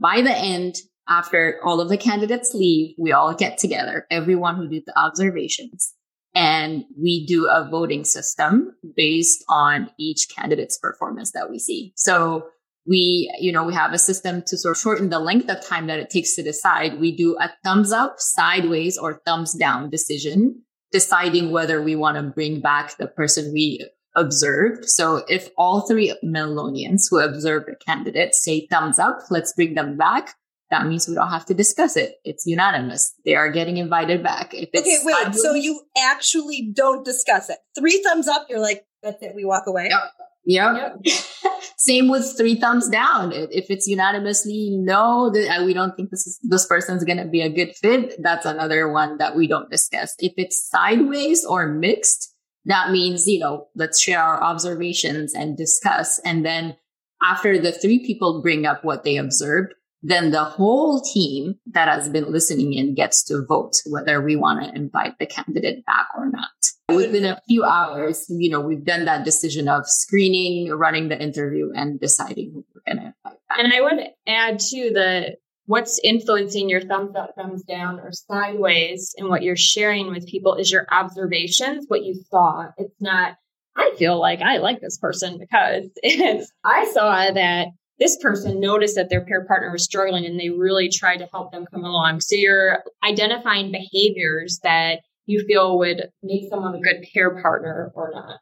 by 0.00 0.22
the 0.22 0.36
end, 0.36 0.76
after 1.08 1.58
all 1.64 1.80
of 1.80 1.88
the 1.88 1.96
candidates 1.96 2.54
leave, 2.54 2.94
we 2.98 3.12
all 3.12 3.34
get 3.34 3.58
together, 3.58 4.06
everyone 4.10 4.56
who 4.56 4.68
did 4.68 4.84
the 4.86 4.98
observations, 4.98 5.94
and 6.34 6.84
we 7.00 7.26
do 7.26 7.48
a 7.48 7.68
voting 7.68 8.04
system 8.04 8.74
based 8.96 9.42
on 9.48 9.90
each 9.98 10.28
candidate's 10.34 10.78
performance 10.78 11.32
that 11.32 11.50
we 11.50 11.58
see. 11.58 11.92
So 11.96 12.48
we, 12.86 13.34
you 13.40 13.52
know, 13.52 13.64
we 13.64 13.74
have 13.74 13.92
a 13.92 13.98
system 13.98 14.42
to 14.46 14.56
sort 14.56 14.76
of 14.76 14.80
shorten 14.80 15.10
the 15.10 15.18
length 15.18 15.50
of 15.50 15.64
time 15.66 15.86
that 15.88 15.98
it 15.98 16.10
takes 16.10 16.36
to 16.36 16.42
decide. 16.42 17.00
We 17.00 17.16
do 17.16 17.36
a 17.38 17.50
thumbs 17.64 17.92
up, 17.92 18.16
sideways, 18.18 18.96
or 18.96 19.20
thumbs 19.26 19.54
down 19.54 19.90
decision, 19.90 20.62
deciding 20.92 21.50
whether 21.50 21.82
we 21.82 21.96
want 21.96 22.16
to 22.16 22.22
bring 22.22 22.60
back 22.60 22.96
the 22.96 23.06
person 23.06 23.52
we 23.52 23.88
observed. 24.16 24.84
So 24.86 25.24
if 25.28 25.48
all 25.56 25.86
three 25.86 26.14
Menlonians 26.24 27.02
who 27.10 27.20
observed 27.20 27.68
a 27.68 27.76
candidate 27.76 28.34
say 28.34 28.66
thumbs 28.66 28.98
up, 28.98 29.18
let's 29.30 29.52
bring 29.52 29.74
them 29.74 29.96
back. 29.96 30.34
That 30.70 30.86
means 30.86 31.08
we 31.08 31.14
don't 31.14 31.30
have 31.30 31.46
to 31.46 31.54
discuss 31.54 31.96
it. 31.96 32.16
It's 32.24 32.44
unanimous. 32.44 33.14
They 33.24 33.34
are 33.34 33.50
getting 33.50 33.78
invited 33.78 34.22
back. 34.22 34.52
If 34.52 34.68
it's 34.72 34.86
Okay, 34.86 34.98
wait. 35.02 35.34
So 35.34 35.54
you 35.54 35.80
actually 35.96 36.70
don't 36.74 37.04
discuss 37.04 37.48
it. 37.48 37.58
Three 37.78 38.02
thumbs 38.02 38.28
up, 38.28 38.46
you're 38.50 38.60
like, 38.60 38.84
that's 39.02 39.22
it. 39.22 39.32
We 39.34 39.44
walk 39.44 39.66
away. 39.66 39.88
Yep. 40.48 40.96
Yep. 41.04 41.14
Same 41.76 42.08
with 42.08 42.34
three 42.36 42.54
thumbs 42.54 42.88
down. 42.88 43.32
If 43.32 43.66
it's 43.70 43.86
unanimously 43.86 44.70
no, 44.72 45.30
we 45.64 45.74
don't 45.74 45.94
think 45.94 46.10
this 46.10 46.26
is 46.26 46.40
this 46.42 46.66
person's 46.66 47.04
going 47.04 47.18
to 47.18 47.26
be 47.26 47.42
a 47.42 47.50
good 47.50 47.76
fit. 47.76 48.14
That's 48.22 48.46
another 48.46 48.90
one 48.90 49.18
that 49.18 49.36
we 49.36 49.46
don't 49.46 49.70
discuss. 49.70 50.14
If 50.18 50.32
it's 50.38 50.68
sideways 50.70 51.44
or 51.44 51.68
mixed, 51.68 52.34
that 52.64 52.90
means 52.90 53.28
you 53.28 53.38
know 53.38 53.68
let's 53.76 54.00
share 54.00 54.22
our 54.22 54.42
observations 54.42 55.34
and 55.34 55.56
discuss. 55.56 56.18
And 56.24 56.46
then 56.46 56.76
after 57.22 57.58
the 57.58 57.72
three 57.72 58.04
people 58.06 58.40
bring 58.40 58.64
up 58.64 58.84
what 58.84 59.04
they 59.04 59.18
observed, 59.18 59.74
then 60.02 60.30
the 60.30 60.44
whole 60.44 61.02
team 61.02 61.56
that 61.66 61.88
has 61.88 62.08
been 62.08 62.32
listening 62.32 62.72
in 62.72 62.94
gets 62.94 63.22
to 63.24 63.44
vote 63.46 63.82
whether 63.86 64.22
we 64.22 64.34
want 64.34 64.64
to 64.64 64.74
invite 64.74 65.18
the 65.18 65.26
candidate 65.26 65.84
back 65.84 66.06
or 66.16 66.30
not. 66.30 66.67
Within 66.88 67.26
a 67.26 67.38
few 67.46 67.64
hours, 67.64 68.24
you 68.30 68.48
know, 68.50 68.60
we've 68.60 68.84
done 68.84 69.04
that 69.04 69.24
decision 69.24 69.68
of 69.68 69.86
screening, 69.86 70.70
running 70.70 71.08
the 71.08 71.20
interview, 71.20 71.70
and 71.74 72.00
deciding 72.00 72.50
who 72.52 72.64
we're 72.74 72.80
going 72.86 72.98
to 72.98 73.06
invite 73.08 73.38
back. 73.48 73.58
And 73.58 73.72
I 73.72 73.80
would 73.82 74.06
add 74.26 74.58
to 74.58 74.90
the 74.94 75.36
what's 75.66 76.00
influencing 76.02 76.70
your 76.70 76.80
thumbs 76.80 77.14
up, 77.14 77.34
thumbs 77.36 77.62
down, 77.62 78.00
or 78.00 78.10
sideways, 78.10 79.14
and 79.18 79.28
what 79.28 79.42
you're 79.42 79.54
sharing 79.54 80.08
with 80.08 80.26
people 80.26 80.54
is 80.54 80.72
your 80.72 80.86
observations, 80.90 81.84
what 81.88 82.04
you 82.04 82.14
saw. 82.30 82.68
It's 82.78 83.00
not, 83.00 83.36
I 83.76 83.92
feel 83.98 84.18
like 84.18 84.40
I 84.40 84.56
like 84.56 84.80
this 84.80 84.96
person 84.96 85.36
because 85.38 85.90
it's, 86.02 86.50
I 86.64 86.90
saw 86.94 87.30
that 87.32 87.68
this 87.98 88.16
person 88.16 88.60
noticed 88.60 88.96
that 88.96 89.10
their 89.10 89.20
peer 89.20 89.44
partner 89.44 89.70
was 89.70 89.84
struggling 89.84 90.24
and 90.24 90.40
they 90.40 90.48
really 90.48 90.88
tried 90.88 91.18
to 91.18 91.28
help 91.30 91.52
them 91.52 91.66
come 91.70 91.84
along. 91.84 92.22
So 92.22 92.34
you're 92.34 92.82
identifying 93.04 93.70
behaviors 93.70 94.60
that 94.62 95.00
you 95.28 95.44
feel 95.46 95.78
would 95.78 96.10
make 96.22 96.48
someone 96.48 96.74
a 96.74 96.80
good 96.80 97.02
peer 97.02 97.38
partner 97.42 97.92
or 97.94 98.10
not. 98.14 98.40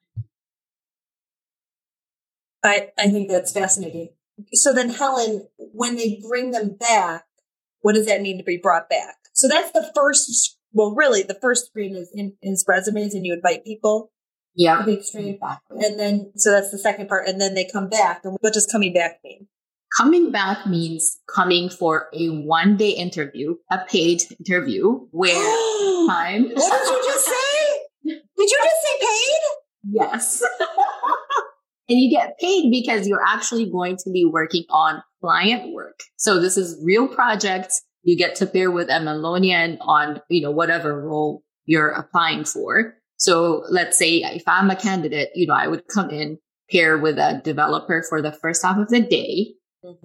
I, 2.62 2.90
I 2.96 3.08
think 3.08 3.28
that's 3.28 3.52
fascinating. 3.52 4.10
So 4.52 4.72
then, 4.72 4.90
Helen, 4.90 5.48
when 5.58 5.96
they 5.96 6.22
bring 6.26 6.52
them 6.52 6.76
back, 6.78 7.24
what 7.80 7.96
does 7.96 8.06
that 8.06 8.22
mean 8.22 8.38
to 8.38 8.44
be 8.44 8.56
brought 8.56 8.88
back? 8.88 9.16
So 9.32 9.48
that's 9.48 9.72
the 9.72 9.90
first, 9.96 10.56
well, 10.72 10.94
really, 10.94 11.22
the 11.24 11.38
first 11.40 11.66
screen 11.66 11.96
is 11.96 12.10
in 12.14 12.34
is 12.40 12.64
resumes 12.68 13.14
and 13.14 13.26
you 13.26 13.34
invite 13.34 13.64
people 13.64 14.12
Yeah. 14.54 14.78
to 14.78 14.84
the 14.84 14.98
extreme. 14.98 15.34
Exactly. 15.34 15.84
And 15.84 15.98
then, 15.98 16.32
so 16.36 16.52
that's 16.52 16.70
the 16.70 16.78
second 16.78 17.08
part. 17.08 17.28
And 17.28 17.40
then 17.40 17.54
they 17.54 17.68
come 17.70 17.88
back. 17.88 18.20
And 18.24 18.36
what 18.40 18.52
does 18.52 18.66
coming 18.66 18.94
back 18.94 19.18
mean? 19.24 19.48
Coming 19.96 20.30
back 20.30 20.66
means 20.66 21.18
coming 21.34 21.70
for 21.70 22.08
a 22.12 22.28
one 22.28 22.76
day 22.76 22.90
interview, 22.90 23.54
a 23.70 23.78
paid 23.88 24.22
interview 24.38 25.00
where 25.10 25.32
time. 26.08 26.44
what 26.44 26.84
did 26.84 26.88
you 26.88 27.02
just 27.04 27.24
say? 27.24 27.78
Did 28.04 28.50
you 28.50 28.60
just 28.62 28.82
say 28.82 28.98
paid? 29.00 29.40
Yes. 29.84 30.42
and 31.88 31.98
you 31.98 32.10
get 32.10 32.38
paid 32.38 32.70
because 32.70 33.08
you're 33.08 33.24
actually 33.26 33.70
going 33.70 33.96
to 34.04 34.10
be 34.10 34.24
working 34.24 34.64
on 34.68 35.02
client 35.22 35.72
work. 35.72 36.00
So 36.16 36.40
this 36.40 36.58
is 36.58 36.78
real 36.84 37.08
projects. 37.08 37.82
You 38.02 38.18
get 38.18 38.34
to 38.36 38.46
pair 38.46 38.70
with 38.70 38.88
a 38.88 39.00
Menlonian 39.00 39.78
on, 39.80 40.20
you 40.28 40.42
know, 40.42 40.50
whatever 40.50 41.00
role 41.02 41.42
you're 41.64 41.90
applying 41.90 42.44
for. 42.44 42.94
So 43.16 43.64
let's 43.70 43.96
say 43.96 44.16
if 44.18 44.44
I'm 44.46 44.70
a 44.70 44.76
candidate, 44.76 45.30
you 45.34 45.46
know, 45.46 45.54
I 45.54 45.68
would 45.68 45.88
come 45.88 46.10
in, 46.10 46.38
pair 46.70 46.98
with 46.98 47.18
a 47.18 47.40
developer 47.44 48.04
for 48.08 48.20
the 48.20 48.32
first 48.32 48.62
half 48.62 48.76
of 48.76 48.88
the 48.88 49.00
day. 49.00 49.54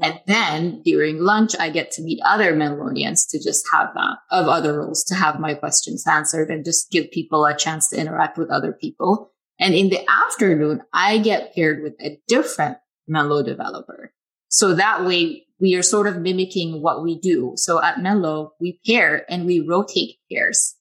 And 0.02 0.20
then 0.28 0.82
during 0.84 1.20
lunch, 1.20 1.56
I 1.60 1.70
get 1.70 1.91
to 1.91 2.02
meet 2.02 2.20
other 2.26 2.54
Menlonians 2.54 3.30
to 3.30 3.39
just 3.41 3.65
have 3.72 3.89
uh, 3.96 4.15
of 4.30 4.48
other 4.48 4.80
roles 4.80 5.04
to 5.06 5.15
have 5.15 5.39
my 5.39 5.54
questions 5.54 6.06
answered 6.08 6.50
and 6.50 6.65
just 6.65 6.91
give 6.91 7.12
people 7.12 7.46
a 7.46 7.56
chance 7.56 7.89
to 7.89 8.00
interact 8.00 8.38
with 8.38 8.50
other 8.50 8.74
people. 8.74 9.32
And 9.60 9.74
in 9.74 9.89
the 9.89 10.02
afternoon, 10.10 10.82
I 10.94 11.20
get 11.20 11.54
paired 11.54 11.84
with 11.84 11.94
a 12.02 12.20
different 12.28 12.78
Menlo 13.08 13.44
developer. 13.44 14.13
So 14.50 14.76
that 14.76 15.06
way 15.06 15.46
we 15.60 15.76
are 15.76 15.84
sort 15.84 16.08
of 16.08 16.17
mimicking 16.17 16.82
what 16.82 17.04
we 17.04 17.20
do. 17.20 17.54
So 17.56 17.82
at 17.82 18.02
Menlo, 18.02 18.54
we 18.60 18.80
pair 18.86 19.26
and 19.32 19.46
we 19.46 19.60
rotate 19.60 20.17
pairs 20.32 20.76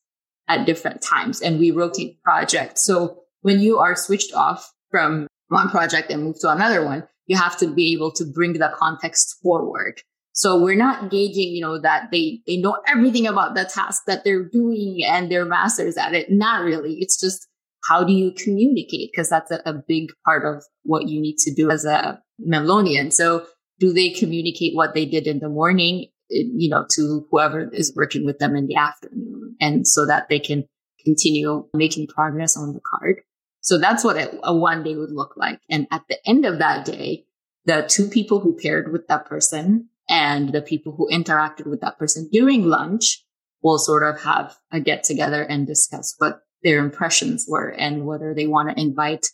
at 0.48 0.66
different 0.66 1.02
times 1.02 1.40
and 1.40 1.58
we 1.58 1.70
rotate 1.70 2.22
projects. 2.22 2.84
So 2.84 3.20
when 3.42 3.60
you 3.60 3.78
are 3.78 3.94
switched 3.94 4.34
off 4.34 4.72
from 4.90 5.26
one 5.48 5.68
project 5.68 6.10
and 6.10 6.24
move 6.24 6.40
to 6.40 6.50
another 6.50 6.84
one, 6.84 7.06
you 7.30 7.36
have 7.36 7.56
to 7.56 7.68
be 7.68 7.92
able 7.92 8.10
to 8.10 8.24
bring 8.24 8.54
the 8.54 8.72
context 8.76 9.38
forward. 9.40 10.02
So 10.32 10.60
we're 10.60 10.74
not 10.74 11.12
gauging, 11.12 11.54
you 11.54 11.60
know, 11.60 11.80
that 11.80 12.08
they, 12.10 12.40
they 12.44 12.56
know 12.56 12.76
everything 12.88 13.28
about 13.28 13.54
the 13.54 13.64
task 13.72 14.02
that 14.08 14.24
they're 14.24 14.42
doing 14.42 14.98
and 15.06 15.30
they're 15.30 15.44
masters 15.44 15.96
at 15.96 16.12
it. 16.12 16.26
Not 16.28 16.64
really. 16.64 16.94
It's 16.94 17.20
just 17.20 17.46
how 17.88 18.02
do 18.02 18.12
you 18.12 18.32
communicate? 18.32 19.10
Because 19.12 19.28
that's 19.28 19.52
a, 19.52 19.62
a 19.64 19.74
big 19.74 20.08
part 20.24 20.44
of 20.44 20.64
what 20.82 21.08
you 21.08 21.20
need 21.20 21.36
to 21.38 21.54
do 21.54 21.70
as 21.70 21.84
a 21.84 22.20
Menlonian. 22.44 23.12
So 23.12 23.46
do 23.78 23.92
they 23.92 24.10
communicate 24.10 24.74
what 24.74 24.92
they 24.92 25.06
did 25.06 25.28
in 25.28 25.38
the 25.38 25.48
morning, 25.48 26.06
eh, 26.32 26.50
you 26.52 26.68
know, 26.68 26.84
to 26.96 27.28
whoever 27.30 27.70
is 27.72 27.94
working 27.94 28.26
with 28.26 28.40
them 28.40 28.56
in 28.56 28.66
the 28.66 28.74
afternoon 28.74 29.54
and 29.60 29.86
so 29.86 30.04
that 30.04 30.28
they 30.28 30.40
can 30.40 30.64
continue 31.04 31.64
making 31.74 32.08
progress 32.08 32.56
on 32.56 32.72
the 32.72 32.80
card. 32.80 33.20
So 33.60 33.78
that's 33.78 34.04
what 34.04 34.16
a, 34.16 34.38
a 34.42 34.54
one 34.54 34.82
day 34.82 34.96
would 34.96 35.12
look 35.12 35.34
like. 35.36 35.60
And 35.68 35.86
at 35.90 36.02
the 36.08 36.18
end 36.26 36.44
of 36.44 36.58
that 36.58 36.84
day, 36.84 37.24
the 37.66 37.86
two 37.88 38.08
people 38.08 38.40
who 38.40 38.58
paired 38.60 38.92
with 38.92 39.06
that 39.08 39.26
person 39.26 39.88
and 40.08 40.52
the 40.52 40.62
people 40.62 40.94
who 40.96 41.08
interacted 41.10 41.66
with 41.66 41.80
that 41.82 41.98
person 41.98 42.28
during 42.32 42.64
lunch 42.64 43.24
will 43.62 43.78
sort 43.78 44.02
of 44.02 44.22
have 44.22 44.56
a 44.72 44.80
get 44.80 45.04
together 45.04 45.42
and 45.42 45.66
discuss 45.66 46.14
what 46.18 46.40
their 46.62 46.78
impressions 46.78 47.46
were 47.48 47.68
and 47.68 48.06
whether 48.06 48.34
they 48.34 48.46
want 48.46 48.70
to 48.70 48.80
invite 48.80 49.26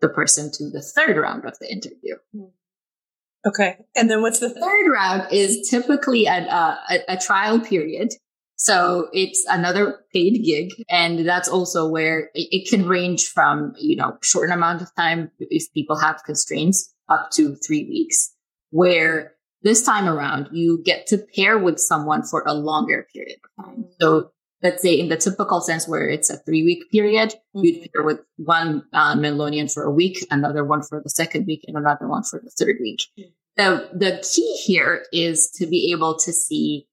the 0.00 0.08
person 0.08 0.50
to 0.52 0.70
the 0.70 0.82
third 0.82 1.16
round 1.16 1.44
of 1.44 1.58
the 1.60 1.70
interview. 1.70 2.16
Okay. 3.46 3.76
And 3.94 4.10
then 4.10 4.22
what's 4.22 4.40
the 4.40 4.50
third 4.50 4.92
round 4.92 5.32
is 5.32 5.68
typically 5.68 6.26
an, 6.26 6.44
uh, 6.48 6.76
a, 6.90 7.14
a 7.14 7.16
trial 7.18 7.60
period. 7.60 8.10
So 8.56 9.08
it's 9.12 9.44
another 9.48 10.04
paid 10.12 10.42
gig. 10.44 10.70
And 10.88 11.26
that's 11.26 11.48
also 11.48 11.88
where 11.88 12.30
it, 12.34 12.68
can 12.68 12.86
range 12.86 13.26
from, 13.26 13.74
you 13.78 13.96
know, 13.96 14.16
short 14.22 14.50
amount 14.50 14.82
of 14.82 14.94
time 14.94 15.30
if 15.38 15.72
people 15.72 15.98
have 15.98 16.22
constraints 16.24 16.94
up 17.08 17.30
to 17.32 17.56
three 17.56 17.84
weeks 17.84 18.32
where 18.70 19.34
this 19.62 19.82
time 19.84 20.08
around 20.08 20.48
you 20.52 20.82
get 20.84 21.06
to 21.08 21.18
pair 21.34 21.58
with 21.58 21.78
someone 21.78 22.22
for 22.22 22.42
a 22.46 22.54
longer 22.54 23.06
period 23.12 23.38
of 23.58 23.64
time. 23.64 23.84
So 24.00 24.30
let's 24.62 24.82
say 24.82 24.94
in 24.94 25.08
the 25.08 25.16
typical 25.16 25.60
sense 25.60 25.86
where 25.86 26.08
it's 26.08 26.30
a 26.30 26.38
three 26.38 26.64
week 26.64 26.90
period, 26.90 27.34
you'd 27.54 27.88
pair 27.92 28.02
with 28.02 28.20
one 28.36 28.84
uh, 28.92 29.14
Menlonian 29.14 29.72
for 29.72 29.84
a 29.84 29.90
week, 29.90 30.26
another 30.30 30.64
one 30.64 30.82
for 30.82 31.00
the 31.02 31.10
second 31.10 31.46
week, 31.46 31.64
and 31.66 31.76
another 31.76 32.08
one 32.08 32.22
for 32.22 32.40
the 32.42 32.50
third 32.50 32.76
week. 32.80 33.02
the, 33.56 33.88
the 33.92 34.26
key 34.34 34.56
here 34.64 35.04
is 35.12 35.50
to 35.56 35.66
be 35.66 35.92
able 35.92 36.18
to 36.18 36.32
see 36.32 36.86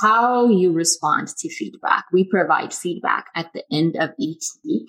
how 0.00 0.48
you 0.48 0.72
respond 0.72 1.28
to 1.28 1.48
feedback. 1.48 2.04
We 2.12 2.24
provide 2.24 2.72
feedback 2.72 3.26
at 3.34 3.52
the 3.52 3.64
end 3.70 3.96
of 3.96 4.10
each 4.18 4.44
week 4.64 4.88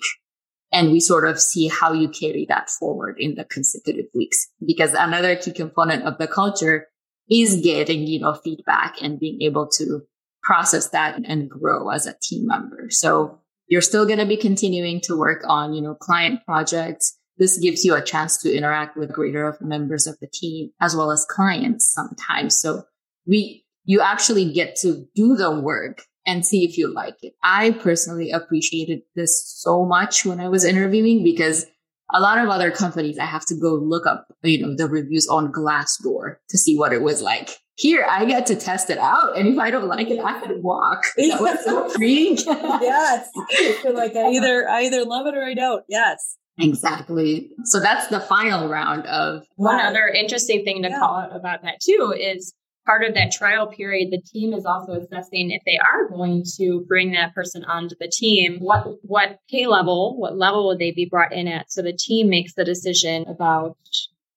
and 0.72 0.90
we 0.90 1.00
sort 1.00 1.26
of 1.26 1.40
see 1.40 1.68
how 1.68 1.92
you 1.92 2.08
carry 2.08 2.46
that 2.48 2.70
forward 2.70 3.16
in 3.18 3.36
the 3.36 3.44
consecutive 3.44 4.06
weeks. 4.14 4.48
Because 4.64 4.92
another 4.94 5.36
key 5.36 5.52
component 5.52 6.04
of 6.04 6.18
the 6.18 6.26
culture 6.26 6.88
is 7.30 7.60
getting, 7.62 8.06
you 8.06 8.20
know, 8.20 8.34
feedback 8.34 8.96
and 9.00 9.20
being 9.20 9.40
able 9.42 9.68
to 9.78 10.02
process 10.42 10.88
that 10.90 11.20
and 11.24 11.48
grow 11.48 11.90
as 11.90 12.06
a 12.06 12.14
team 12.20 12.46
member. 12.46 12.88
So 12.90 13.40
you're 13.68 13.80
still 13.80 14.04
going 14.04 14.18
to 14.18 14.26
be 14.26 14.36
continuing 14.36 15.00
to 15.02 15.16
work 15.16 15.42
on, 15.46 15.74
you 15.74 15.80
know, 15.80 15.94
client 15.94 16.40
projects. 16.44 17.16
This 17.38 17.58
gives 17.58 17.84
you 17.84 17.94
a 17.94 18.02
chance 18.02 18.40
to 18.42 18.54
interact 18.54 18.96
with 18.96 19.12
greater 19.12 19.48
of 19.48 19.60
members 19.60 20.06
of 20.06 20.18
the 20.20 20.28
team 20.32 20.70
as 20.80 20.94
well 20.94 21.10
as 21.10 21.26
clients 21.28 21.92
sometimes. 21.92 22.58
So 22.58 22.84
we, 23.26 23.63
you 23.84 24.00
actually 24.00 24.52
get 24.52 24.76
to 24.76 25.06
do 25.14 25.36
the 25.36 25.50
work 25.50 26.02
and 26.26 26.44
see 26.44 26.64
if 26.64 26.78
you 26.78 26.92
like 26.92 27.16
it. 27.22 27.34
I 27.42 27.72
personally 27.72 28.30
appreciated 28.30 29.02
this 29.14 29.42
so 29.46 29.84
much 29.84 30.24
when 30.24 30.40
I 30.40 30.48
was 30.48 30.64
interviewing 30.64 31.22
because 31.22 31.66
a 32.12 32.20
lot 32.20 32.38
of 32.38 32.48
other 32.48 32.70
companies, 32.70 33.18
I 33.18 33.26
have 33.26 33.44
to 33.46 33.54
go 33.54 33.74
look 33.74 34.06
up, 34.06 34.26
you 34.42 34.60
know, 34.60 34.74
the 34.76 34.88
reviews 34.88 35.26
on 35.28 35.52
Glassdoor 35.52 36.36
to 36.48 36.58
see 36.58 36.78
what 36.78 36.92
it 36.92 37.02
was 37.02 37.22
like. 37.22 37.50
Here, 37.76 38.06
I 38.08 38.24
get 38.24 38.46
to 38.46 38.56
test 38.56 38.88
it 38.88 38.98
out, 38.98 39.36
and 39.36 39.48
if 39.48 39.58
I 39.58 39.72
don't 39.72 39.88
like 39.88 40.08
it, 40.08 40.20
I 40.24 40.38
can 40.38 40.62
walk. 40.62 41.04
That 41.16 41.40
was 41.40 41.64
so 41.64 41.88
freeing. 41.88 42.36
yes, 42.36 43.28
you're 43.82 43.92
like 43.92 44.14
I 44.14 44.30
either 44.30 44.68
I 44.68 44.82
either 44.82 45.04
love 45.04 45.26
it 45.26 45.34
or 45.34 45.42
I 45.42 45.54
don't. 45.54 45.84
Yes, 45.88 46.36
exactly. 46.56 47.50
So 47.64 47.80
that's 47.80 48.06
the 48.06 48.20
final 48.20 48.68
round 48.68 49.06
of 49.06 49.44
one 49.56 49.80
other 49.80 50.06
interesting 50.06 50.62
thing 50.62 50.84
to 50.84 50.88
yeah. 50.88 51.00
call 51.00 51.16
out 51.16 51.34
about 51.34 51.62
that 51.62 51.80
too 51.80 52.14
is 52.16 52.54
part 52.86 53.04
of 53.04 53.14
that 53.14 53.32
trial 53.32 53.66
period, 53.66 54.10
the 54.10 54.20
team 54.20 54.52
is 54.52 54.64
also 54.64 54.92
assessing 54.92 55.50
if 55.50 55.62
they 55.64 55.78
are 55.78 56.08
going 56.08 56.44
to 56.56 56.84
bring 56.86 57.12
that 57.12 57.34
person 57.34 57.64
onto 57.64 57.94
the 57.98 58.10
team, 58.12 58.58
what 58.60 58.86
what 59.02 59.38
pay 59.50 59.66
level, 59.66 60.18
what 60.18 60.36
level 60.36 60.66
would 60.68 60.78
they 60.78 60.92
be 60.92 61.08
brought 61.10 61.32
in 61.32 61.48
at? 61.48 61.70
So 61.72 61.82
the 61.82 61.96
team 61.98 62.28
makes 62.28 62.54
the 62.54 62.64
decision 62.64 63.24
about 63.28 63.76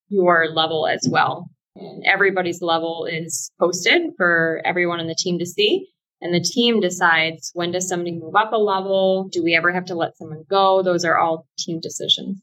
your 0.10 0.48
level 0.54 0.88
as 0.88 1.08
well. 1.10 1.50
And 1.76 2.04
everybody's 2.06 2.62
level 2.62 3.08
is 3.10 3.52
posted 3.60 4.14
for 4.18 4.62
everyone 4.66 5.00
on 5.00 5.08
the 5.08 5.16
team 5.16 5.40
to 5.40 5.46
see. 5.46 5.88
And 6.22 6.34
the 6.34 6.42
team 6.42 6.80
decides 6.80 7.52
when 7.54 7.72
does 7.72 7.88
somebody 7.88 8.14
move 8.14 8.36
up 8.36 8.52
a 8.52 8.58
level? 8.58 9.30
Do 9.32 9.44
we 9.44 9.56
ever 9.56 9.72
have 9.72 9.86
to 9.86 9.96
let 9.96 10.18
someone 10.18 10.46
go? 10.50 10.82
Those 10.82 11.06
are 11.06 11.18
all 11.18 11.48
team 11.60 11.80
decisions. 11.80 12.42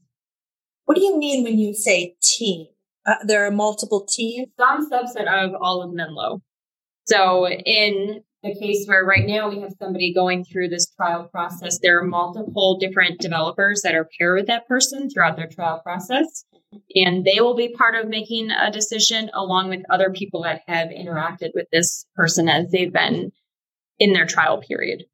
What 0.84 0.96
do 0.96 1.02
you 1.02 1.18
mean 1.18 1.42
when 1.42 1.58
you 1.58 1.74
say 1.74 2.14
team? 2.22 2.66
Uh, 3.06 3.16
there 3.26 3.46
are 3.46 3.50
multiple 3.50 4.06
teams. 4.08 4.48
Some 4.58 4.90
subset 4.90 5.26
of 5.26 5.54
all 5.60 5.82
of 5.82 5.92
Menlo. 5.92 6.42
So 7.06 7.46
in 7.48 8.22
the 8.42 8.54
case 8.54 8.86
where 8.86 9.04
right 9.04 9.26
now 9.26 9.48
we 9.48 9.60
have 9.60 9.72
somebody 9.78 10.12
going 10.14 10.44
through 10.44 10.68
this 10.68 10.90
trial 10.90 11.24
process, 11.24 11.78
there 11.82 11.98
are 11.98 12.04
multiple 12.04 12.78
different 12.78 13.20
developers 13.20 13.82
that 13.82 13.94
are 13.94 14.08
paired 14.18 14.38
with 14.38 14.46
that 14.46 14.66
person 14.68 15.10
throughout 15.10 15.36
their 15.36 15.48
trial 15.48 15.80
process. 15.82 16.44
And 16.94 17.24
they 17.24 17.40
will 17.40 17.54
be 17.54 17.68
part 17.68 17.94
of 17.94 18.08
making 18.08 18.50
a 18.50 18.70
decision 18.70 19.30
along 19.32 19.68
with 19.68 19.82
other 19.90 20.10
people 20.10 20.42
that 20.42 20.62
have 20.66 20.88
interacted 20.88 21.50
with 21.54 21.68
this 21.72 22.06
person 22.16 22.48
as 22.48 22.70
they've 22.70 22.92
been 22.92 23.32
in 23.98 24.12
their 24.12 24.26
trial 24.26 24.60
period. 24.60 25.04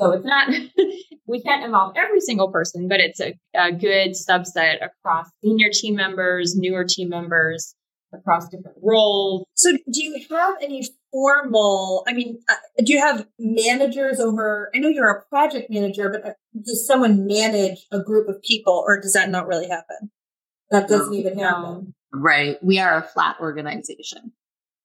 So 0.00 0.12
it's 0.12 0.24
not, 0.24 0.48
we 1.26 1.42
can't 1.42 1.64
involve 1.64 1.94
every 1.96 2.20
single 2.20 2.50
person, 2.50 2.88
but 2.88 3.00
it's 3.00 3.20
a, 3.20 3.34
a 3.54 3.72
good 3.72 4.12
subset 4.12 4.76
across 4.84 5.26
senior 5.42 5.68
team 5.72 5.94
members, 5.94 6.56
newer 6.56 6.84
team 6.84 7.08
members, 7.08 7.74
across 8.12 8.48
different 8.48 8.76
roles. 8.82 9.46
So, 9.54 9.72
do 9.72 10.02
you 10.02 10.24
have 10.30 10.54
any 10.60 10.88
formal? 11.12 12.04
I 12.08 12.12
mean, 12.12 12.40
uh, 12.48 12.54
do 12.84 12.92
you 12.92 13.00
have 13.00 13.26
managers 13.38 14.18
over? 14.18 14.70
I 14.74 14.78
know 14.78 14.88
you're 14.88 15.10
a 15.10 15.24
project 15.26 15.70
manager, 15.70 16.10
but 16.10 16.30
uh, 16.30 16.32
does 16.64 16.86
someone 16.86 17.26
manage 17.26 17.86
a 17.92 18.02
group 18.02 18.28
of 18.28 18.42
people, 18.42 18.82
or 18.86 19.00
does 19.00 19.12
that 19.12 19.30
not 19.30 19.46
really 19.46 19.68
happen? 19.68 20.10
That 20.70 20.88
doesn't 20.88 21.12
no, 21.12 21.18
even 21.18 21.38
happen. 21.38 21.94
Right. 22.12 22.62
We 22.62 22.78
are 22.78 22.96
a 22.96 23.02
flat 23.02 23.36
organization. 23.40 24.32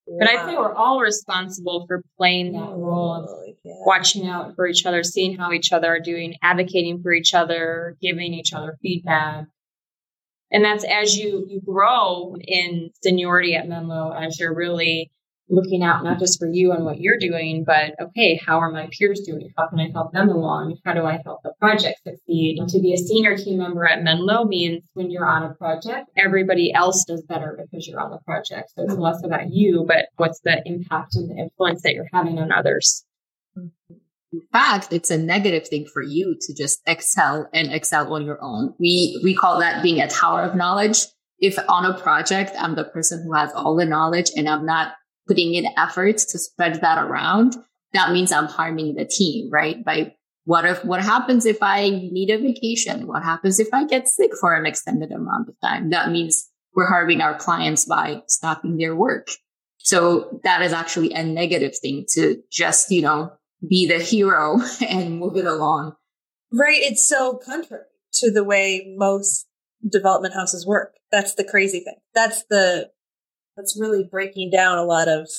But 0.07 0.29
I 0.29 0.45
think 0.45 0.59
we're 0.59 0.73
all 0.73 0.99
responsible 0.99 1.85
for 1.87 2.03
playing 2.17 2.53
that 2.53 2.59
role 2.59 3.13
of 3.15 3.25
oh, 3.27 3.53
yeah. 3.63 3.73
watching 3.85 4.27
out 4.27 4.55
for 4.55 4.67
each 4.67 4.85
other, 4.85 5.03
seeing 5.03 5.35
how 5.35 5.51
each 5.51 5.71
other 5.71 5.87
are 5.87 5.99
doing, 5.99 6.35
advocating 6.43 7.01
for 7.01 7.11
each 7.11 7.33
other, 7.33 7.97
giving 8.01 8.33
each 8.33 8.53
other 8.53 8.77
feedback. 8.81 9.45
And 10.51 10.63
that's 10.63 10.83
as 10.83 11.17
you, 11.17 11.47
you 11.49 11.59
grow 11.59 12.35
in 12.39 12.91
seniority 13.03 13.55
at 13.55 13.67
Menlo, 13.67 14.11
as 14.11 14.39
you're 14.39 14.53
really 14.53 15.11
looking 15.49 15.83
out 15.83 16.03
not 16.03 16.19
just 16.19 16.39
for 16.39 16.47
you 16.47 16.71
and 16.71 16.85
what 16.85 16.99
you're 16.99 17.19
doing, 17.19 17.63
but 17.65 17.93
okay, 18.01 18.39
how 18.43 18.59
are 18.59 18.71
my 18.71 18.87
peers 18.91 19.21
doing? 19.21 19.49
How 19.57 19.67
can 19.67 19.79
I 19.79 19.89
help 19.93 20.11
them 20.11 20.29
along? 20.29 20.77
How 20.85 20.93
do 20.93 21.05
I 21.05 21.19
help 21.23 21.41
the 21.43 21.53
project 21.59 22.01
succeed? 22.03 22.57
And 22.59 22.69
to 22.69 22.79
be 22.79 22.93
a 22.93 22.97
senior 22.97 23.37
team 23.37 23.59
member 23.59 23.85
at 23.85 24.03
Menlo 24.03 24.45
means 24.45 24.83
when 24.93 25.11
you're 25.11 25.27
on 25.27 25.43
a 25.43 25.53
project, 25.53 26.09
everybody 26.17 26.73
else 26.73 27.05
does 27.05 27.21
better 27.23 27.59
because 27.61 27.87
you're 27.87 27.99
on 27.99 28.11
the 28.11 28.19
project. 28.25 28.71
So 28.75 28.83
it's 28.83 28.93
less 28.93 29.23
about 29.23 29.51
you, 29.51 29.85
but 29.87 30.07
what's 30.17 30.39
the 30.41 30.61
impact 30.65 31.15
and 31.15 31.29
the 31.29 31.35
influence 31.35 31.83
that 31.83 31.93
you're 31.93 32.09
having 32.11 32.39
on 32.39 32.51
others. 32.51 33.05
In 33.55 34.41
fact, 34.51 34.91
it's 34.91 35.11
a 35.11 35.17
negative 35.17 35.67
thing 35.67 35.85
for 35.85 36.01
you 36.01 36.35
to 36.41 36.53
just 36.53 36.81
excel 36.87 37.47
and 37.53 37.71
excel 37.71 38.13
on 38.13 38.25
your 38.25 38.41
own. 38.41 38.73
We 38.79 39.21
we 39.23 39.33
call 39.33 39.59
that 39.59 39.81
being 39.81 40.01
a 40.01 40.09
tower 40.09 40.41
of 40.41 40.55
knowledge. 40.55 41.05
If 41.39 41.57
on 41.69 41.85
a 41.85 41.97
project 41.97 42.51
I'm 42.59 42.75
the 42.75 42.83
person 42.83 43.23
who 43.23 43.33
has 43.33 43.53
all 43.53 43.75
the 43.75 43.85
knowledge 43.85 44.31
and 44.35 44.49
I'm 44.49 44.65
not 44.65 44.93
putting 45.27 45.53
in 45.53 45.67
efforts 45.77 46.25
to 46.31 46.39
spread 46.39 46.81
that 46.81 47.03
around, 47.03 47.55
that 47.93 48.11
means 48.11 48.31
I'm 48.31 48.47
harming 48.47 48.95
the 48.95 49.05
team, 49.05 49.49
right? 49.51 49.83
By 49.83 50.15
what 50.45 50.65
if, 50.65 50.85
what 50.85 51.01
happens 51.01 51.45
if 51.45 51.57
I 51.61 51.89
need 51.89 52.29
a 52.29 52.37
vacation? 52.37 53.07
What 53.07 53.23
happens 53.23 53.59
if 53.59 53.69
I 53.73 53.85
get 53.85 54.07
sick 54.07 54.31
for 54.39 54.53
an 54.53 54.65
extended 54.65 55.11
amount 55.11 55.49
of 55.49 55.55
time? 55.61 55.89
That 55.89 56.11
means 56.11 56.49
we're 56.75 56.87
harming 56.87 57.21
our 57.21 57.37
clients 57.37 57.85
by 57.85 58.21
stopping 58.27 58.77
their 58.77 58.95
work. 58.95 59.29
So 59.79 60.39
that 60.43 60.61
is 60.61 60.73
actually 60.73 61.13
a 61.13 61.23
negative 61.23 61.77
thing 61.77 62.05
to 62.13 62.41
just, 62.51 62.91
you 62.91 63.01
know, 63.01 63.31
be 63.67 63.87
the 63.87 63.99
hero 63.99 64.59
and 64.87 65.19
move 65.19 65.37
it 65.37 65.45
along. 65.45 65.95
Right. 66.51 66.81
It's 66.81 67.07
so 67.07 67.39
contrary 67.43 67.83
to 68.15 68.31
the 68.31 68.43
way 68.43 68.93
most 68.97 69.47
development 69.87 70.33
houses 70.33 70.65
work. 70.65 70.95
That's 71.11 71.35
the 71.35 71.43
crazy 71.43 71.79
thing. 71.79 71.97
That's 72.13 72.43
the 72.49 72.91
that's 73.55 73.79
really 73.79 74.03
breaking 74.09 74.51
down 74.51 74.77
a 74.77 74.83
lot 74.83 75.07
of 75.07 75.29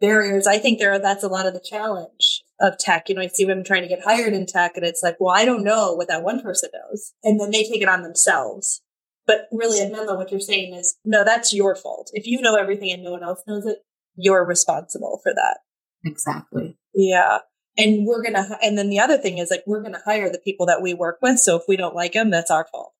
barriers. 0.00 0.46
I 0.46 0.58
think 0.58 0.78
there 0.78 0.98
that's 0.98 1.24
a 1.24 1.28
lot 1.28 1.46
of 1.46 1.54
the 1.54 1.60
challenge 1.60 2.42
of 2.60 2.78
tech. 2.78 3.08
You 3.08 3.14
know, 3.14 3.22
I 3.22 3.28
see 3.28 3.44
women 3.44 3.64
trying 3.64 3.82
to 3.82 3.88
get 3.88 4.04
hired 4.04 4.32
in 4.32 4.46
tech 4.46 4.72
and 4.76 4.84
it's 4.84 5.02
like, 5.02 5.16
well, 5.20 5.34
I 5.34 5.44
don't 5.44 5.64
know 5.64 5.94
what 5.94 6.08
that 6.08 6.22
one 6.22 6.40
person 6.40 6.70
knows. 6.72 7.12
And 7.22 7.40
then 7.40 7.50
they 7.50 7.64
take 7.64 7.82
it 7.82 7.88
on 7.88 8.02
themselves. 8.02 8.82
But 9.26 9.48
really 9.50 9.80
at 9.80 9.90
Menlo, 9.90 10.16
what 10.16 10.30
you're 10.30 10.40
saying 10.40 10.74
is, 10.74 10.96
no, 11.04 11.24
that's 11.24 11.52
your 11.52 11.74
fault. 11.74 12.10
If 12.12 12.26
you 12.26 12.40
know 12.40 12.54
everything 12.54 12.92
and 12.92 13.02
no 13.02 13.10
one 13.10 13.24
else 13.24 13.42
knows 13.46 13.66
it, 13.66 13.78
you're 14.14 14.46
responsible 14.46 15.20
for 15.22 15.32
that. 15.34 15.58
Exactly. 16.04 16.78
Yeah. 16.94 17.38
And 17.76 18.06
we're 18.06 18.22
going 18.22 18.34
to, 18.34 18.56
and 18.62 18.78
then 18.78 18.88
the 18.88 19.00
other 19.00 19.18
thing 19.18 19.38
is 19.38 19.50
like, 19.50 19.64
we're 19.66 19.82
going 19.82 19.94
to 19.94 20.02
hire 20.04 20.30
the 20.30 20.38
people 20.38 20.66
that 20.66 20.80
we 20.80 20.94
work 20.94 21.18
with. 21.20 21.40
So 21.40 21.56
if 21.56 21.64
we 21.66 21.76
don't 21.76 21.94
like 21.94 22.12
them, 22.12 22.30
that's 22.30 22.50
our 22.50 22.66
fault. 22.70 22.92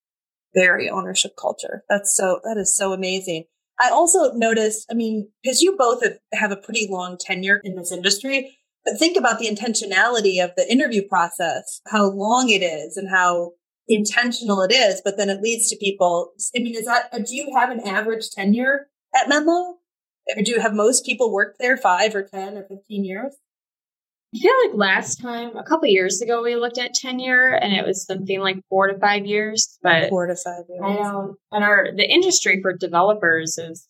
Very 0.54 0.90
ownership 0.90 1.32
culture. 1.40 1.84
That's 1.88 2.14
so, 2.14 2.40
that 2.42 2.56
is 2.58 2.76
so 2.76 2.92
amazing. 2.92 3.44
I 3.80 3.90
also 3.90 4.32
noticed, 4.32 4.86
I 4.90 4.94
mean, 4.94 5.28
because 5.42 5.60
you 5.60 5.76
both 5.76 6.02
have 6.32 6.50
a 6.50 6.56
pretty 6.56 6.88
long 6.90 7.18
tenure 7.18 7.60
in 7.62 7.76
this 7.76 7.92
industry, 7.92 8.58
but 8.84 8.98
think 8.98 9.16
about 9.16 9.38
the 9.38 9.48
intentionality 9.48 10.42
of 10.42 10.52
the 10.56 10.70
interview 10.70 11.02
process, 11.06 11.80
how 11.88 12.08
long 12.08 12.48
it 12.48 12.62
is 12.62 12.96
and 12.96 13.10
how 13.10 13.52
intentional 13.88 14.62
it 14.62 14.72
is, 14.72 15.02
but 15.04 15.16
then 15.16 15.28
it 15.28 15.42
leads 15.42 15.68
to 15.68 15.76
people. 15.76 16.32
I 16.56 16.60
mean, 16.60 16.74
is 16.74 16.86
that, 16.86 17.08
uh, 17.12 17.18
do 17.18 17.34
you 17.34 17.52
have 17.54 17.70
an 17.70 17.80
average 17.80 18.30
tenure 18.30 18.88
at 19.14 19.28
Menlo? 19.28 19.78
Or 20.36 20.42
do 20.42 20.50
you 20.50 20.60
have 20.60 20.74
most 20.74 21.06
people 21.06 21.32
work 21.32 21.56
there 21.60 21.76
five 21.76 22.14
or 22.14 22.22
10 22.22 22.58
or 22.58 22.64
15 22.64 23.04
years? 23.04 23.36
I 24.34 24.38
feel 24.38 24.52
like 24.66 24.76
last 24.76 25.22
time, 25.22 25.56
a 25.56 25.62
couple 25.62 25.88
years 25.88 26.20
ago, 26.20 26.42
we 26.42 26.56
looked 26.56 26.78
at 26.78 26.94
tenure 26.94 27.54
and 27.54 27.72
it 27.72 27.86
was 27.86 28.04
something 28.04 28.40
like 28.40 28.58
four 28.68 28.88
to 28.88 28.98
five 28.98 29.24
years. 29.24 29.78
But 29.82 30.08
four 30.08 30.26
to 30.26 30.34
five 30.34 30.64
years. 30.68 30.82
I 30.84 30.94
don't, 30.96 31.36
and 31.52 31.64
our 31.64 31.88
the 31.96 32.04
industry 32.04 32.60
for 32.60 32.72
developers 32.76 33.56
is 33.56 33.86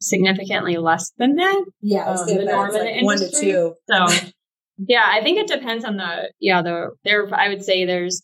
significantly 0.00 0.76
less 0.76 1.12
than 1.18 1.36
that. 1.36 1.64
Yeah, 1.80 2.06
um, 2.06 2.26
the 2.26 2.44
norm 2.44 2.74
in 2.76 2.98
the 2.98 3.04
one 3.04 3.18
to 3.18 3.30
two. 3.30 3.74
So, 3.90 4.30
yeah, 4.78 5.04
I 5.04 5.20
think 5.22 5.38
it 5.38 5.48
depends 5.48 5.84
on 5.84 5.96
the 5.96 6.32
yeah 6.40 6.62
the 6.62 6.90
there. 7.04 7.28
I 7.34 7.48
would 7.48 7.64
say 7.64 7.84
there's 7.84 8.22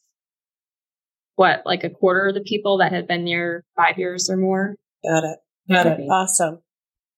what 1.37 1.63
like 1.67 1.85
a 1.85 1.91
quarter 1.91 2.29
of 2.29 2.35
the 2.35 2.41
people 2.43 2.79
that 2.79 2.93
have 2.93 3.09
been 3.09 3.25
there 3.25 3.65
five 3.77 3.99
years 3.99 4.31
or 4.31 4.37
more. 4.37 4.77
Got 5.05 5.25
it. 5.25 5.39
Got 5.69 5.87
it. 5.87 6.01
Awesome. 6.09 6.61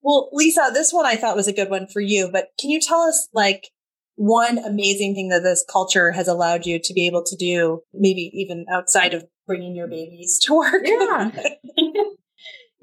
Well, 0.03 0.29
Lisa, 0.33 0.71
this 0.73 0.93
one 0.93 1.07
I 1.07 1.17
thought 1.17 1.37
was 1.37 1.49
a 1.49 1.53
good 1.53 1.71
one 1.71 1.87
for 1.87 2.01
you, 2.01 2.29
but 2.31 2.49
can 2.61 2.71
you 2.71 2.81
tell 2.81 3.03
us 3.03 3.29
like 3.33 3.71
one 4.16 4.59
amazing 4.59 5.14
thing 5.14 5.29
that 5.29 5.42
this 5.42 5.64
culture 5.70 6.12
has 6.12 6.29
allowed 6.29 6.66
you 6.66 6.79
to 6.83 6.94
be 6.94 7.07
able 7.07 7.24
to 7.24 7.37
do, 7.37 7.81
maybe 7.92 8.31
even 8.35 8.66
outside 8.72 9.14
of 9.14 9.24
bringing 9.46 9.74
your 9.74 9.88
babies 9.88 10.38
to 10.42 10.55
work. 10.55 10.83
Yeah. 10.85 11.31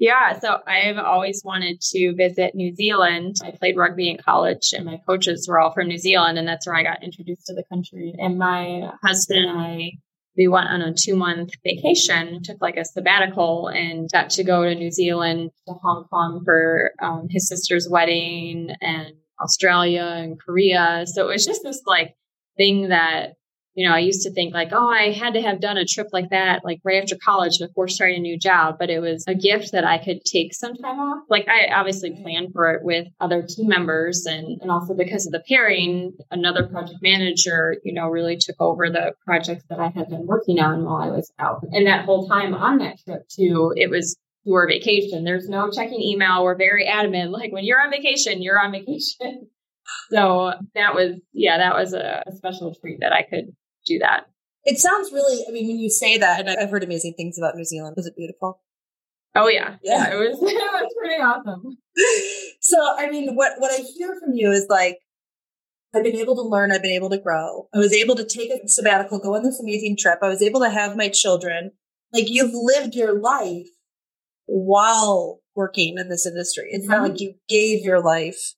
Yeah, 0.02 0.36
so 0.40 0.58
I've 0.66 0.98
always 0.98 1.42
wanted 1.44 1.80
to 1.92 2.12
visit 2.16 2.56
New 2.56 2.74
Zealand. 2.74 3.36
I 3.44 3.52
played 3.52 3.76
rugby 3.76 4.10
in 4.10 4.18
college, 4.18 4.72
and 4.72 4.84
my 4.84 5.00
coaches 5.06 5.46
were 5.48 5.60
all 5.60 5.72
from 5.72 5.86
New 5.86 5.96
Zealand, 5.96 6.38
and 6.38 6.48
that's 6.48 6.66
where 6.66 6.74
I 6.74 6.82
got 6.82 7.04
introduced 7.04 7.46
to 7.46 7.54
the 7.54 7.62
country. 7.70 8.12
And 8.18 8.36
my 8.36 8.90
husband 9.00 9.44
and 9.44 9.56
I, 9.56 9.92
we 10.36 10.48
went 10.48 10.66
on 10.66 10.82
a 10.82 10.92
two 10.92 11.14
month 11.14 11.52
vacation, 11.62 12.42
took 12.42 12.56
like 12.60 12.76
a 12.76 12.84
sabbatical, 12.84 13.68
and 13.68 14.10
got 14.10 14.30
to 14.30 14.42
go 14.42 14.64
to 14.64 14.74
New 14.74 14.90
Zealand, 14.90 15.52
to 15.68 15.74
Hong 15.74 16.06
Kong 16.10 16.42
for 16.44 16.90
um, 17.00 17.28
his 17.30 17.46
sister's 17.46 17.86
wedding, 17.88 18.70
and 18.80 19.14
Australia 19.42 20.02
and 20.04 20.40
Korea. 20.40 21.04
So 21.06 21.28
it 21.28 21.32
was 21.32 21.44
just 21.44 21.62
this 21.62 21.82
like 21.86 22.14
thing 22.56 22.88
that 22.88 23.34
you 23.74 23.88
know, 23.88 23.94
I 23.94 24.00
used 24.00 24.22
to 24.22 24.30
think 24.30 24.52
like, 24.52 24.68
oh, 24.72 24.88
I 24.88 25.12
had 25.12 25.34
to 25.34 25.40
have 25.40 25.60
done 25.60 25.78
a 25.78 25.86
trip 25.86 26.08
like 26.12 26.30
that, 26.30 26.62
like 26.64 26.80
right 26.84 27.02
after 27.02 27.16
college 27.16 27.58
before 27.58 27.88
starting 27.88 28.18
a 28.18 28.20
new 28.20 28.38
job. 28.38 28.76
But 28.78 28.90
it 28.90 29.00
was 29.00 29.24
a 29.26 29.34
gift 29.34 29.72
that 29.72 29.84
I 29.84 29.98
could 29.98 30.24
take 30.24 30.52
some 30.52 30.74
time 30.74 30.98
off. 30.98 31.24
Like 31.30 31.48
I 31.48 31.72
obviously 31.72 32.10
planned 32.22 32.52
for 32.52 32.74
it 32.74 32.84
with 32.84 33.08
other 33.18 33.42
team 33.42 33.68
members 33.68 34.26
and, 34.26 34.60
and 34.60 34.70
also 34.70 34.94
because 34.94 35.26
of 35.26 35.32
the 35.32 35.42
pairing, 35.48 36.12
another 36.30 36.66
project 36.66 36.98
manager, 37.00 37.76
you 37.82 37.94
know, 37.94 38.08
really 38.08 38.36
took 38.36 38.56
over 38.60 38.90
the 38.90 39.14
projects 39.24 39.64
that 39.70 39.80
I 39.80 39.88
had 39.88 40.10
been 40.10 40.26
working 40.26 40.58
on 40.58 40.84
while 40.84 40.96
I 40.96 41.08
was 41.08 41.32
out. 41.38 41.64
And 41.72 41.86
that 41.86 42.04
whole 42.04 42.28
time 42.28 42.54
on 42.54 42.78
that 42.78 42.98
trip 43.02 43.26
too, 43.28 43.72
it 43.74 43.88
was 43.88 44.16
your 44.44 44.66
vacation. 44.68 45.24
There's 45.24 45.48
no 45.48 45.70
checking 45.70 46.00
email. 46.00 46.44
We're 46.44 46.56
very 46.56 46.86
adamant. 46.86 47.32
Like 47.42 47.52
when 47.52 47.64
you're 47.64 47.80
on 47.80 47.90
vacation, 47.90 48.42
you're 48.42 48.60
on 48.60 48.72
vacation. 48.72 49.48
So 50.10 50.52
that 50.74 50.94
was, 50.94 51.20
yeah, 51.32 51.58
that 51.58 51.74
was 51.74 51.92
a, 51.92 52.22
a 52.26 52.32
special 52.32 52.74
treat 52.80 53.00
that 53.00 53.12
I 53.12 53.22
could 53.22 53.46
do 53.84 53.98
that. 53.98 54.26
It 54.64 54.78
sounds 54.78 55.12
really, 55.12 55.44
I 55.46 55.50
mean, 55.50 55.66
when 55.66 55.78
you 55.78 55.90
say 55.90 56.18
that, 56.18 56.40
and 56.40 56.48
I've 56.48 56.70
heard 56.70 56.84
amazing 56.84 57.14
things 57.16 57.36
about 57.36 57.56
New 57.56 57.64
Zealand. 57.64 57.94
Was 57.96 58.06
it 58.06 58.16
beautiful? 58.16 58.60
Oh 59.34 59.48
yeah. 59.48 59.76
Yeah, 59.82 60.08
yeah 60.10 60.14
it 60.14 60.16
was 60.16 60.38
it 60.38 60.54
was 60.54 60.94
pretty 60.98 61.22
awesome. 61.22 61.78
So 62.60 62.78
I 62.96 63.10
mean 63.10 63.34
what 63.34 63.52
what 63.58 63.72
I 63.72 63.82
hear 63.82 64.14
from 64.20 64.34
you 64.34 64.50
is 64.50 64.66
like 64.68 64.98
I've 65.94 66.04
been 66.04 66.16
able 66.16 66.36
to 66.36 66.42
learn, 66.42 66.72
I've 66.72 66.82
been 66.82 66.92
able 66.92 67.10
to 67.10 67.18
grow. 67.18 67.68
I 67.74 67.78
was 67.78 67.92
able 67.92 68.14
to 68.16 68.24
take 68.24 68.50
a 68.50 68.66
sabbatical, 68.66 69.18
go 69.18 69.34
on 69.34 69.42
this 69.42 69.60
amazing 69.60 69.96
trip. 69.98 70.20
I 70.22 70.28
was 70.28 70.42
able 70.42 70.60
to 70.60 70.70
have 70.70 70.96
my 70.96 71.08
children. 71.08 71.72
Like 72.12 72.30
you've 72.30 72.54
lived 72.54 72.94
your 72.94 73.18
life 73.18 73.68
while 74.52 75.40
working 75.54 75.96
in 75.98 76.08
this 76.08 76.26
industry. 76.26 76.66
It's 76.70 76.84
mm-hmm. 76.84 76.92
not 76.92 77.10
like 77.10 77.20
you 77.20 77.34
gave 77.48 77.84
your 77.84 78.02
life 78.02 78.54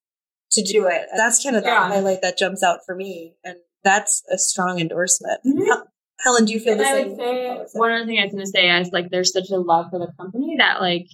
to 0.53 0.63
do 0.63 0.87
it. 0.87 1.03
That's 1.17 1.43
kind 1.43 1.57
of 1.57 1.65
yeah. 1.65 1.89
the 1.89 1.95
highlight 1.95 2.23
that 2.23 2.37
jumps 2.37 2.63
out 2.63 2.81
for 2.85 2.95
me. 2.95 3.35
And 3.45 3.57
that's 3.85 4.23
a 4.31 4.39
strong 4.39 4.81
endorsement. 4.81 5.41
Mm-hmm. 5.47 5.83
Helen, 6.21 6.45
do 6.47 6.53
you 6.53 6.61
feel 6.61 6.73
and 6.73 6.81
the 6.81 6.85
I 6.85 6.93
same? 6.93 7.11
Would 7.11 7.19
say, 7.19 7.65
one 7.75 7.93
other 7.93 8.07
thing 8.07 8.19
I 8.19 8.25
was 8.25 8.33
going 8.33 8.45
to 8.45 8.51
say 8.51 8.71
is 8.81 8.91
like 8.93 9.11
there's 9.11 9.33
such 9.33 9.51
a 9.51 9.57
love 9.57 9.87
for 9.91 9.99
the 9.99 10.13
company 10.19 10.57
that 10.59 10.81
like 10.81 11.07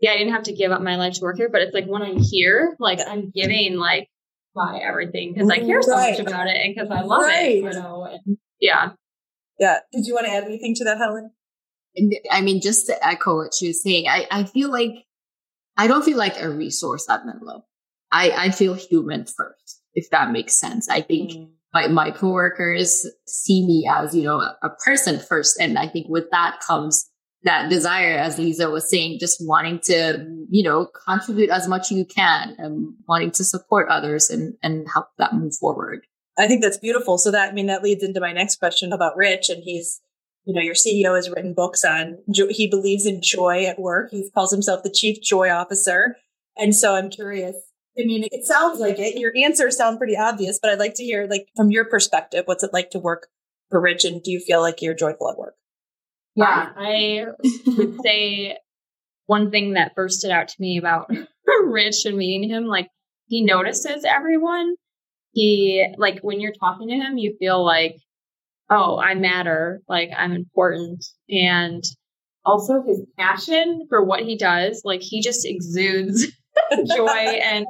yeah 0.00 0.12
I 0.12 0.16
didn't 0.16 0.32
have 0.32 0.44
to 0.44 0.52
give 0.52 0.72
up 0.72 0.82
my 0.82 0.96
life 0.96 1.14
to 1.14 1.20
work 1.22 1.36
here, 1.36 1.50
but 1.50 1.60
it's 1.60 1.74
like 1.74 1.86
when 1.86 2.02
I'm 2.02 2.18
here, 2.18 2.74
like 2.78 3.00
I'm 3.06 3.30
giving 3.34 3.76
like 3.76 4.08
my 4.54 4.80
everything 4.82 5.34
because 5.34 5.50
I 5.50 5.58
care 5.58 5.82
so 5.82 5.92
right. 5.92 6.18
much 6.18 6.26
about 6.26 6.46
it 6.48 6.56
and 6.56 6.74
because 6.74 6.90
I 6.90 7.02
love 7.02 7.22
right. 7.22 7.56
it, 7.56 7.64
you 7.64 7.70
know. 7.70 8.08
And, 8.10 8.38
yeah, 8.60 8.92
yeah. 9.58 9.80
Did 9.92 10.06
you 10.06 10.14
want 10.14 10.26
to 10.26 10.32
add 10.32 10.44
anything 10.44 10.74
to 10.76 10.84
that, 10.84 10.98
Helen? 10.98 11.32
I 12.30 12.40
mean, 12.40 12.60
just 12.60 12.86
to 12.86 13.06
echo 13.06 13.36
what 13.36 13.54
she 13.54 13.68
was 13.68 13.82
saying, 13.82 14.06
I, 14.08 14.26
I 14.30 14.44
feel 14.44 14.70
like 14.70 15.04
I 15.76 15.86
don't 15.86 16.04
feel 16.04 16.18
like 16.18 16.40
a 16.40 16.50
resource 16.50 17.08
at 17.08 17.26
Menlo. 17.26 17.64
I, 18.12 18.30
I 18.30 18.50
feel 18.50 18.74
human 18.74 19.24
first, 19.24 19.82
if 19.94 20.10
that 20.10 20.30
makes 20.30 20.58
sense. 20.58 20.88
I 20.88 21.00
think 21.00 21.32
mm 21.32 21.48
my, 21.76 21.88
my 21.88 22.10
coworkers 22.10 23.06
see 23.26 23.66
me 23.66 23.86
as, 23.90 24.14
you 24.14 24.22
know, 24.22 24.40
a, 24.40 24.56
a 24.62 24.70
person 24.84 25.18
first. 25.18 25.60
And 25.60 25.78
I 25.78 25.86
think 25.88 26.06
with 26.08 26.30
that 26.30 26.60
comes 26.66 27.10
that 27.42 27.68
desire, 27.68 28.16
as 28.16 28.38
Lisa 28.38 28.70
was 28.70 28.88
saying, 28.88 29.18
just 29.20 29.38
wanting 29.40 29.80
to, 29.84 30.26
you 30.48 30.62
know, 30.62 30.88
contribute 31.06 31.50
as 31.50 31.68
much 31.68 31.92
as 31.92 31.98
you 31.98 32.06
can 32.06 32.56
and 32.58 32.94
wanting 33.06 33.30
to 33.32 33.44
support 33.44 33.88
others 33.90 34.30
and, 34.30 34.54
and 34.62 34.86
help 34.92 35.08
that 35.18 35.34
move 35.34 35.54
forward. 35.54 36.06
I 36.38 36.48
think 36.48 36.62
that's 36.62 36.78
beautiful. 36.78 37.18
So 37.18 37.30
that, 37.30 37.50
I 37.50 37.52
mean, 37.52 37.66
that 37.66 37.82
leads 37.82 38.02
into 38.02 38.20
my 38.20 38.32
next 38.32 38.58
question 38.58 38.92
about 38.92 39.16
Rich. 39.16 39.50
And 39.50 39.62
he's, 39.62 40.00
you 40.46 40.54
know, 40.54 40.62
your 40.62 40.74
CEO 40.74 41.16
has 41.16 41.28
written 41.28 41.52
books 41.52 41.84
on, 41.84 42.18
he 42.32 42.68
believes 42.68 43.04
in 43.04 43.20
joy 43.20 43.64
at 43.66 43.80
work. 43.80 44.10
He 44.12 44.30
calls 44.30 44.52
himself 44.52 44.84
the 44.84 44.90
chief 44.90 45.20
joy 45.20 45.50
officer. 45.50 46.16
And 46.56 46.74
so 46.74 46.94
I'm 46.94 47.10
curious, 47.10 47.56
I 47.98 48.04
mean, 48.04 48.28
it 48.30 48.46
sounds 48.46 48.78
like 48.78 48.98
it. 48.98 49.18
Your 49.18 49.32
answers 49.36 49.76
sound 49.76 49.98
pretty 49.98 50.16
obvious, 50.16 50.58
but 50.60 50.70
I'd 50.70 50.78
like 50.78 50.94
to 50.94 51.04
hear, 51.04 51.26
like, 51.28 51.48
from 51.56 51.70
your 51.70 51.84
perspective, 51.84 52.44
what's 52.46 52.62
it 52.62 52.72
like 52.72 52.90
to 52.90 52.98
work 52.98 53.26
for 53.70 53.80
Rich, 53.80 54.04
and 54.04 54.22
do 54.22 54.30
you 54.30 54.38
feel 54.38 54.60
like 54.60 54.80
you're 54.80 54.94
joyful 54.94 55.30
at 55.30 55.38
work? 55.38 55.54
Yeah, 56.36 56.70
I 56.76 57.26
would 57.66 58.00
say 58.04 58.58
one 59.26 59.50
thing 59.50 59.72
that 59.72 59.92
stood 60.08 60.30
out 60.30 60.48
to 60.48 60.56
me 60.60 60.78
about 60.78 61.10
Rich 61.64 62.04
and 62.04 62.16
meeting 62.16 62.48
him, 62.48 62.66
like, 62.66 62.88
he 63.26 63.42
notices 63.42 64.04
everyone. 64.04 64.76
He, 65.32 65.86
like, 65.96 66.20
when 66.20 66.40
you're 66.40 66.52
talking 66.52 66.88
to 66.88 66.94
him, 66.94 67.18
you 67.18 67.34
feel 67.38 67.64
like, 67.64 67.96
oh, 68.70 68.98
I 68.98 69.14
matter, 69.14 69.80
like, 69.88 70.10
I'm 70.16 70.32
important. 70.32 71.04
And 71.28 71.82
also 72.44 72.82
his 72.86 73.02
passion 73.18 73.86
for 73.88 74.04
what 74.04 74.20
he 74.20 74.36
does, 74.36 74.82
like, 74.84 75.02
he 75.02 75.20
just 75.22 75.46
exudes 75.46 76.26
joy 76.96 77.08
and 77.08 77.66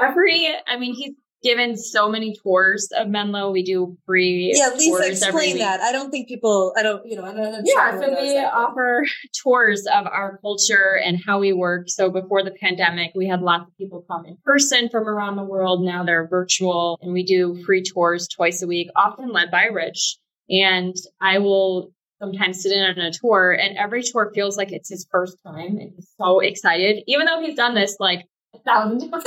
every, 0.00 0.48
I 0.66 0.78
mean, 0.78 0.94
he's 0.94 1.14
given 1.42 1.76
so 1.76 2.08
many 2.08 2.34
tours 2.42 2.88
of 2.96 3.08
Menlo. 3.08 3.50
We 3.50 3.62
do 3.62 3.96
free 4.06 4.52
yeah. 4.54 4.70
Lisa, 4.76 5.08
explain 5.08 5.58
that. 5.58 5.80
I 5.80 5.92
don't 5.92 6.10
think 6.10 6.28
people. 6.28 6.72
I 6.76 6.82
don't. 6.82 7.04
You 7.04 7.16
know. 7.16 7.24
I 7.24 7.32
don't. 7.34 7.62
Yeah. 7.64 8.00
So 8.00 8.10
we 8.10 8.38
offer 8.38 9.04
tours 9.42 9.84
of 9.92 10.06
our 10.06 10.38
culture 10.40 10.98
and 11.04 11.18
how 11.24 11.40
we 11.40 11.52
work. 11.52 11.88
So 11.88 12.10
before 12.10 12.42
the 12.42 12.52
pandemic, 12.52 13.12
we 13.14 13.26
had 13.26 13.42
lots 13.42 13.68
of 13.68 13.76
people 13.76 14.04
come 14.08 14.24
in 14.26 14.36
person 14.44 14.88
from 14.90 15.08
around 15.08 15.36
the 15.36 15.44
world. 15.44 15.84
Now 15.84 16.04
they're 16.04 16.28
virtual, 16.28 16.98
and 17.02 17.12
we 17.12 17.24
do 17.24 17.62
free 17.64 17.82
tours 17.82 18.28
twice 18.28 18.62
a 18.62 18.66
week, 18.66 18.88
often 18.96 19.32
led 19.32 19.50
by 19.50 19.64
Rich. 19.64 20.16
And 20.52 20.94
I 21.20 21.38
will 21.38 21.92
sometimes 22.20 22.62
sit 22.62 22.72
in 22.72 22.82
on 22.82 22.98
a 22.98 23.10
tour 23.10 23.52
and 23.52 23.76
every 23.76 24.02
tour 24.02 24.30
feels 24.34 24.56
like 24.56 24.70
it's 24.70 24.88
his 24.88 25.06
first 25.10 25.36
time 25.44 25.78
and 25.78 25.92
he's 25.96 26.08
so 26.20 26.38
excited 26.38 27.02
even 27.08 27.26
though 27.26 27.40
he's 27.40 27.56
done 27.56 27.74
this 27.74 27.96
like 27.98 28.28
a 28.54 28.58
thousand 28.60 29.10
times. 29.10 29.24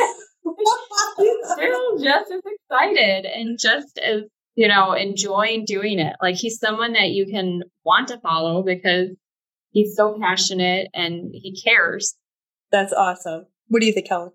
He's 1.18 1.38
still 1.52 1.98
just 1.98 2.32
as 2.32 2.42
excited 2.46 3.26
and 3.26 3.60
just 3.60 3.98
as 3.98 4.22
you 4.56 4.68
know 4.68 4.94
enjoying 4.94 5.66
doing 5.66 6.00
it. 6.00 6.16
Like 6.22 6.36
he's 6.36 6.60
someone 6.60 6.94
that 6.94 7.10
you 7.10 7.26
can 7.26 7.64
want 7.84 8.10
to 8.10 8.20
follow 8.20 8.64
because 8.64 9.10
he's 9.72 9.96
so 9.96 10.18
passionate 10.22 10.90
and 10.94 11.32
he 11.34 11.60
cares. 11.62 12.16
That's 12.72 12.94
awesome. 12.94 13.48
What 13.68 13.82
do 13.82 13.88
you 13.88 13.94
think 13.94 14.08
helen 14.08 14.32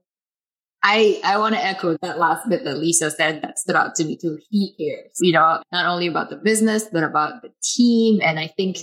I, 0.83 1.21
I 1.25 1.38
want 1.38 1.55
to 1.55 1.64
echo 1.64 1.97
that 2.01 2.19
last 2.19 2.49
bit 2.49 2.64
that 2.64 2.79
Lisa 2.79 3.11
said 3.11 3.43
that 3.43 3.59
stood 3.59 3.77
out 3.77 3.95
to 3.97 4.05
me 4.05 4.16
too. 4.16 4.38
He 4.49 4.75
cares, 4.79 5.12
you 5.21 5.33
know, 5.33 5.62
not 5.71 5.87
only 5.87 6.07
about 6.07 6.31
the 6.31 6.37
business, 6.37 6.88
but 6.90 7.05
about 7.05 7.43
the 7.43 7.51
team. 7.62 8.21
And 8.23 8.38
I 8.38 8.47
think 8.47 8.79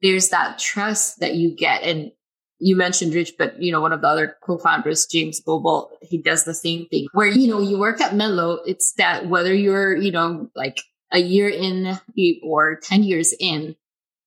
there's 0.00 0.30
that 0.30 0.58
trust 0.58 1.20
that 1.20 1.34
you 1.34 1.54
get. 1.54 1.82
And 1.82 2.12
you 2.58 2.76
mentioned 2.76 3.14
Rich, 3.14 3.34
but 3.38 3.60
you 3.60 3.72
know, 3.72 3.80
one 3.80 3.92
of 3.92 4.00
the 4.00 4.08
other 4.08 4.36
co-founders, 4.42 5.06
James 5.06 5.40
Goebel, 5.40 5.90
he 6.00 6.22
does 6.22 6.44
the 6.44 6.54
same 6.54 6.86
thing 6.86 7.08
where, 7.12 7.26
you 7.26 7.48
know, 7.48 7.60
you 7.60 7.78
work 7.78 8.00
at 8.00 8.14
Menlo. 8.14 8.60
It's 8.64 8.94
that 8.94 9.28
whether 9.28 9.52
you're, 9.52 9.94
you 9.94 10.12
know, 10.12 10.48
like 10.54 10.80
a 11.12 11.18
year 11.18 11.48
in 11.48 11.98
or 12.42 12.78
10 12.82 13.02
years 13.02 13.34
in, 13.38 13.76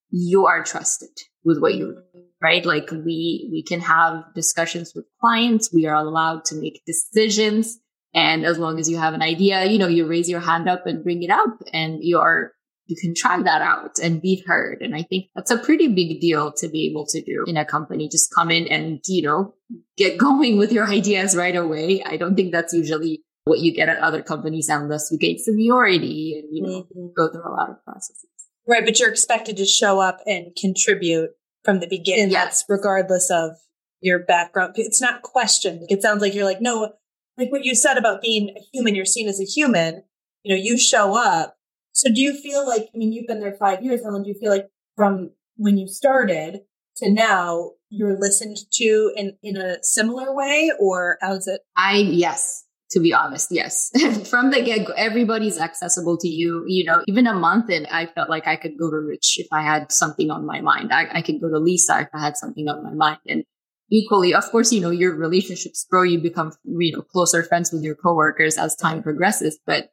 you 0.10 0.45
are 0.45 0.63
trusted 0.63 1.10
with 1.43 1.60
what 1.60 1.75
you're 1.75 1.93
doing, 1.93 2.26
right? 2.41 2.65
Like 2.65 2.91
we, 2.91 3.50
we 3.52 3.63
can 3.67 3.80
have 3.82 4.26
discussions 4.36 4.93
with 4.95 5.06
clients. 5.19 5.73
We 5.73 5.86
are 5.88 5.95
allowed 5.95 6.45
to 6.45 6.56
make 6.56 6.84
decisions. 6.86 7.78
And 8.13 8.45
as 8.45 8.58
long 8.58 8.80
as 8.80 8.89
you 8.89 8.97
have 8.97 9.13
an 9.13 9.21
idea, 9.21 9.65
you 9.65 9.78
know, 9.78 9.88
you 9.88 10.08
raise 10.08 10.30
your 10.30 10.39
hand 10.39 10.67
up 10.69 10.86
and 10.86 11.04
bring 11.04 11.23
it 11.23 11.30
up 11.30 11.62
and 11.73 12.00
you 12.02 12.19
are 12.19 12.54
you 12.88 12.95
can 12.95 13.13
try 13.13 13.41
that 13.41 13.62
out 13.62 14.00
and 14.00 14.21
be 14.21 14.43
heard. 14.47 14.82
And 14.82 14.95
I 14.95 15.04
think 15.04 15.26
that's 15.36 15.52
a 15.52 15.58
pretty 15.58 15.89
big 15.89 16.19
deal 16.21 16.54
to 16.54 16.69
be 16.69 16.88
able 16.89 17.06
to 17.08 17.21
do 17.21 17.43
in 17.45 17.58
a 17.58 17.65
company. 17.65 18.08
Just 18.10 18.34
come 18.34 18.50
in 18.50 18.67
and, 18.67 19.00
you 19.08 19.23
know, 19.23 19.54
get 19.97 20.17
going 20.17 20.58
with 20.58 20.71
your 20.71 20.88
ideas 20.88 21.36
right 21.36 21.56
away. 21.56 22.02
I 22.04 22.17
don't 22.17 22.36
think 22.36 22.52
that's 22.52 22.73
usually 22.73 23.21
what 23.43 23.60
you 23.60 23.73
get 23.73 23.90
at 23.90 24.00
other 24.00 24.21
companies 24.21 24.69
unless 24.69 25.10
you 25.12 25.17
gain 25.17 25.38
seniority 25.38 26.42
and, 26.42 26.56
you 26.56 26.63
know, 26.63 26.83
mm-hmm. 26.83 27.08
go 27.15 27.31
through 27.31 27.48
a 27.48 27.54
lot 27.54 27.69
of 27.69 27.83
processes. 27.83 28.25
Right. 28.67 28.83
But 28.83 29.00
you're 29.00 29.12
expected 29.12 29.58
to 29.58 29.65
show 29.65 30.00
up 30.00 30.19
and 30.25 30.56
contribute 30.60 31.31
from 31.67 31.79
the 31.79 31.87
beginning. 31.87 32.31
Yes. 32.31 32.63
regardless 32.69 33.29
of 33.29 33.57
your 34.01 34.19
background. 34.19 34.73
It's 34.75 35.01
not 35.01 35.21
questioned. 35.21 35.85
It 35.89 36.01
sounds 36.01 36.21
like 36.21 36.33
you're 36.33 36.45
like, 36.45 36.61
no, 36.61 36.93
like 37.37 37.51
what 37.51 37.65
you 37.65 37.75
said 37.75 37.97
about 37.97 38.21
being 38.21 38.55
a 38.55 38.61
human, 38.73 38.95
you're 38.95 39.05
seen 39.05 39.27
as 39.27 39.41
a 39.41 39.43
human. 39.43 40.03
You 40.43 40.55
know, 40.55 40.61
you 40.61 40.77
show 40.77 41.17
up 41.17 41.57
so 41.97 42.13
do 42.13 42.21
you 42.21 42.39
feel 42.39 42.67
like, 42.67 42.89
I 42.93 42.97
mean, 42.97 43.11
you've 43.11 43.25
been 43.25 43.39
there 43.39 43.55
five 43.55 43.83
years, 43.83 44.03
Helen, 44.03 44.21
do 44.21 44.29
you 44.29 44.35
feel 44.35 44.51
like 44.51 44.69
from 44.95 45.31
when 45.55 45.79
you 45.79 45.87
started 45.87 46.61
to 46.97 47.11
now, 47.11 47.71
you're 47.89 48.19
listened 48.19 48.57
to 48.73 49.11
in, 49.15 49.35
in 49.41 49.57
a 49.57 49.77
similar 49.81 50.31
way 50.31 50.71
or 50.79 51.17
how's 51.21 51.47
it? 51.47 51.61
I, 51.75 51.95
yes, 51.95 52.65
to 52.92 53.00
be 53.00 53.13
honest, 53.13 53.50
yes. 53.52 53.92
from 54.29 54.52
the 54.52 54.62
get 54.62 54.85
go, 54.85 54.94
everybody's 54.94 55.60
accessible 55.60 56.17
to 56.19 56.27
you. 56.27 56.63
You 56.67 56.85
know, 56.85 57.04
even 57.08 57.27
a 57.27 57.33
month 57.33 57.69
in, 57.69 57.85
I 57.88 58.06
felt 58.06 58.29
like 58.29 58.48
I 58.48 58.56
could 58.56 58.77
go 58.77 58.90
to 58.90 58.98
Rich 58.98 59.35
if 59.40 59.48
I 59.52 59.62
had 59.62 59.92
something 59.92 60.31
on 60.31 60.46
my 60.46 60.62
mind. 60.62 60.94
I, 60.94 61.08
I 61.12 61.21
could 61.21 61.42
go 61.42 61.50
to 61.50 61.60
Lisa 61.60 62.02
if 62.02 62.10
I 62.13 62.19
had 62.19 62.38
something 62.38 62.67
on 62.67 62.83
my 62.83 62.94
mind. 62.94 63.19
And 63.27 63.44
equally, 63.92 64.33
of 64.33 64.46
course, 64.46 64.71
you 64.71 64.81
know, 64.81 64.90
your 64.90 65.15
relationships 65.15 65.85
grow, 65.90 66.04
you 66.04 66.19
become, 66.19 66.54
you 66.63 66.96
know, 66.96 67.02
closer 67.02 67.44
friends 67.44 67.71
with 67.71 67.83
your 67.83 67.96
coworkers 67.96 68.58
as 68.58 68.75
time 68.75 69.04
progresses. 69.04 69.60
But 69.65 69.90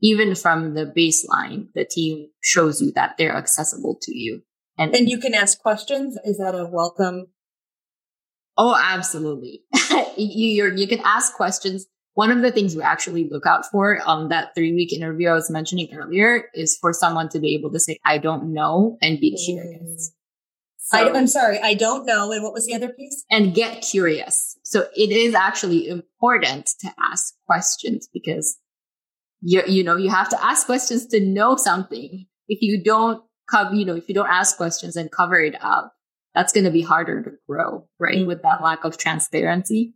even 0.00 0.34
from 0.34 0.74
the 0.74 0.86
baseline, 0.86 1.68
the 1.74 1.84
team 1.84 2.28
shows 2.42 2.80
you 2.80 2.92
that 2.92 3.16
they're 3.18 3.36
accessible 3.36 3.98
to 4.02 4.16
you. 4.16 4.42
And, 4.78 4.94
and 4.94 5.08
you 5.08 5.18
can 5.18 5.34
ask 5.34 5.58
questions. 5.58 6.18
Is 6.24 6.38
that 6.38 6.54
a 6.54 6.68
welcome? 6.70 7.28
Oh, 8.58 8.76
absolutely. 8.78 9.62
you, 10.16 10.72
you 10.74 10.86
can 10.86 11.00
ask 11.04 11.34
questions. 11.34 11.86
One 12.16 12.30
of 12.30 12.40
the 12.40 12.50
things 12.50 12.74
we 12.74 12.82
actually 12.82 13.28
look 13.30 13.44
out 13.44 13.66
for 13.70 14.00
on 14.06 14.30
that 14.30 14.54
three 14.54 14.72
week 14.72 14.90
interview 14.90 15.28
I 15.28 15.34
was 15.34 15.50
mentioning 15.50 15.94
earlier 15.94 16.44
is 16.54 16.78
for 16.80 16.94
someone 16.94 17.28
to 17.28 17.38
be 17.38 17.54
able 17.54 17.70
to 17.72 17.78
say, 17.78 17.98
I 18.06 18.16
don't 18.16 18.54
know 18.54 18.96
and 19.02 19.20
be 19.20 19.36
curious. 19.36 20.12
So, 20.78 20.96
I, 20.96 21.14
am 21.14 21.26
sorry, 21.26 21.60
I 21.62 21.74
don't 21.74 22.06
know. 22.06 22.32
And 22.32 22.42
what 22.42 22.54
was 22.54 22.64
the 22.64 22.74
other 22.74 22.88
piece? 22.88 23.22
And 23.30 23.54
get 23.54 23.82
curious. 23.82 24.56
So 24.62 24.88
it 24.96 25.10
is 25.10 25.34
actually 25.34 25.88
important 25.88 26.70
to 26.80 26.88
ask 26.98 27.34
questions 27.44 28.08
because 28.10 28.56
you, 29.42 29.62
you 29.66 29.84
know, 29.84 29.98
you 29.98 30.08
have 30.08 30.30
to 30.30 30.42
ask 30.42 30.64
questions 30.64 31.04
to 31.08 31.20
know 31.20 31.56
something. 31.56 32.24
If 32.48 32.62
you 32.62 32.82
don't 32.82 33.22
cover, 33.50 33.74
you 33.74 33.84
know, 33.84 33.94
if 33.94 34.08
you 34.08 34.14
don't 34.14 34.30
ask 34.30 34.56
questions 34.56 34.96
and 34.96 35.12
cover 35.12 35.38
it 35.38 35.56
up, 35.60 35.92
that's 36.34 36.54
going 36.54 36.64
to 36.64 36.70
be 36.70 36.80
harder 36.80 37.22
to 37.22 37.30
grow, 37.46 37.86
right? 37.98 38.16
Mm-hmm. 38.16 38.26
With 38.26 38.40
that 38.40 38.62
lack 38.62 38.84
of 38.84 38.96
transparency. 38.96 39.92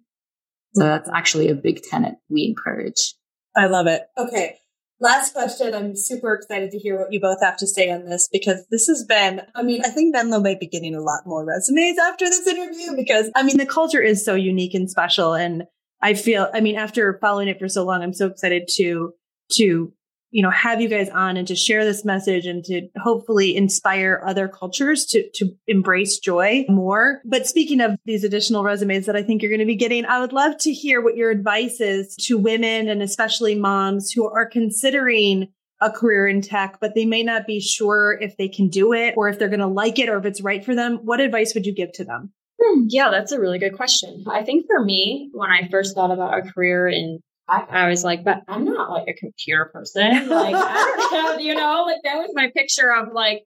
So 0.75 0.85
that's 0.85 1.09
actually 1.13 1.49
a 1.49 1.55
big 1.55 1.83
tenet 1.83 2.15
we 2.29 2.45
encourage. 2.45 3.15
I 3.57 3.67
love 3.67 3.87
it. 3.87 4.03
Okay. 4.17 4.57
Last 5.01 5.33
question. 5.33 5.75
I'm 5.75 5.97
super 5.97 6.35
excited 6.35 6.71
to 6.73 6.79
hear 6.79 6.99
what 6.99 7.13
you 7.13 7.21
both 7.21 7.41
have 7.41 7.57
to 7.59 7.67
say 7.67 7.91
on 7.91 8.05
this 8.05 8.29
because 8.31 8.67
this 8.71 8.87
has 8.87 9.05
been, 9.05 9.41
I 9.55 9.63
mean, 9.63 9.83
I 9.83 9.89
think 9.89 10.15
Menlo 10.15 10.41
might 10.41 10.61
be 10.61 10.67
getting 10.67 10.95
a 10.95 11.01
lot 11.01 11.23
more 11.25 11.45
resumes 11.45 11.99
after 11.99 12.27
this 12.27 12.47
interview 12.47 12.95
because, 12.95 13.31
I 13.35 13.43
mean, 13.43 13.57
the 13.57 13.67
culture 13.67 14.03
is 14.03 14.25
so 14.25 14.35
unique 14.35 14.75
and 14.75 14.91
special. 14.91 15.33
And 15.33 15.65
I 16.03 16.15
feel, 16.15 16.49
I 16.53 16.61
mean, 16.61 16.77
after 16.77 17.19
following 17.21 17.49
it 17.49 17.59
for 17.59 17.69
so 17.69 17.85
long, 17.85 18.03
I'm 18.03 18.13
so 18.13 18.27
excited 18.27 18.69
to, 18.77 19.15
to 19.53 19.93
you 20.31 20.43
know, 20.43 20.51
have 20.51 20.81
you 20.81 20.89
guys 20.89 21.09
on 21.09 21.37
and 21.37 21.49
to 21.49 21.57
share 21.57 21.85
this 21.85 22.05
message 22.05 22.47
and 22.47 22.65
to 22.65 22.89
hopefully 23.03 23.57
inspire 23.57 24.23
other 24.25 24.49
cultures 24.49 25.05
to, 25.07 25.29
to 25.35 25.51
embrace 25.67 26.19
joy 26.19 26.65
more. 26.69 27.21
But 27.25 27.47
speaking 27.47 27.81
of 27.81 27.97
these 28.05 28.25
additional 28.25 28.63
resumes 28.63 29.07
that 29.07 29.17
I 29.17 29.23
think 29.23 29.43
you're 29.43 29.51
going 29.51 29.61
to 29.61 29.67
be 29.67 29.77
getting, 29.77 30.05
I 30.05 30.21
would 30.21 30.33
love 30.33 30.57
to 30.59 30.73
hear 30.73 31.01
what 31.01 31.17
your 31.17 31.31
advice 31.31 31.81
is 31.81 32.15
to 32.27 32.39
women 32.39 32.89
and 32.89 33.03
especially 33.03 33.55
moms 33.55 34.13
who 34.13 34.29
are 34.29 34.49
considering 34.49 35.49
a 35.81 35.91
career 35.91 36.29
in 36.29 36.43
tech, 36.43 36.79
but 36.81 36.95
they 36.95 37.07
may 37.07 37.23
not 37.23 37.47
be 37.47 37.59
sure 37.59 38.19
if 38.21 38.37
they 38.37 38.49
can 38.49 38.69
do 38.69 38.93
it 38.93 39.15
or 39.17 39.29
if 39.29 39.39
they're 39.39 39.49
going 39.49 39.61
to 39.61 39.67
like 39.67 39.99
it 39.99 40.09
or 40.09 40.19
if 40.19 40.27
it's 40.27 40.43
right 40.43 40.65
for 40.65 40.75
them. 40.75 40.99
What 41.05 41.21
advice 41.21 41.55
would 41.55 41.67
you 41.67 41.75
give 41.75 41.93
to 41.93 42.05
them? 42.05 42.33
Hmm, 42.63 42.85
yeah, 42.89 43.11
that's 43.11 43.33
a 43.33 43.41
really 43.41 43.59
good 43.59 43.75
question. 43.75 44.25
I 44.31 44.43
think 44.45 44.67
for 44.67 44.85
me, 44.85 45.31
when 45.33 45.51
I 45.51 45.69
first 45.71 45.95
thought 45.95 46.11
about 46.11 46.39
a 46.39 46.53
career 46.53 46.87
in 46.89 47.21
I, 47.51 47.85
I, 47.85 47.89
was 47.89 48.05
like, 48.05 48.25
but 48.25 48.43
I'm 48.49 48.65
not 48.65 48.91
like 48.91 49.09
a 49.09 49.15
computer 49.15 49.71
person. 49.73 50.29
Like, 50.29 50.55
I 50.55 51.09
don't 51.11 51.13
know, 51.13 51.43
you 51.43 51.55
know, 51.55 51.85
like 51.87 52.03
that 52.05 52.17
was 52.17 52.31
my 52.35 52.51
picture 52.55 52.93
of 52.93 53.13
like, 53.13 53.43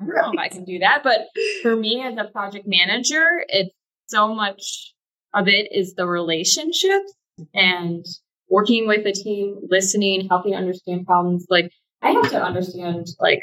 I 0.00 0.06
don't 0.06 0.14
know 0.16 0.32
if 0.32 0.38
I 0.38 0.48
can 0.48 0.64
do 0.64 0.78
that. 0.80 1.02
But 1.04 1.20
for 1.62 1.76
me 1.76 2.02
as 2.02 2.16
a 2.16 2.30
project 2.30 2.66
manager, 2.66 3.44
it's 3.48 3.74
so 4.06 4.34
much 4.34 4.94
of 5.34 5.48
it 5.48 5.68
is 5.72 5.94
the 5.94 6.06
relationships 6.06 7.12
and 7.54 8.04
working 8.48 8.86
with 8.86 9.06
a 9.06 9.12
team, 9.12 9.60
listening, 9.68 10.28
helping 10.28 10.54
understand 10.54 11.06
problems. 11.06 11.46
Like, 11.48 11.70
I 12.02 12.10
have 12.10 12.30
to 12.30 12.42
understand, 12.42 13.06
like, 13.20 13.40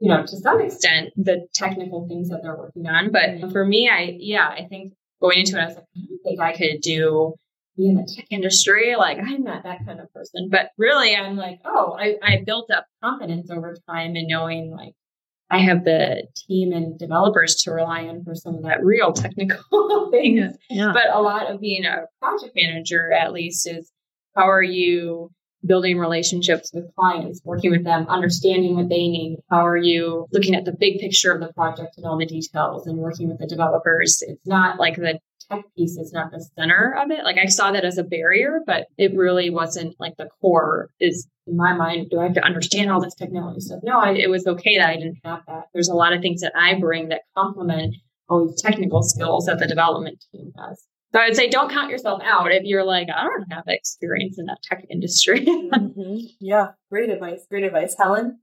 you 0.00 0.08
know, 0.08 0.22
to 0.22 0.36
some 0.38 0.60
extent, 0.60 1.10
the 1.16 1.46
technical 1.54 2.08
things 2.08 2.30
that 2.30 2.40
they're 2.42 2.56
working 2.56 2.86
on. 2.86 3.12
But 3.12 3.22
mm-hmm. 3.22 3.50
for 3.50 3.64
me, 3.64 3.88
I, 3.88 4.16
yeah, 4.18 4.48
I 4.48 4.66
think 4.68 4.94
going 5.20 5.38
into 5.38 5.58
it, 5.58 5.62
I 5.62 5.66
was 5.66 5.76
like, 5.76 5.84
I 5.96 6.00
don't 6.00 6.22
think 6.24 6.40
I 6.40 6.52
could 6.56 6.80
do 6.80 7.34
be 7.76 7.88
in 7.88 7.94
the 7.94 8.12
tech 8.14 8.26
industry. 8.30 8.94
Like 8.96 9.18
I'm 9.18 9.42
not 9.42 9.64
that 9.64 9.84
kind 9.86 10.00
of 10.00 10.12
person, 10.12 10.48
but 10.50 10.70
really 10.78 11.14
I'm 11.14 11.36
like, 11.36 11.60
oh, 11.64 11.96
I, 11.98 12.16
I 12.22 12.42
built 12.44 12.70
up 12.70 12.86
confidence 13.02 13.50
over 13.50 13.76
time 13.88 14.16
and 14.16 14.28
knowing 14.28 14.70
like 14.70 14.94
I 15.50 15.58
have 15.58 15.84
the 15.84 16.28
team 16.36 16.72
and 16.72 16.98
developers 16.98 17.56
to 17.62 17.72
rely 17.72 18.06
on 18.06 18.22
for 18.22 18.34
some 18.34 18.54
of 18.54 18.62
that 18.62 18.84
real 18.84 19.12
technical 19.14 20.10
things. 20.10 20.56
Yeah. 20.68 20.92
But 20.92 21.10
a 21.12 21.20
lot 21.20 21.50
of 21.50 21.60
being 21.60 21.84
a 21.84 22.04
project 22.20 22.52
manager, 22.54 23.12
at 23.12 23.32
least, 23.32 23.68
is 23.68 23.90
how 24.36 24.48
are 24.48 24.62
you 24.62 25.30
building 25.64 25.98
relationships 25.98 26.70
with 26.72 26.94
clients, 26.94 27.40
working 27.44 27.70
with 27.70 27.84
them, 27.84 28.06
understanding 28.08 28.76
what 28.76 28.88
they 28.88 29.08
need? 29.08 29.38
How 29.50 29.66
are 29.66 29.76
you 29.76 30.26
looking 30.32 30.54
at 30.54 30.64
the 30.64 30.72
big 30.72 30.98
picture 30.98 31.32
of 31.32 31.40
the 31.40 31.52
project 31.52 31.96
and 31.96 32.06
all 32.06 32.18
the 32.18 32.26
details 32.26 32.86
and 32.86 32.98
working 32.98 33.28
with 33.28 33.38
the 33.38 33.46
developers? 33.46 34.22
It's 34.26 34.46
not 34.46 34.78
like 34.78 34.96
the 34.96 35.18
tech 35.50 35.64
piece 35.76 35.96
is 35.96 36.12
not 36.12 36.30
the 36.30 36.44
center 36.56 36.96
of 37.02 37.10
it. 37.10 37.24
Like 37.24 37.38
I 37.38 37.46
saw 37.46 37.72
that 37.72 37.84
as 37.84 37.98
a 37.98 38.04
barrier, 38.04 38.60
but 38.66 38.86
it 38.96 39.14
really 39.14 39.50
wasn't 39.50 39.96
like 39.98 40.16
the 40.16 40.28
core 40.40 40.90
is 41.00 41.26
in 41.46 41.56
my 41.56 41.72
mind. 41.74 42.10
Do 42.10 42.20
I 42.20 42.24
have 42.24 42.34
to 42.34 42.44
understand 42.44 42.90
all 42.90 43.00
this 43.00 43.14
technology 43.14 43.60
stuff? 43.60 43.80
No, 43.82 43.98
I, 43.98 44.12
it 44.12 44.30
was 44.30 44.46
okay 44.46 44.78
that 44.78 44.88
I 44.88 44.96
didn't 44.96 45.18
have 45.24 45.40
that. 45.46 45.64
There's 45.74 45.88
a 45.88 45.94
lot 45.94 46.12
of 46.12 46.22
things 46.22 46.40
that 46.42 46.52
I 46.56 46.78
bring 46.78 47.08
that 47.08 47.22
complement 47.36 47.96
all 48.28 48.46
these 48.46 48.62
technical 48.62 49.02
skills 49.02 49.46
that 49.46 49.58
the 49.58 49.66
development 49.66 50.24
team 50.32 50.52
has. 50.56 50.86
So 51.12 51.18
I 51.18 51.26
would 51.26 51.36
say 51.36 51.48
don't 51.48 51.70
count 51.70 51.90
yourself 51.90 52.22
out 52.24 52.52
if 52.52 52.62
you're 52.64 52.84
like, 52.84 53.08
I 53.14 53.24
don't 53.24 53.50
have 53.50 53.64
experience 53.66 54.38
in 54.38 54.46
that 54.46 54.62
tech 54.62 54.84
industry. 54.90 55.40
mm-hmm. 55.46 56.18
Yeah, 56.38 56.68
great 56.90 57.10
advice. 57.10 57.46
Great 57.50 57.64
advice. 57.64 57.96
Helen? 57.98 58.38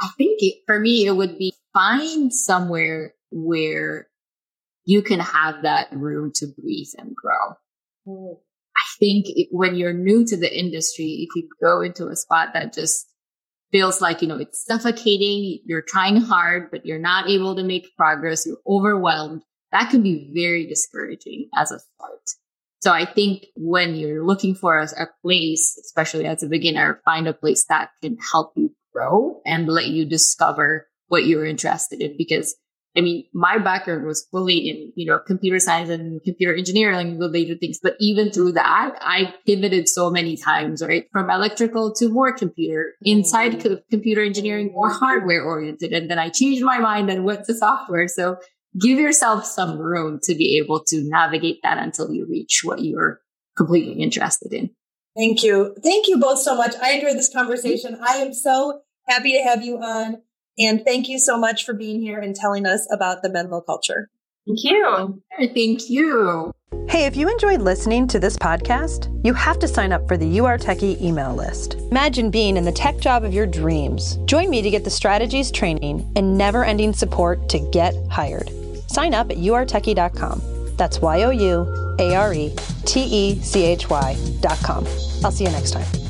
I 0.00 0.08
think 0.16 0.38
it, 0.40 0.62
for 0.66 0.78
me, 0.78 1.06
it 1.06 1.16
would 1.16 1.36
be 1.36 1.54
find 1.74 2.32
somewhere 2.32 3.14
where 3.30 4.08
you 4.84 5.02
can 5.02 5.20
have 5.20 5.62
that 5.62 5.88
room 5.92 6.30
to 6.36 6.46
breathe 6.46 6.92
and 6.96 7.14
grow. 7.14 7.56
Mm. 8.06 8.36
I 8.36 8.86
think 9.00 9.26
it, 9.28 9.48
when 9.50 9.74
you're 9.74 9.92
new 9.92 10.24
to 10.26 10.36
the 10.36 10.56
industry, 10.56 11.28
if 11.28 11.34
you 11.34 11.48
go 11.60 11.80
into 11.80 12.06
a 12.06 12.16
spot 12.16 12.50
that 12.54 12.72
just 12.72 13.06
feels 13.72 14.00
like, 14.00 14.22
you 14.22 14.28
know, 14.28 14.38
it's 14.38 14.64
suffocating, 14.64 15.58
you're 15.66 15.84
trying 15.86 16.16
hard, 16.16 16.70
but 16.70 16.86
you're 16.86 16.98
not 16.98 17.28
able 17.28 17.56
to 17.56 17.64
make 17.64 17.94
progress, 17.96 18.46
you're 18.46 18.56
overwhelmed, 18.66 19.42
that 19.72 19.90
can 19.90 20.02
be 20.02 20.30
very 20.34 20.66
discouraging 20.66 21.48
as 21.56 21.70
a 21.70 21.78
start. 21.78 22.20
So 22.80 22.92
I 22.92 23.04
think 23.04 23.46
when 23.56 23.96
you're 23.96 24.24
looking 24.24 24.54
for 24.54 24.78
a, 24.78 24.84
a 24.84 25.08
place, 25.22 25.76
especially 25.84 26.26
as 26.26 26.42
a 26.42 26.48
beginner, 26.48 27.00
find 27.04 27.26
a 27.26 27.34
place 27.34 27.64
that 27.68 27.90
can 28.02 28.16
help 28.18 28.52
you 28.56 28.70
grow 28.92 29.40
and 29.44 29.68
let 29.68 29.88
you 29.88 30.04
discover 30.04 30.86
what 31.08 31.26
you're 31.26 31.44
interested 31.44 32.00
in 32.00 32.16
because 32.16 32.54
I 32.96 33.00
mean, 33.00 33.26
my 33.32 33.58
background 33.58 34.06
was 34.06 34.26
fully 34.32 34.56
in, 34.68 34.92
you 34.96 35.06
know, 35.06 35.20
computer 35.24 35.60
science 35.60 35.88
and 35.88 36.20
computer 36.24 36.54
engineering 36.54 37.18
related 37.18 37.60
things. 37.60 37.78
But 37.80 37.94
even 38.00 38.32
through 38.32 38.52
that, 38.52 38.96
I 39.00 39.34
pivoted 39.46 39.88
so 39.88 40.10
many 40.10 40.36
times, 40.36 40.82
right? 40.82 41.04
From 41.12 41.30
electrical 41.30 41.94
to 41.94 42.08
more 42.08 42.32
computer, 42.32 42.94
inside 43.02 43.52
mm-hmm. 43.52 43.68
co- 43.68 43.80
computer 43.90 44.24
engineering, 44.24 44.72
more 44.72 44.90
hardware 44.90 45.44
oriented. 45.44 45.92
And 45.92 46.10
then 46.10 46.18
I 46.18 46.30
changed 46.30 46.64
my 46.64 46.78
mind 46.78 47.08
and 47.08 47.24
went 47.24 47.44
to 47.44 47.54
software. 47.54 48.08
So 48.08 48.38
give 48.80 48.98
yourself 48.98 49.44
some 49.44 49.78
room 49.78 50.20
to 50.24 50.34
be 50.34 50.58
able 50.58 50.84
to 50.84 51.02
navigate 51.08 51.60
that 51.62 51.78
until 51.78 52.12
you 52.12 52.26
reach 52.26 52.60
what 52.64 52.82
you're 52.82 53.20
completely 53.56 54.00
interested 54.02 54.52
in. 54.52 54.70
Thank 55.16 55.42
you. 55.42 55.74
Thank 55.82 56.06
you 56.06 56.18
both 56.18 56.38
so 56.38 56.56
much. 56.56 56.74
I 56.80 56.92
enjoyed 56.92 57.16
this 57.16 57.32
conversation. 57.32 57.98
I 58.06 58.16
am 58.16 58.32
so 58.32 58.80
happy 59.08 59.32
to 59.32 59.42
have 59.42 59.64
you 59.64 59.78
on. 59.78 60.22
And 60.58 60.84
thank 60.84 61.08
you 61.08 61.18
so 61.18 61.38
much 61.38 61.64
for 61.64 61.72
being 61.72 62.00
here 62.00 62.20
and 62.20 62.34
telling 62.34 62.66
us 62.66 62.86
about 62.92 63.22
the 63.22 63.30
Menlo 63.30 63.60
culture. 63.60 64.10
Thank 64.46 64.64
you. 64.64 65.22
Thank 65.38 65.90
you. 65.90 66.52
Hey, 66.88 67.04
if 67.04 67.16
you 67.16 67.28
enjoyed 67.28 67.60
listening 67.60 68.06
to 68.08 68.18
this 68.18 68.36
podcast, 68.36 69.08
you 69.24 69.34
have 69.34 69.58
to 69.58 69.68
sign 69.68 69.92
up 69.92 70.06
for 70.08 70.16
the 70.16 70.26
You 70.26 70.46
Are 70.46 70.58
Techy 70.58 70.96
email 71.04 71.34
list. 71.34 71.74
Imagine 71.90 72.30
being 72.30 72.56
in 72.56 72.64
the 72.64 72.72
tech 72.72 72.98
job 72.98 73.24
of 73.24 73.34
your 73.34 73.46
dreams. 73.46 74.16
Join 74.24 74.48
me 74.50 74.62
to 74.62 74.70
get 74.70 74.84
the 74.84 74.90
strategies, 74.90 75.50
training, 75.50 76.10
and 76.16 76.38
never 76.38 76.64
ending 76.64 76.92
support 76.92 77.48
to 77.50 77.58
get 77.72 77.94
hired. 78.10 78.50
Sign 78.98 79.14
up 79.14 79.30
at 79.30 79.36
youaretechy.com. 79.36 80.42
That's 80.76 81.00
Y 81.00 81.22
O 81.22 81.30
U 81.30 81.96
A 82.00 82.16
R 82.16 82.34
E 82.34 82.52
T 82.84 83.00
E 83.00 83.40
C 83.42 83.62
H 83.62 83.88
Y.com. 83.88 84.86
I'll 85.22 85.30
see 85.30 85.44
you 85.44 85.50
next 85.50 85.70
time. 85.70 86.07